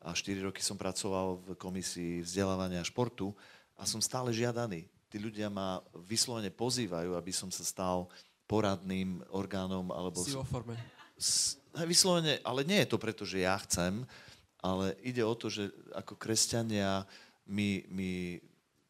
[0.00, 3.36] a 4 roky som pracoval v komisii vzdelávania a športu
[3.76, 4.88] a som stále žiadaný.
[5.12, 8.08] Tí ľudia ma vyslovene pozývajú, aby som sa stal
[8.48, 10.24] poradným orgánom alebo...
[10.24, 10.74] Si vo forme.
[11.20, 14.02] S, vyslovene, ale nie je to preto, že ja chcem,
[14.58, 17.04] ale ide o to, že ako kresťania
[17.46, 18.40] my, my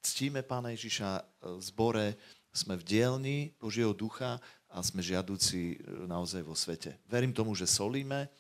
[0.01, 1.11] ctíme Pána Ježiša
[1.45, 2.07] v zbore,
[2.51, 6.95] sme v dielni Božieho ducha a sme žiaduci naozaj vo svete.
[7.11, 8.31] Verím tomu, že solíme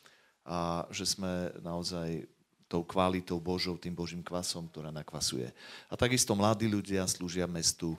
[0.46, 2.24] a že sme naozaj
[2.70, 5.50] tou kvalitou Božou, tým Božím kvasom, ktorá nakvasuje.
[5.90, 7.98] A takisto mladí ľudia slúžia mestu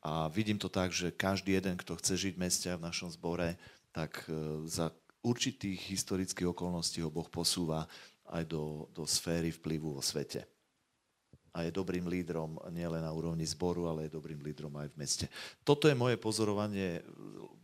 [0.00, 3.12] a vidím to tak, že každý jeden, kto chce žiť v meste a v našom
[3.12, 3.60] zbore,
[3.92, 4.88] tak e, za
[5.20, 7.84] určitých historických okolností ho Boh posúva
[8.30, 10.48] aj do, do sféry vplyvu vo svete.
[11.56, 15.26] A je dobrým lídrom nielen na úrovni zboru, ale je dobrým lídrom aj v meste.
[15.64, 17.00] Toto je moje pozorovanie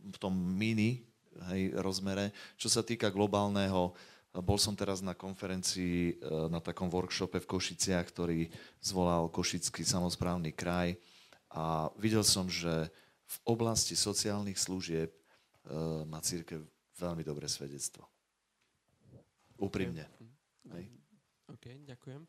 [0.01, 1.05] v tom mini
[1.53, 2.33] hej, rozmere.
[2.57, 3.93] Čo sa týka globálneho,
[4.41, 8.49] bol som teraz na konferencii, e, na takom workshope v Košiciach, ktorý
[8.81, 10.97] zvolal Košický samozprávny kraj
[11.53, 12.89] a videl som, že
[13.29, 15.17] v oblasti sociálnych služieb e,
[16.09, 16.65] má církev
[16.97, 18.09] veľmi dobré svedectvo.
[19.61, 20.09] Úprimne.
[20.73, 20.89] Hej.
[21.53, 22.25] OK, ďakujem.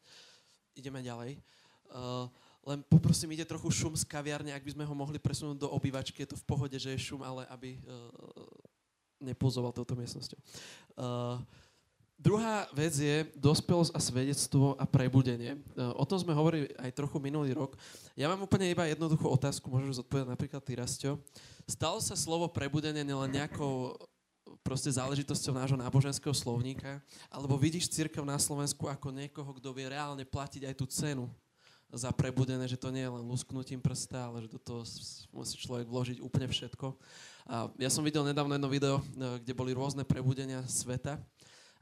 [0.74, 1.38] Ideme ďalej.
[1.90, 2.26] Uh,
[2.66, 6.26] len poprosím, ide trochu šum z kaviarne, ak by sme ho mohli presunúť do obývačky.
[6.26, 8.10] Je to v pohode, že je šum, ale aby uh,
[9.22, 10.40] nepulzoval touto miestnosťou.
[10.98, 11.38] Uh,
[12.14, 15.58] Druhá vec je dospelosť a svedectvo a prebudenie.
[15.98, 17.74] O tom sme hovorili aj trochu minulý rok.
[18.14, 21.18] Ja mám úplne iba jednoduchú otázku, môžeš zodpovedať napríklad ty, Rastio.
[21.66, 23.98] Stalo sa slovo prebudenie nielen nejakou
[24.64, 30.24] proste záležitosťou nášho náboženského slovníka, alebo vidíš církev na Slovensku ako niekoho, kto vie reálne
[30.24, 31.28] platiť aj tú cenu
[31.94, 34.82] za prebudené, že to nie je len lusknutím prsta, ale že do toho
[35.30, 36.96] musí človek vložiť úplne všetko.
[37.46, 41.20] A ja som videl nedávno jedno video, e, kde boli rôzne prebudenia sveta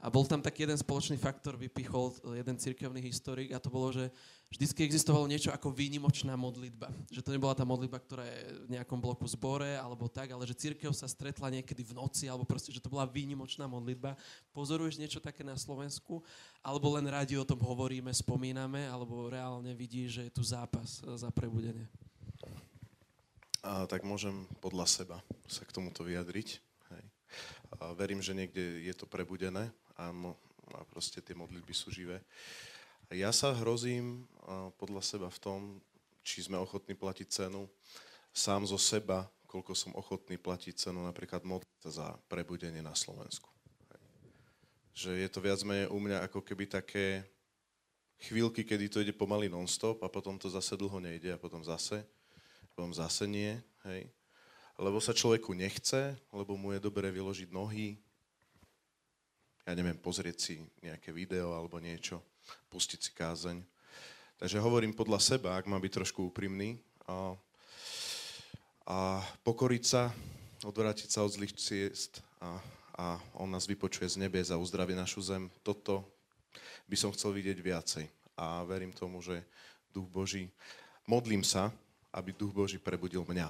[0.03, 4.11] a bol tam taký jeden spoločný faktor, vypichol jeden cirkevný historik a to bolo, že
[4.53, 6.93] vždycky existovalo niečo ako výnimočná modlitba.
[7.09, 10.53] Že to nebola tá modlitba, ktorá je v nejakom bloku zbore alebo tak, ale že
[10.53, 14.13] církev sa stretla niekedy v noci alebo proste, že to bola výnimočná modlitba.
[14.53, 16.21] Pozoruješ niečo také na Slovensku?
[16.61, 21.33] Alebo len radi o tom hovoríme, spomíname, alebo reálne vidíš, že je tu zápas za
[21.33, 21.89] prebudenie?
[23.65, 25.17] A, tak môžem podľa seba
[25.49, 26.61] sa k tomuto vyjadriť.
[26.93, 27.03] Hej.
[27.79, 30.37] A verím, že niekde je to prebudené, a, mo,
[30.77, 32.21] a proste tie modlitby sú živé.
[33.11, 34.23] Ja sa hrozím
[34.79, 35.59] podľa seba v tom,
[36.23, 37.67] či sme ochotní platiť cenu
[38.31, 43.51] sám zo seba, koľko som ochotný platiť cenu napríklad modliť za prebudenie na Slovensku.
[44.95, 47.27] Že je to viac menej u mňa ako keby také
[48.23, 52.07] chvíľky, kedy to ide pomaly non-stop a potom to zase dlho nejde a potom zase,
[52.71, 53.51] potom zase nie,
[53.85, 54.07] hej.
[54.79, 57.99] Lebo sa človeku nechce, lebo mu je dobre vyložiť nohy,
[59.67, 62.23] ja neviem, pozrieť si nejaké video alebo niečo,
[62.71, 63.61] pustiť si kázeň.
[64.41, 66.75] Takže hovorím podľa seba, ak mám byť trošku úprimný,
[67.07, 67.35] a,
[68.87, 68.97] a
[69.43, 70.11] pokoriť sa,
[70.63, 72.59] odvrátiť sa od zlých ciest a,
[72.95, 73.05] a
[73.39, 75.51] on nás vypočuje z nebie a uzdraví našu zem.
[75.63, 76.03] Toto
[76.87, 78.05] by som chcel vidieť viacej.
[78.39, 79.45] A verím tomu, že
[79.93, 80.49] Duch Boží,
[81.05, 81.69] modlím sa,
[82.11, 83.47] aby Duch Boží prebudil mňa.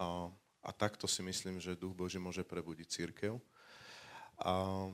[0.00, 0.28] A,
[0.60, 3.40] a takto si myslím, že Duch Boží môže prebudiť církev.
[4.40, 4.86] A,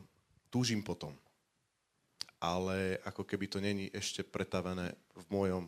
[0.49, 1.13] túžim potom.
[2.37, 5.65] Ale ako keby to není ešte pretavené v mojom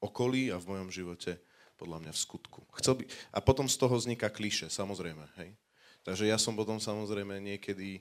[0.00, 1.40] okolí a v mojom živote,
[1.80, 2.60] podľa mňa v skutku.
[2.76, 3.02] Chcel by...
[3.32, 5.24] A potom z toho vzniká kliše, samozrejme.
[5.40, 5.56] Hej?
[6.04, 8.00] Takže ja som potom samozrejme niekedy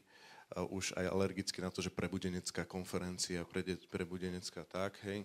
[0.56, 3.48] uh, už aj alergicky na to, že prebudenecká konferencia,
[3.88, 5.24] prebudenecká tak, hej.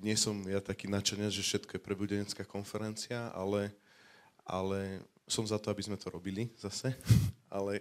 [0.00, 3.72] Nie som ja taký nadšenec, že všetko je prebudenecká konferencia, ale,
[4.44, 6.92] ale som za to, aby sme to robili zase.
[7.52, 7.80] ale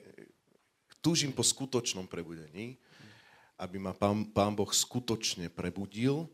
[0.99, 2.75] túžim po skutočnom prebudení,
[3.61, 6.25] aby ma pán, pán Boh skutočne prebudil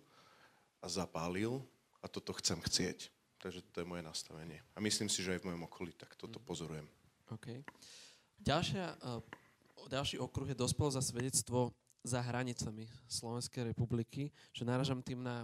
[0.79, 1.59] a zapálil
[1.99, 3.11] a toto chcem chcieť.
[3.43, 4.63] Takže to je moje nastavenie.
[4.73, 6.87] A myslím si, že aj v mojom okolí tak toto pozorujem.
[7.27, 7.61] OK.
[8.39, 9.19] Ďalšia, uh,
[9.91, 11.75] ďalší okruh je dospel za svedectvo
[12.07, 15.43] za hranicami Slovenskej republiky, že naražam tým na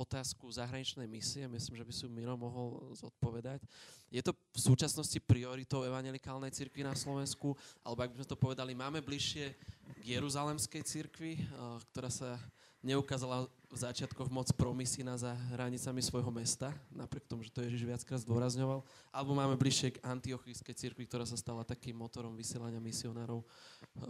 [0.00, 3.60] otázku zahraničnej misie, myslím, že by si Miro mohol zodpovedať.
[4.08, 7.52] Je to v súčasnosti prioritou evangelikálnej cirkvi na Slovensku,
[7.84, 9.52] alebo ak by sme to povedali, máme bližšie
[10.00, 11.44] k Jeruzalemskej cirkvi, eh,
[11.92, 12.40] ktorá sa
[12.80, 18.24] neukázala v začiatkoch moc promisína za hranicami svojho mesta, napriek tomu, že to Ježiš viackrát
[18.24, 18.80] zdôrazňoval,
[19.12, 23.46] alebo máme bližšie k antiochijskej cirkvi, ktorá sa stala takým motorom vysielania misionárov eh,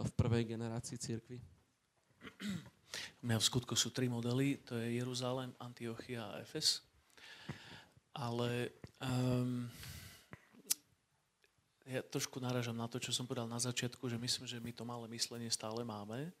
[0.07, 1.43] v prvej generácii cirkvi.
[3.21, 6.83] U mňa v skutku sú tri modely, to je Jeruzalém, Antiochia a Efes.
[8.11, 9.71] Ale um,
[11.87, 14.83] ja trošku naražam na to, čo som povedal na začiatku, že myslím, že my to
[14.83, 16.31] malé myslenie stále máme.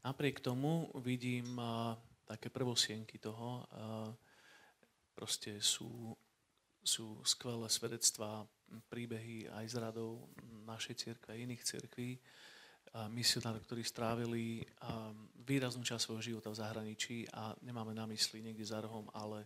[0.00, 1.92] Napriek tomu vidím uh,
[2.24, 3.68] také prvosienky toho.
[3.68, 4.08] Uh,
[5.12, 6.16] proste sú,
[6.80, 8.48] sú skvelé svedectvá,
[8.88, 10.26] príbehy aj z radov
[10.64, 12.43] našej cirkve a iných cirkví a
[13.10, 15.10] misionárov, ktorí strávili a,
[15.44, 19.44] výraznú časť svojho života v zahraničí a nemáme na mysli niekde za rohom, ale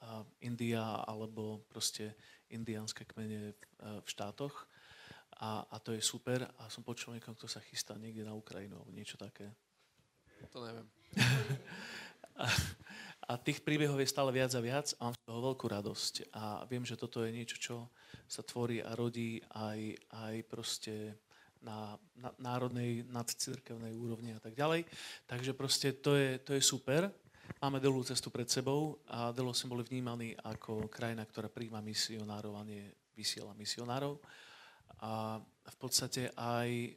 [0.00, 2.16] a, India alebo proste
[2.48, 3.60] indiánske kmene v,
[4.00, 4.66] v štátoch.
[5.42, 6.46] A, a to je super.
[6.62, 9.50] A som počul niekom, kto sa chystá niekde na Ukrajinu alebo niečo také.
[10.52, 10.86] To neviem.
[12.38, 12.46] a,
[13.30, 16.14] a tých príbehov je stále viac a viac a mám z toho veľkú radosť.
[16.36, 17.76] A viem, že toto je niečo, čo
[18.28, 19.80] sa tvorí a rodí aj,
[20.14, 21.18] aj proste
[21.64, 24.84] na, na národnej, nadcirkevnej úrovni a tak ďalej.
[25.24, 27.08] Takže proste to je, to je super.
[27.60, 32.54] Máme dlhú cestu pred sebou a dlho sme boli vnímaní ako krajina, ktorá príjma misionárov
[32.56, 32.84] a nie
[33.16, 34.20] vysiela misionárov.
[35.00, 36.92] A v podstate aj,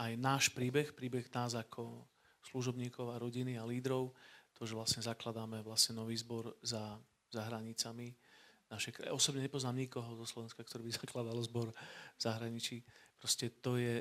[0.00, 2.08] aj náš príbeh, príbeh nás ako
[2.48, 4.16] služobníkov a rodiny a lídrov,
[4.56, 6.96] to, že vlastne zakladáme vlastne nový zbor za,
[7.32, 8.12] za hranicami
[8.70, 9.10] krajiny.
[9.10, 12.86] Osobne nepoznám nikoho zo Slovenska, ktorý by zakladal zbor v zahraničí.
[13.20, 14.00] Proste to je,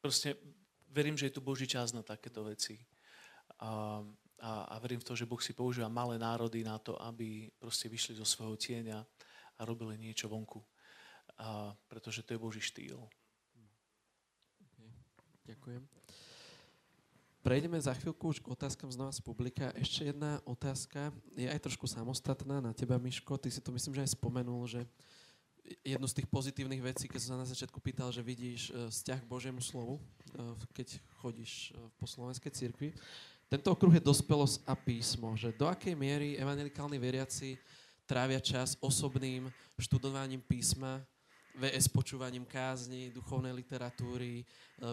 [0.00, 0.40] proste
[0.88, 2.80] verím, že je tu Boží čas na takéto veci.
[3.60, 4.00] A,
[4.40, 7.92] a, a verím v to, že Boh si používa malé národy na to, aby proste
[7.92, 9.04] vyšli zo svojho tieňa
[9.54, 10.64] a robili niečo vonku.
[11.36, 12.96] A, pretože to je Boží štýl.
[14.72, 14.90] Okay.
[15.44, 15.84] Ďakujem.
[17.44, 19.68] Prejdeme za chvíľku už k otázkam znova z publika.
[19.76, 23.36] Ešte jedna otázka, je aj trošku samostatná na teba, Miško.
[23.36, 24.88] Ty si to myslím, že aj spomenul, že
[25.84, 29.18] jednu z tých pozitívnych vecí, keď som sa na začiatku pýtal, že vidíš e, vzťah
[29.24, 30.00] k Božiemu slovu, e,
[30.76, 32.92] keď chodíš e, po slovenskej cirkvi.
[33.48, 37.56] Tento okruh je dospelosť a písmo, že do akej miery evangelikálni veriaci
[38.04, 39.48] trávia čas osobným
[39.80, 41.00] študovaním písma,
[41.54, 44.42] VS počúvaním kázni, duchovnej literatúry,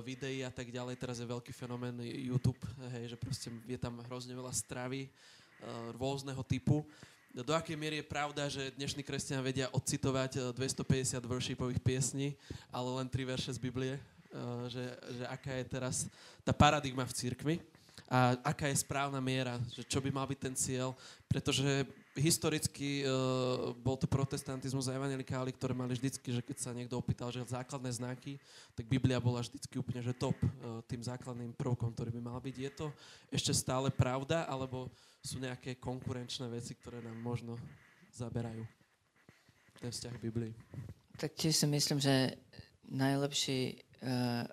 [0.06, 0.94] videí a tak ďalej.
[0.94, 2.62] Teraz je veľký fenomén YouTube,
[2.94, 5.10] hej, že proste je tam hrozne veľa stravy
[5.98, 6.86] rôzneho typu
[7.32, 12.36] do akej miery je pravda, že dnešní kresťania vedia odcitovať 250 eh, worshipových piesní,
[12.68, 14.02] ale len tri verše z Biblie, eh,
[14.68, 14.84] že,
[15.16, 16.12] že aká je teraz
[16.44, 17.56] tá paradigma v cirkvi?
[18.12, 20.92] A aká je správna miera, že čo by mal byť ten cieľ,
[21.32, 27.00] pretože historicky uh, bol to protestantizmus a evangelikáli, ktoré mali vždycky, že keď sa niekto
[27.00, 28.36] opýtal, že základné znaky,
[28.76, 32.56] tak Biblia bola vždycky úplne že top uh, tým základným prvkom, ktorý by mal byť.
[32.60, 32.88] Je to
[33.32, 34.92] ešte stále pravda, alebo
[35.22, 37.56] sú nejaké konkurenčné veci, ktoré nám možno
[38.14, 38.66] zaberajú
[39.78, 40.54] ten vzťah Biblii?
[41.18, 42.38] Tak tiež si myslím, že
[42.90, 44.44] najlepší uh,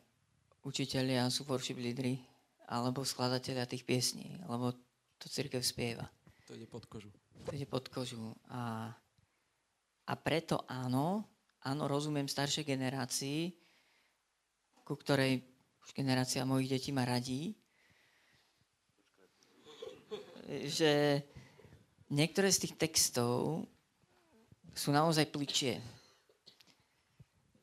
[0.69, 2.21] učiteľia sú worship lídry,
[2.69, 4.77] alebo skladatelia tých piesní, alebo
[5.17, 6.05] to církev spieva.
[6.47, 7.09] To ide pod kožu.
[7.49, 8.37] To ide pod kožu.
[8.53, 8.93] A,
[10.05, 11.25] a preto áno,
[11.65, 13.57] áno, rozumiem staršej generácii,
[14.85, 15.41] ku ktorej
[15.85, 17.57] už generácia mojich detí ma radí,
[20.49, 21.21] že
[22.09, 23.69] niektoré z tých textov
[24.73, 25.77] sú naozaj pličie.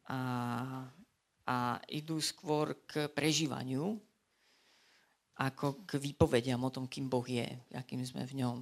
[0.05, 0.19] A,
[1.49, 1.57] a
[1.89, 3.97] idú skôr k prežívaniu,
[5.35, 7.43] ako k výpovediam o tom, kým Boh je,
[7.73, 8.57] akým sme v ňom.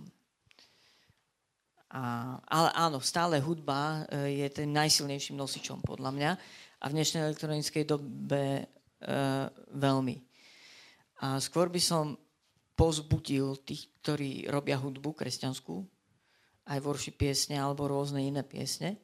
[1.94, 2.02] A,
[2.50, 6.32] ale áno, stále hudba e, je tým najsilnejším nosičom, podľa mňa.
[6.82, 8.66] A v dnešnej elektronickej dobe e,
[9.78, 10.18] veľmi.
[11.22, 12.18] A skôr by som
[12.74, 15.76] pozbudil tých, ktorí robia hudbu kresťanskú,
[16.70, 18.98] aj worship piesne alebo rôzne iné piesne.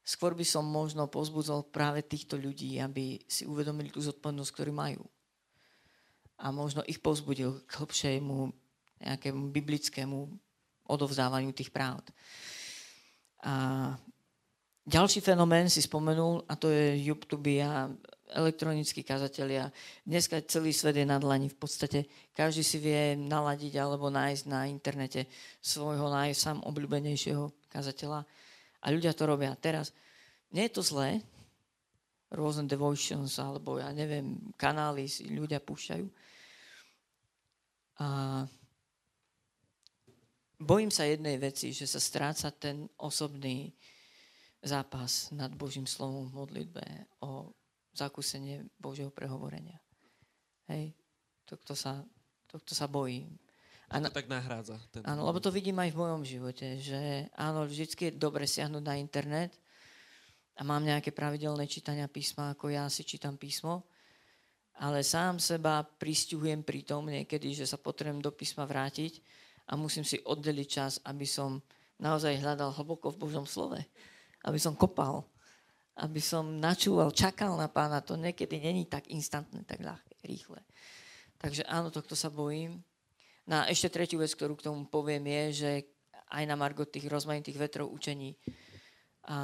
[0.00, 5.02] Skôr by som možno pozbudzol práve týchto ľudí, aby si uvedomili tú zodpovednosť, ktorú majú
[6.40, 8.48] a možno ich pozbudil k hlbšiemu
[9.00, 10.18] nejakému biblickému
[10.88, 12.00] odovzdávaniu tých práv.
[13.44, 13.96] A
[14.84, 17.88] ďalší fenomén si spomenul, a to je YouTube a
[18.30, 19.68] elektronickí kazatelia.
[20.06, 21.50] Dneska celý svet je na dlani.
[21.50, 25.26] V podstate každý si vie naladiť alebo nájsť na internete
[25.60, 28.22] svojho najsám obľúbenejšieho kazateľa.
[28.80, 29.52] A ľudia to robia.
[29.58, 29.92] Teraz
[30.50, 31.22] nie je to zlé,
[32.30, 36.06] rôzne devotions alebo ja neviem, kanály si ľudia púšťajú.
[38.00, 38.08] A
[40.56, 43.74] bojím sa jednej veci, že sa stráca ten osobný
[44.60, 46.84] zápas nad Božím slovom v modlitbe
[47.24, 47.50] o
[48.00, 49.76] zakúsenie Božieho prehovorenia.
[50.70, 50.96] Hej,
[51.44, 52.00] to sa,
[52.46, 53.36] to sa bojím.
[53.90, 54.78] A na, to tak nahrádza.
[54.94, 58.84] Ten áno, lebo to vidím aj v mojom živote, že áno, vždycky je dobre siahnuť
[58.86, 59.50] na internet
[60.54, 63.82] a mám nejaké pravidelné čítania písma, ako ja si čítam písmo,
[64.78, 69.18] ale sám seba pristihujem pri tom niekedy, že sa potrebujem do písma vrátiť
[69.66, 71.58] a musím si oddeliť čas, aby som
[71.98, 73.78] naozaj hľadal hlboko v Božom slove.
[74.46, 75.26] Aby som kopal.
[76.00, 78.00] Aby som načúval, čakal na pána.
[78.00, 80.60] To niekedy není tak instantné, tak ľahké, rýchle.
[81.36, 82.80] Takže áno, tohto sa bojím.
[83.44, 85.70] No a ešte tretiu vec, ktorú k tomu poviem, je, že
[86.30, 88.38] aj na margo tých rozmanitých vetrov učení
[89.26, 89.38] a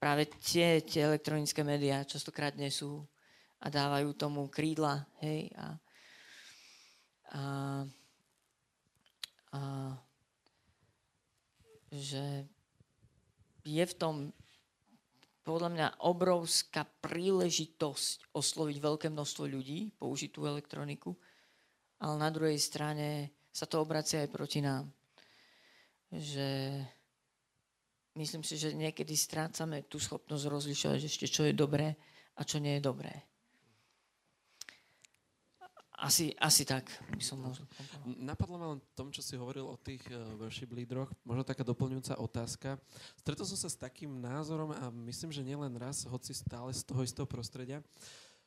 [0.00, 3.04] práve tie, tie elektronické médiá častokrát nie sú
[3.58, 5.66] a dávajú tomu krídla, hej, a,
[7.34, 7.42] a,
[9.52, 9.60] a
[11.90, 12.46] že
[13.66, 14.30] je v tom
[15.48, 21.16] podľa mňa obrovská príležitosť osloviť veľké množstvo ľudí, použiť tú elektroniku,
[22.04, 24.92] ale na druhej strane sa to obracia aj proti nám.
[26.12, 26.84] Že
[28.20, 31.96] myslím si, že niekedy strácame tú schopnosť rozlišovať ešte, čo je dobré
[32.36, 33.27] a čo nie je dobré.
[35.98, 37.66] Asi, asi tak by som možno.
[38.06, 42.22] Napadlo ma len tom, čo si hovoril o tých uh, worship lídroch, možno taká doplňujúca
[42.22, 42.78] otázka.
[43.18, 47.02] Stretol som sa s takým názorom a myslím, že nielen raz, hoci stále z toho
[47.02, 47.82] istého prostredia,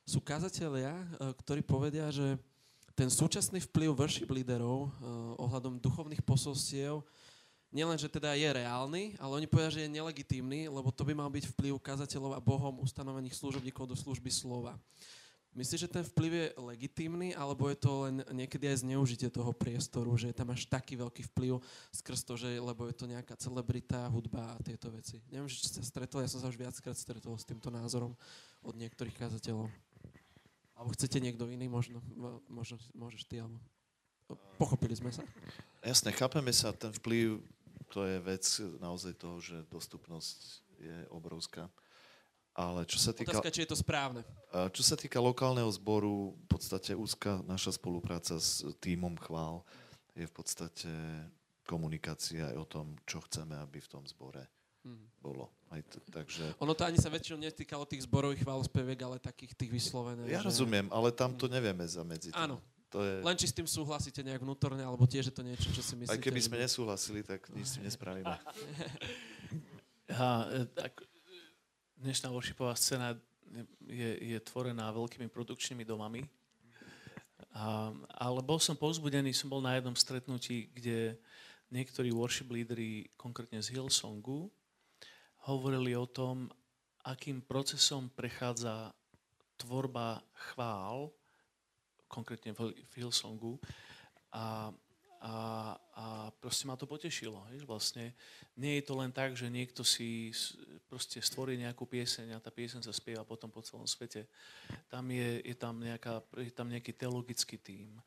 [0.08, 2.40] sú kazatelia, uh, ktorí povedia, že
[2.96, 7.04] ten súčasný vplyv worship líderov uh, ohľadom duchovných posolstiev
[7.72, 11.32] nielen, že teda je reálny, ale oni povedia, že je nelegitímny, lebo to by mal
[11.32, 14.76] byť vplyv kazateľov a Bohom ustanovených služobníkov do služby slova.
[15.52, 20.16] Myslíš, že ten vplyv je legitímny, alebo je to len niekedy aj zneužitie toho priestoru,
[20.16, 21.60] že tam máš taký veľký vplyv
[21.92, 25.20] skrz to, že, lebo je to nejaká celebrita, hudba a tieto veci.
[25.28, 28.16] Neviem, či sa stretol, ja som sa už viackrát stretol s týmto názorom
[28.64, 29.68] od niektorých kazateľov.
[30.72, 32.00] Alebo chcete niekto iný, možno,
[32.48, 33.60] možno môžeš ty, alebo...
[34.56, 35.28] Pochopili sme sa?
[35.84, 37.44] Jasne, chápeme sa, ten vplyv,
[37.92, 38.48] to je vec
[38.80, 41.68] naozaj toho, že dostupnosť je obrovská.
[42.52, 43.32] Ale čo sa týka...
[43.32, 44.22] Otázka, či je to správne.
[44.52, 49.64] Čo sa týka lokálneho zboru, v podstate úzka naša spolupráca s týmom chvál
[50.12, 50.92] je v podstate
[51.64, 54.44] komunikácia aj o tom, čo chceme, aby v tom zbore
[54.84, 55.24] hmm.
[55.24, 55.48] bolo.
[55.72, 56.60] Aj t- takže...
[56.60, 60.28] Ono to ani sa väčšinou netýkalo tých zborových chválospeviek, ale takých tých vyslovených.
[60.28, 60.52] Ja že...
[60.52, 62.36] rozumiem, ale tam to nevieme zamedziť.
[62.36, 62.60] Áno.
[62.92, 63.24] To je...
[63.24, 66.12] Len či s tým súhlasíte nejak vnútorne, alebo tiež je to niečo, čo si myslíte?
[66.12, 68.36] Aj keby sme nesúhlasili, tak nič s tým nespravíme.
[70.12, 71.08] Ha, e, tak
[72.02, 73.14] dnešná worshipová scéna
[73.86, 76.26] je, je tvorená veľkými produkčnými domami.
[77.54, 81.22] A, ale bol som povzbudený, som bol na jednom stretnutí, kde
[81.70, 84.50] niektorí worship lídry, konkrétne z Hillsongu,
[85.46, 86.50] hovorili o tom,
[87.06, 88.94] akým procesom prechádza
[89.58, 90.22] tvorba
[90.52, 91.14] chvál,
[92.10, 93.62] konkrétne v Hillsongu,
[94.34, 94.74] a
[95.22, 96.06] a, a
[96.42, 97.46] proste ma to potešilo.
[97.54, 98.18] Vieš, vlastne
[98.58, 100.34] nie je to len tak, že niekto si
[100.90, 104.26] proste stvorí nejakú pieseň a tá pieseň sa spieva potom po celom svete.
[104.90, 108.02] Tam je, je, tam, nejaká, je tam nejaký teologický tím,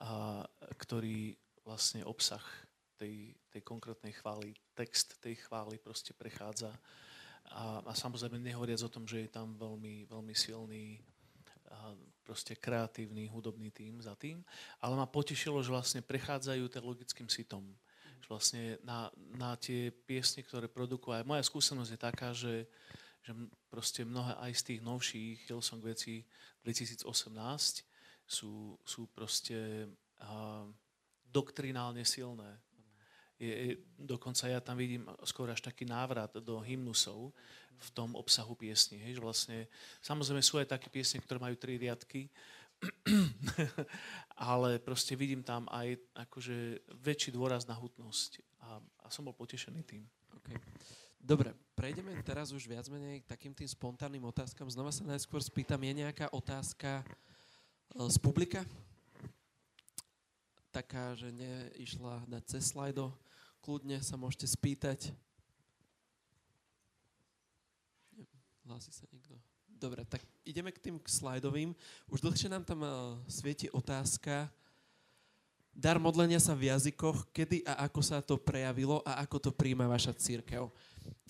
[0.00, 0.40] a,
[0.80, 1.36] ktorý
[1.68, 2.42] vlastne obsah
[2.96, 6.72] tej, tej konkrétnej chvály, text tej chvály proste prechádza.
[7.52, 10.96] A, a samozrejme nehovoriac o tom, že je tam veľmi, veľmi silný
[12.24, 14.40] proste kreatívny hudobný tým za tým,
[14.80, 17.62] ale ma potešilo, že vlastne prechádzajú teologickým sitom.
[18.24, 21.12] Že vlastne na, na tie piesne, ktoré produkujú.
[21.12, 22.64] Aj moja skúsenosť je taká, že,
[23.20, 23.36] že
[23.68, 26.24] proste mnohé aj z tých novších Hillsong vecí
[26.64, 27.04] 2018
[28.24, 29.84] sú, sú proste
[30.24, 30.64] uh,
[31.28, 32.64] doktrinálne silné.
[33.34, 37.34] Je, dokonca ja tam vidím skôr až taký návrat do hymnusov,
[37.78, 39.00] v tom obsahu piesni.
[39.02, 39.66] Hej, vlastne,
[40.00, 42.30] samozrejme sú aj také piesne, ktoré majú tri riadky,
[44.52, 45.96] ale proste vidím tam aj
[46.28, 50.04] akože väčší dôraz na hutnosť a, a som bol potešený tým.
[50.42, 50.58] Okay.
[51.24, 54.68] Dobre, prejdeme teraz už viac menej k takým tým spontánnym otázkam.
[54.68, 57.04] Znova sa najskôr spýtam, je nejaká otázka e,
[58.12, 58.60] z publika?
[60.68, 63.08] Taká, že neišla dať cez slajdo.
[63.64, 65.16] Kľudne sa môžete spýtať.
[68.64, 69.36] Hlási sa niekto?
[69.68, 71.76] Dobre, tak ideme k tým slajdovým.
[72.08, 74.48] Už dlhšie nám tam uh, svieti otázka.
[75.74, 79.84] Dar modlenia sa v jazykoch, kedy a ako sa to prejavilo a ako to príjma
[79.84, 80.72] vaša církev?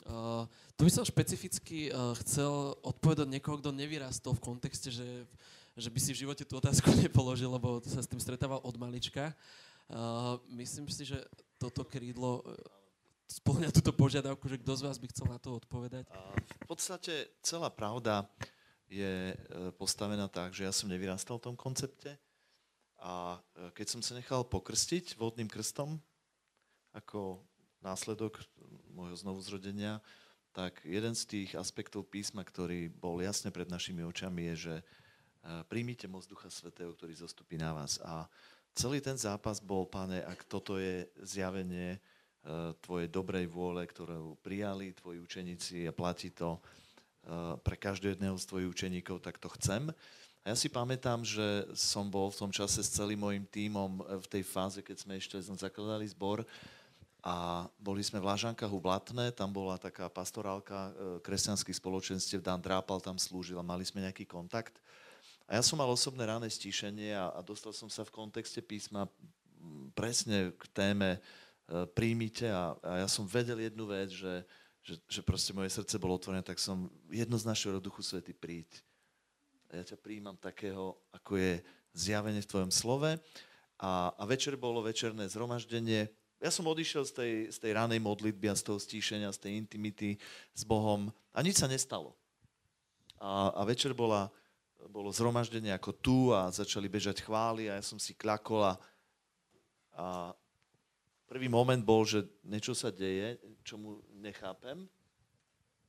[0.04, 0.46] Uh,
[0.78, 5.26] tu by som špecificky uh, chcel odpovedať niekoho, kto nevyrastol v kontexte, že,
[5.74, 9.34] že by si v živote tú otázku nepoložil, lebo sa s tým stretával od malička.
[9.90, 11.18] Uh, myslím si, že
[11.58, 12.46] toto krídlo
[13.28, 16.08] spĺňa túto požiadavku, že kto z vás by chcel na to odpovedať?
[16.64, 18.28] V podstate celá pravda
[18.88, 19.36] je e,
[19.74, 22.16] postavená tak, že ja som nevyrastal v tom koncepte
[23.00, 25.98] a e, keď som sa nechal pokrstiť vodným krstom
[26.94, 27.42] ako
[27.82, 28.40] následok
[28.94, 30.00] môjho znovuzrodenia,
[30.54, 34.84] tak jeden z tých aspektov písma, ktorý bol jasne pred našimi očami, je, že e,
[35.66, 37.98] príjmite moc Ducha Svetého, ktorý zostupí na vás.
[38.06, 38.30] A
[38.72, 41.98] celý ten zápas bol, pane, ak toto je zjavenie
[42.84, 48.44] tvojej dobrej vôle, ktorú prijali tvoji učeníci a platí to eh, pre každého jedného z
[48.44, 49.88] tvojich učeníkov, tak to chcem.
[50.44, 54.20] A ja si pamätám, že som bol v tom čase s celým môjim tímom eh,
[54.20, 56.44] v tej fáze, keď sme ešte zakladali zbor
[57.24, 60.92] a boli sme v Lážankách u Blatné, tam bola taká pastorálka
[61.24, 64.76] kresťanských spoločenstiev, Dan Drápal tam slúžil a mali sme nejaký kontakt.
[65.48, 69.08] A ja som mal osobné ráne stíšenie a, a dostal som sa v kontexte písma
[69.92, 71.18] presne k téme e,
[71.96, 74.44] príjmite a, a ja som vedel jednu vec, že,
[74.84, 78.68] že, že proste moje srdce bolo otvorené, tak som jednoznačne do Duchu Svety príď.
[79.72, 81.64] A ja ťa príjmam takého, ako je
[81.96, 83.16] zjavenie v tvojom slove.
[83.80, 86.06] A, a večer bolo večerné zhromaždenie.
[86.38, 89.52] Ja som odišiel z tej, z tej ranej modlitby a z toho stíšenia, z tej
[89.56, 90.20] intimity
[90.52, 92.12] s Bohom a nič sa nestalo.
[93.16, 94.28] A, a večer bola,
[94.92, 98.74] bolo zhromaždenie ako tu a začali bežať chvály a ja som si kľakol a,
[99.96, 100.06] a
[101.28, 104.86] prvý moment bol, že niečo sa deje, čo mu nechápem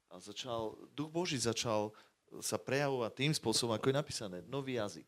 [0.09, 1.91] a začal, duch Boží začal
[2.39, 5.07] sa prejavovať tým spôsobom, ako je napísané, nový jazyk.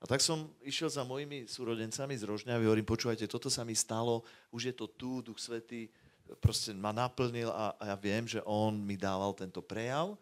[0.00, 4.24] A tak som išiel za mojimi súrodencami z Rožňavy, hovorím, počúvajte, toto sa mi stalo,
[4.48, 5.92] už je to tu, Duch Svetý
[6.38, 10.14] proste ma naplnil a, a ja viem, že on mi dával tento prejav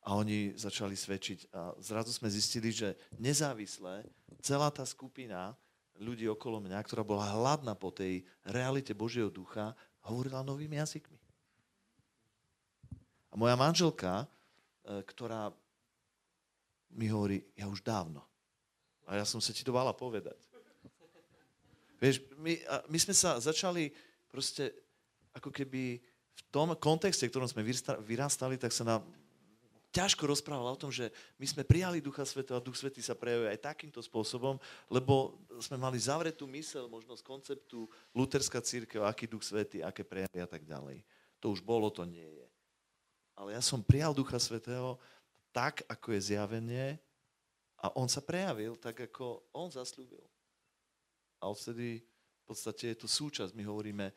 [0.00, 1.52] a oni začali svedčiť.
[1.52, 4.08] A zrazu sme zistili, že nezávisle
[4.40, 5.52] celá tá skupina
[5.98, 11.18] ľudí okolo mňa, ktorá bola hladná po tej realite Božieho ducha, hovorila novými jazykmi.
[13.30, 14.26] A moja manželka, e,
[15.06, 15.50] ktorá
[16.94, 18.22] mi hovorí, ja už dávno
[19.04, 20.36] a ja som sa ti to mala povedať.
[22.00, 22.52] Vieš, my,
[22.88, 23.92] my sme sa začali
[24.28, 24.72] proste
[25.32, 25.98] ako keby
[26.34, 27.66] v tom kontexte, v ktorom sme
[28.02, 29.00] vyrastali, tak sa nám
[29.94, 33.54] ťažko rozprávalo o tom, že my sme prijali Ducha Sveta a Duch Svetý sa prejavuje
[33.54, 34.58] aj takýmto spôsobom,
[34.90, 40.50] lebo sme mali zavretú mysel, možnosť konceptu luterská církev, aký Duch Svetý, aké prejavy a
[40.50, 41.06] tak ďalej.
[41.38, 42.48] To už bolo, to nie je.
[43.38, 44.98] Ale ja som prijal Ducha Svetého
[45.54, 46.98] tak, ako je zjavenie
[47.78, 50.26] a on sa prejavil tak, ako on zasľúbil.
[51.38, 53.54] A odtedy v podstate je to súčasť.
[53.54, 54.10] My hovoríme,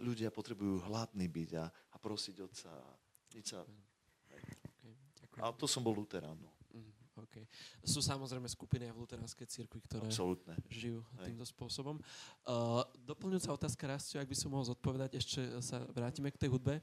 [0.00, 2.72] ľudia potrebujú hladný byť a, a prosiť Otca.
[3.36, 3.60] Nič sa...
[5.42, 6.38] A to som bol luterán.
[6.38, 6.50] No.
[6.70, 6.92] Mhm,
[7.26, 7.44] okay.
[7.82, 10.54] Sú samozrejme skupiny v luteránskej cirkvi, ktoré Absolutne.
[10.70, 11.34] žijú Hej.
[11.34, 11.98] týmto spôsobom.
[12.46, 16.78] Uh, doplňujúca otázka Rastio, ak by som mohol zodpovedať, ešte sa vrátime k tej hudbe.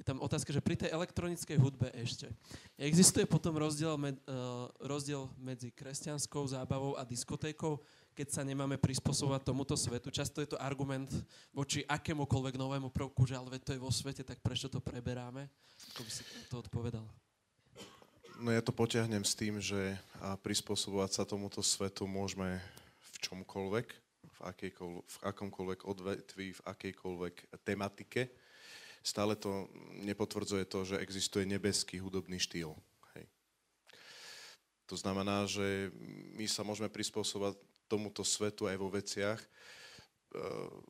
[0.00, 2.32] Je tam otázka, že pri tej elektronickej hudbe ešte.
[2.80, 7.76] Existuje potom rozdiel, med, uh, rozdiel medzi kresťanskou zábavou a diskotékou,
[8.16, 10.08] keď sa nemáme prispôsobovať tomuto svetu.
[10.08, 11.12] Často je to argument
[11.52, 15.44] voči akémukoľvek novému prvku, že ale to je vo svete, tak prečo to preberáme?
[15.92, 17.04] Ako by si to odpovedal?
[18.40, 20.00] No ja to potiahnem s tým, že
[20.40, 22.56] prispôsobovať sa tomuto svetu môžeme
[22.96, 24.36] v čomkoľvek, v,
[24.96, 27.34] v akomkoľvek odvetví, v akejkoľvek
[27.68, 28.32] tematike
[29.04, 29.68] stále to
[30.08, 32.72] nepotvrdzuje to, že existuje nebeský hudobný štýl.
[33.12, 33.28] Hej.
[34.88, 35.92] To znamená, že
[36.32, 37.60] my sa môžeme prispôsobať
[37.92, 39.48] tomuto svetu aj vo veciach, e,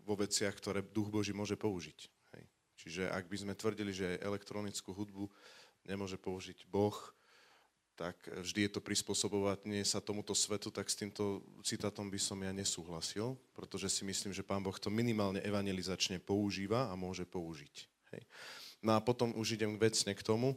[0.07, 1.99] vo veciach, ktoré Duch Boží môže použiť.
[2.39, 2.45] Hej.
[2.79, 5.27] Čiže ak by sme tvrdili, že elektronickú hudbu
[5.83, 6.95] nemôže použiť Boh,
[8.01, 12.49] tak vždy je to prispôsobovanie sa tomuto svetu, tak s týmto citátom by som ja
[12.49, 17.75] nesúhlasil, pretože si myslím, že Pán Boh to minimálne evangelizačne používa a môže použiť.
[18.17, 18.25] Hej.
[18.81, 20.57] No a potom už idem vecne k tomu,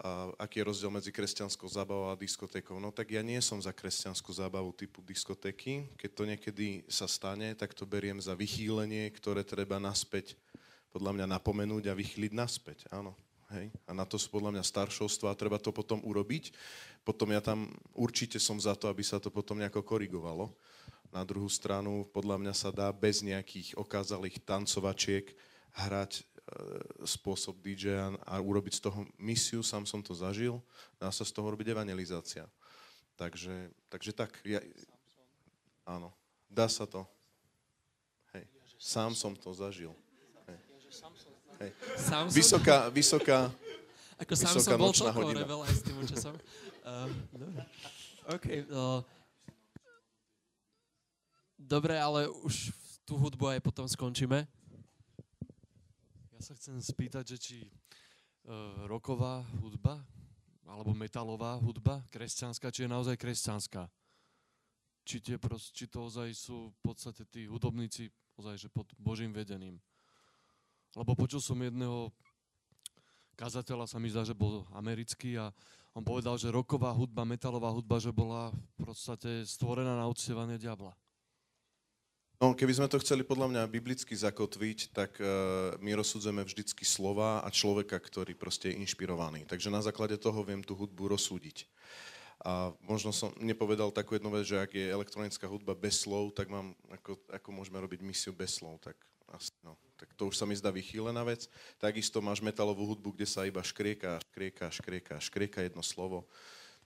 [0.00, 2.80] a aký je rozdiel medzi kresťanskou zábavou a diskotékou.
[2.80, 5.84] No tak ja nie som za kresťanskú zábavu typu diskotéky.
[6.00, 10.40] Keď to niekedy sa stane, tak to beriem za vychýlenie, ktoré treba naspäť
[10.88, 12.88] podľa mňa napomenúť a vychýliť naspäť.
[12.88, 13.12] Áno.
[13.50, 13.74] Hej.
[13.86, 16.54] A na to sú podľa mňa staršovstva a treba to potom urobiť.
[17.02, 20.54] Potom ja tam určite som za to, aby sa to potom nejako korigovalo.
[21.10, 25.34] Na druhú stranu podľa mňa sa dá bez nejakých okázalých tancovačiek
[25.74, 27.94] hrať E, spôsob DJ
[28.26, 30.58] a urobiť z toho misiu, sám som to zažil,
[30.98, 32.42] dá sa z toho robiť evangelizácia.
[33.14, 34.58] Takže, takže tak, ja,
[35.86, 36.10] áno,
[36.50, 37.06] dá sa to.
[38.34, 38.50] Hej,
[38.82, 39.94] sám som to zažil.
[41.60, 41.76] Hej.
[42.00, 43.52] Sám vysoká, vysoká,
[44.16, 46.32] Ako sám som bol toľko rebel aj s tým časom.
[46.80, 47.04] Uh,
[47.36, 47.60] dobre.
[48.32, 48.46] OK.
[48.72, 49.00] Uh,
[51.60, 52.72] dobre, ale už
[53.04, 54.48] tú hudbu aj potom skončíme.
[56.32, 57.56] Ja sa chcem spýtať, že či
[58.48, 60.00] uh, roková hudba
[60.64, 63.84] alebo metalová hudba, kresťanská, či je naozaj kresťanská.
[65.04, 68.08] Či, tie prost, či to ozaj sú v podstate tí hudobníci
[68.40, 69.76] ozaj, že pod Božím vedením.
[70.98, 72.10] Lebo počul som jedného
[73.38, 75.54] kazateľa, sa mi zdá, že bol americký a
[75.94, 80.94] on povedal, že roková hudba, metalová hudba, že bola v podstate stvorená na uctievanie diabla.
[82.40, 87.44] No, keby sme to chceli podľa mňa biblicky zakotviť, tak uh, my rozsudzujeme vždycky slova
[87.44, 89.44] a človeka, ktorý proste je inšpirovaný.
[89.44, 91.68] Takže na základe toho viem tú hudbu rozsúdiť.
[92.40, 96.48] A možno som nepovedal takú jednu vec, že ak je elektronická hudba bez slov, tak
[96.48, 98.80] mám, ako, ako môžeme robiť misiu bez slov.
[98.80, 98.96] Tak,
[99.36, 101.44] asi, no, tak to už sa mi zdá vychýlená vec.
[101.76, 106.24] Takisto máš metalovú hudbu, kde sa iba škrieka, škrieka, škrieka, škrieka jedno slovo.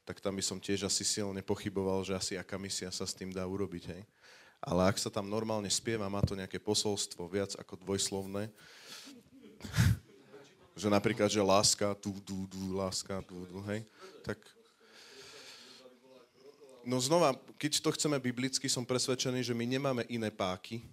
[0.04, 3.32] tak tam by som tiež asi silne pochyboval, že asi aká misia sa s tým
[3.32, 3.84] dá urobiť.
[3.88, 4.02] Hej.
[4.60, 8.52] Ale ak sa tam normálne spieva, má to nejaké posolstvo viac ako dvojslovné,
[10.82, 13.86] že napríklad, že láska, tu, tu, tu, láska, tu, tu, hej,
[14.26, 14.36] tak
[16.84, 20.84] No znova, keď to chceme biblicky, som presvedčený, že my nemáme iné páky,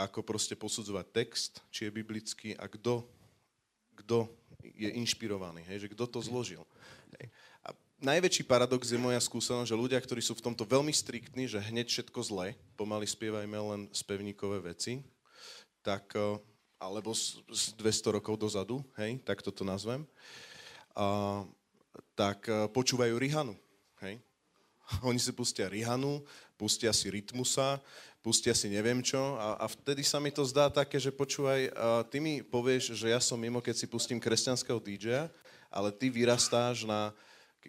[0.00, 3.04] ako proste posudzovať text, či je biblický a kto,
[4.04, 4.28] kto
[4.62, 6.64] je inšpirovaný, hej, že kto to zložil.
[7.18, 7.28] Hej.
[7.64, 11.60] A najväčší paradox je moja skúsenosť, že ľudia, ktorí sú v tomto veľmi striktní, že
[11.60, 15.04] hneď všetko zle, pomaly spievajme len spevníkové veci,
[15.84, 16.40] tak, eh,
[16.80, 20.08] alebo z 200 rokov dozadu, hej, tak toto nazvem,
[20.96, 21.44] a,
[22.16, 23.52] tak eh, počúvajú Rihanu,
[24.00, 24.16] hej,
[25.06, 26.22] Oni si pustia Rihanu,
[26.58, 27.78] pustia si Rytmusa,
[28.20, 32.04] pustia si neviem čo a, a vtedy sa mi to zdá také, že počúvaj, a
[32.04, 35.28] ty mi povieš, že ja som mimo, keď si pustím kresťanského DJ,
[35.72, 37.12] ale ty vyrastáš na...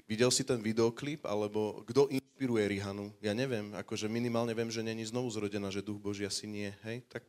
[0.07, 3.11] Videl si ten videoklip, alebo kto inšpiruje Rihanu?
[3.19, 7.03] Ja neviem, akože minimálne viem, že není znovu zrodená, že duch Boží asi nie, hej?
[7.11, 7.23] Tak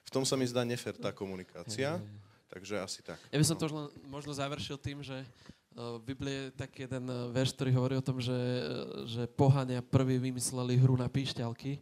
[0.00, 2.00] v tom sa mi zdá nefer tá komunikácia,
[2.48, 3.20] takže asi tak.
[3.28, 5.28] Ja by som to len možno završil tým, že
[5.76, 8.64] v Biblii je taký jeden eh, verš, ktorý hovorí o tom, že, eh,
[9.04, 11.76] že pohania prví vymysleli hru na píšťalky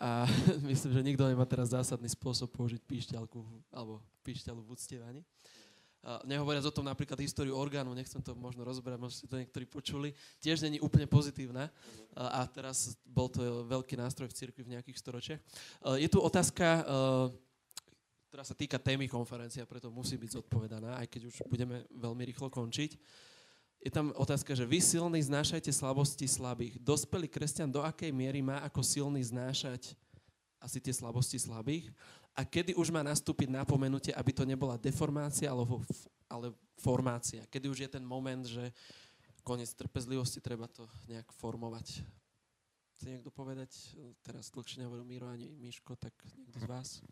[0.00, 0.26] a
[0.70, 3.38] myslím, že nikto nemá teraz zásadný spôsob použiť píšťalku
[3.70, 5.22] alebo píšťalu v uctievaní.
[6.28, 10.12] Nehovoriac o tom napríklad históriu orgánu, nechcem to možno rozberať, možno ste to niektorí počuli,
[10.36, 11.72] tiež není úplne pozitívna
[12.12, 15.40] a teraz bol to veľký nástroj v cirkvi v nejakých storočiach.
[15.96, 16.84] Je tu otázka,
[18.28, 22.52] ktorá sa týka témy konferencia, preto musí byť zodpovedaná, aj keď už budeme veľmi rýchlo
[22.52, 23.00] končiť
[23.84, 26.80] je tam otázka, že vy silní znášajte slabosti slabých.
[26.80, 29.92] Dospelý kresťan do akej miery má ako silný znášať
[30.56, 31.92] asi tie slabosti slabých
[32.32, 35.84] a kedy už má nastúpiť napomenutie, aby to nebola deformácia alebo
[36.24, 37.44] ale formácia.
[37.52, 38.72] Kedy už je ten moment, že
[39.44, 42.00] koniec trpezlivosti, treba to nejak formovať.
[42.96, 43.68] Chce niekto povedať?
[44.24, 47.04] Teraz dlhšie nehovoril Miro ani Miško, tak niekto z vás?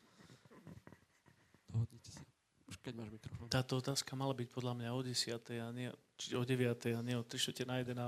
[1.69, 2.32] Dohodnite sa.
[2.73, 3.53] Už keď máš mikrofón.
[3.53, 5.29] Táto otázka mala byť podľa mňa o 10.
[5.61, 6.73] a nie, či o 9.
[6.97, 7.93] a nie o 3 na 11.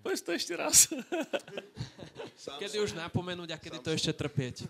[0.00, 0.88] Povedz to ešte raz.
[2.64, 4.64] kedy už napomenúť a kedy to ešte trpieť?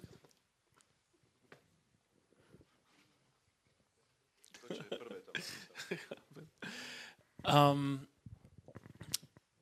[7.46, 8.02] Um,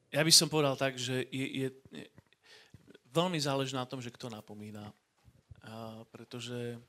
[0.08, 2.08] ja by som povedal tak, že je, je, je
[3.12, 4.96] veľmi záleží na tom, že kto napomína.
[5.60, 6.80] Uh, pretože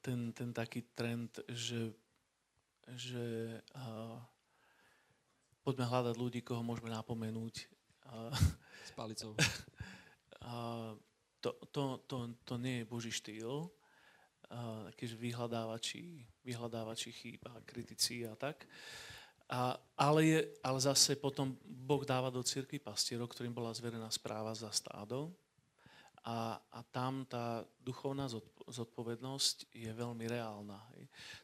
[0.00, 1.90] ten, ten taký trend, že,
[2.94, 4.18] že uh,
[5.66, 7.66] poďme hľadať ľudí, koho môžeme napomenúť.
[8.06, 8.30] Uh,
[8.86, 9.34] S palicou.
[10.42, 10.98] Uh,
[11.38, 13.70] to, to, to, to nie je Boží štýl,
[14.50, 18.66] uh, takýže vyhľadávači, vyhľadávači chýb a kritici a tak.
[19.46, 24.50] A, ale, je, ale zase potom Boh dáva do cirkvi pastierov, ktorým bola zverená správa
[24.50, 25.30] za stádo
[26.26, 28.51] a, a tam tá duchovná zodpovednosť
[29.72, 30.78] je veľmi reálna.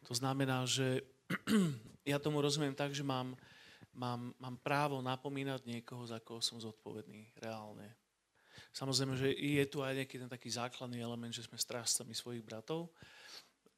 [0.07, 1.03] To znamená, že
[2.11, 3.35] ja tomu rozumiem tak, že mám,
[3.93, 7.91] mám, mám právo napomínať niekoho, za koho som zodpovedný reálne.
[8.73, 12.93] Samozrejme, že je tu aj nejaký ten taký základný element, že sme strážcami svojich bratov,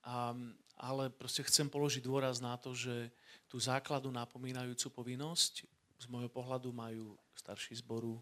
[0.04, 0.32] a,
[0.80, 3.12] ale proste chcem položiť dôraz na to, že
[3.48, 5.68] tú základu napomínajúcu povinnosť
[6.00, 8.16] z môjho pohľadu majú starší zboru,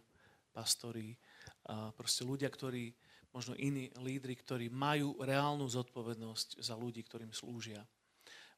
[0.51, 1.15] pastori,
[1.95, 2.90] proste ľudia, ktorí,
[3.32, 7.84] možno iní lídry, ktorí majú reálnu zodpovednosť za ľudí, ktorým slúžia.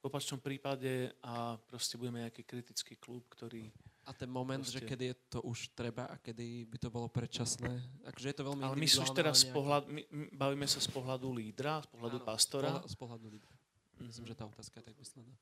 [0.01, 3.69] V opačnom prípade a proste budeme nejaký kritický klub, ktorý...
[4.09, 4.81] A ten moment, proste...
[4.81, 7.69] že kedy je to už treba a kedy by to bolo predčasné?
[8.09, 9.53] Takže je to veľmi Ale my už teraz nejak...
[9.53, 10.03] pohľad, my,
[10.33, 12.71] bavíme sa z pohľadu lídra, z pohľadu Áno, pastora.
[12.89, 13.53] Z pohľadu lídra.
[13.53, 14.09] Mm-hmm.
[14.09, 15.35] Myslím, že tá otázka je tak myslená.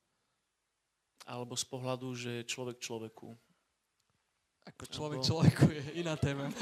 [1.22, 3.38] Alebo z pohľadu, že človek človeku.
[4.69, 6.53] Ako človek človeku je iná téma.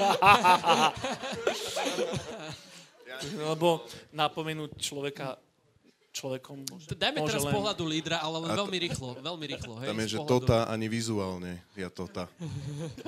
[3.51, 5.37] Lebo napomenúť človeka
[6.17, 6.65] človekom.
[6.97, 7.53] Dajme teraz len...
[7.53, 9.09] pohľadu lídra, ale len veľmi rýchlo.
[9.21, 10.33] Veľmi rýchlo hej, tam je, že pohľadu...
[10.33, 12.25] tota ani vizuálne je tota.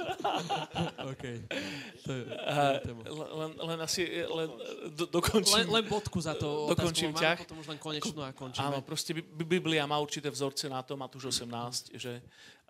[1.12, 1.24] OK.
[2.06, 2.22] To je,
[3.10, 4.48] len, len asi, len
[4.94, 5.66] do, dokončím.
[5.66, 7.50] Len, len bodku za to dokončím ťah.
[7.50, 8.70] Potom už len konečnú a končíme.
[8.70, 12.22] Áno, proste Biblia má určité vzorce na to, Matúš 18, že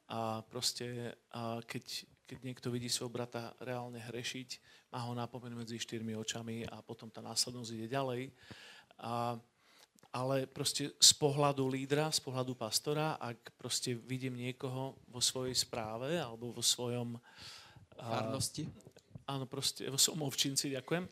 [0.09, 4.49] a proste a keď, keď niekto vidí svojho brata reálne hrešiť,
[4.93, 8.29] má ho napomenúť medzi štyrmi očami a potom tá následnosť ide ďalej.
[9.01, 9.33] A,
[10.13, 16.21] ale proste z pohľadu lídra, z pohľadu pastora, ak proste vidím niekoho vo svojej správe
[16.21, 17.17] alebo vo svojom...
[17.97, 18.69] Farnosti?
[19.25, 21.09] Áno, proste vo svojom ovčinci, ďakujem.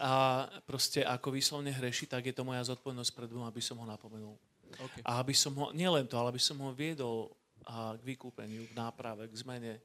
[0.00, 3.86] A proste ako výslovne hreši, tak je to moja zodpovednosť pred Bohom, aby som ho
[3.86, 4.34] napomenul.
[4.74, 5.04] Okay.
[5.06, 7.30] A aby som ho, nielen to, ale aby som ho viedol
[7.64, 9.80] a k vykúpeniu, k náprave, k zmene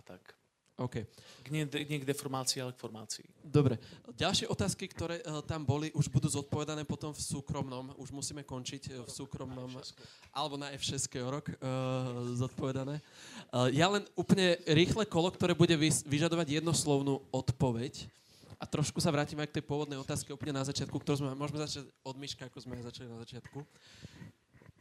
[0.00, 0.40] a tak.
[0.80, 1.04] OK.
[1.52, 3.28] Nie, nie k deformácii, ale k formácii.
[3.44, 3.76] Dobre.
[4.16, 7.92] Ďalšie otázky, ktoré uh, tam boli, už budú zodpovedané potom v súkromnom.
[8.00, 9.68] Už musíme končiť uh, v súkromnom,
[10.32, 12.96] alebo na F6 rok uh, zodpovedané.
[13.52, 18.08] Uh, ja len úplne rýchle kolo, ktoré bude vys- vyžadovať jednoslovnú odpoveď.
[18.56, 21.60] A trošku sa vrátime aj k tej pôvodnej otázke úplne na začiatku, ktorú sme, môžeme
[21.60, 23.64] začať od Myška, ako sme začali na začiatku.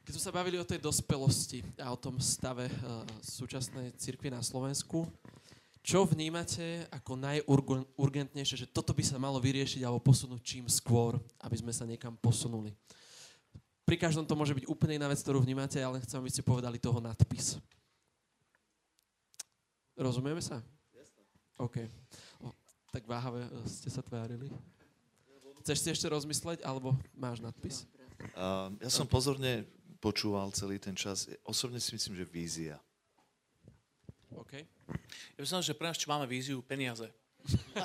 [0.10, 4.42] Keď sme sa bavili o tej dospelosti a o tom stave uh, súčasnej cirkvi na
[4.42, 5.06] Slovensku,
[5.86, 11.14] čo vnímate ako najurgentnejšie, že toto by sa malo vyriešiť alebo posunúť čím skôr,
[11.46, 12.74] aby sme sa niekam posunuli?
[13.86, 16.82] Pri každom to môže byť úplne iná vec, ktorú vnímate, ale chcem, aby ste povedali
[16.82, 17.62] toho nadpis.
[19.94, 20.58] Rozumieme sa?
[21.62, 21.86] OK.
[22.42, 22.50] O,
[22.90, 24.50] tak váhavé e, ste sa tvárili.
[25.62, 27.86] Chceš si ešte rozmysleť, alebo máš nadpis?
[28.34, 29.70] Uh, ja som pozorne
[30.00, 31.28] počúval celý ten čas.
[31.44, 32.76] Osobne si myslím, že vízia.
[34.34, 34.64] OK.
[35.36, 37.08] Ja by som že pre nás, čo máme víziu, peniaze.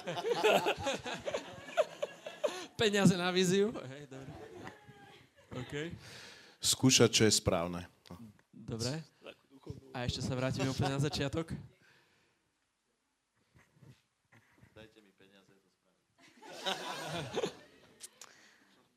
[2.75, 3.71] Peniaze na víziu?
[3.71, 4.31] Hej, dobre.
[5.55, 5.75] OK.
[6.59, 7.87] Skúšať, čo je správne.
[8.51, 8.99] Dobre.
[9.95, 11.55] A ešte sa vrátime úplne na začiatok.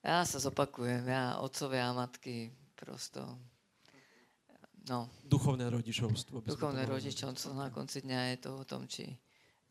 [0.08, 2.48] Ja sa zopakujem, ja otcovia a matky
[2.78, 3.26] prosto,
[4.86, 6.46] no, Duchovné rodičovstvo.
[6.46, 9.18] duchovné rodičovstvo na konci dňa je to o tom, či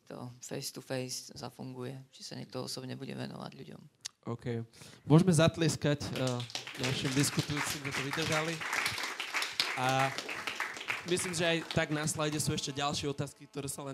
[0.07, 3.83] to face to face zafunguje, či sa niekto osobne bude venovať ľuďom.
[4.27, 4.63] OK.
[5.07, 6.39] Môžeme zatlieskať uh,
[6.83, 8.55] našim diskutujúcim, že to vydržali.
[9.79, 10.11] A
[11.11, 13.85] myslím, že aj tak na slajde sú ešte ďalšie otázky, ktoré sa len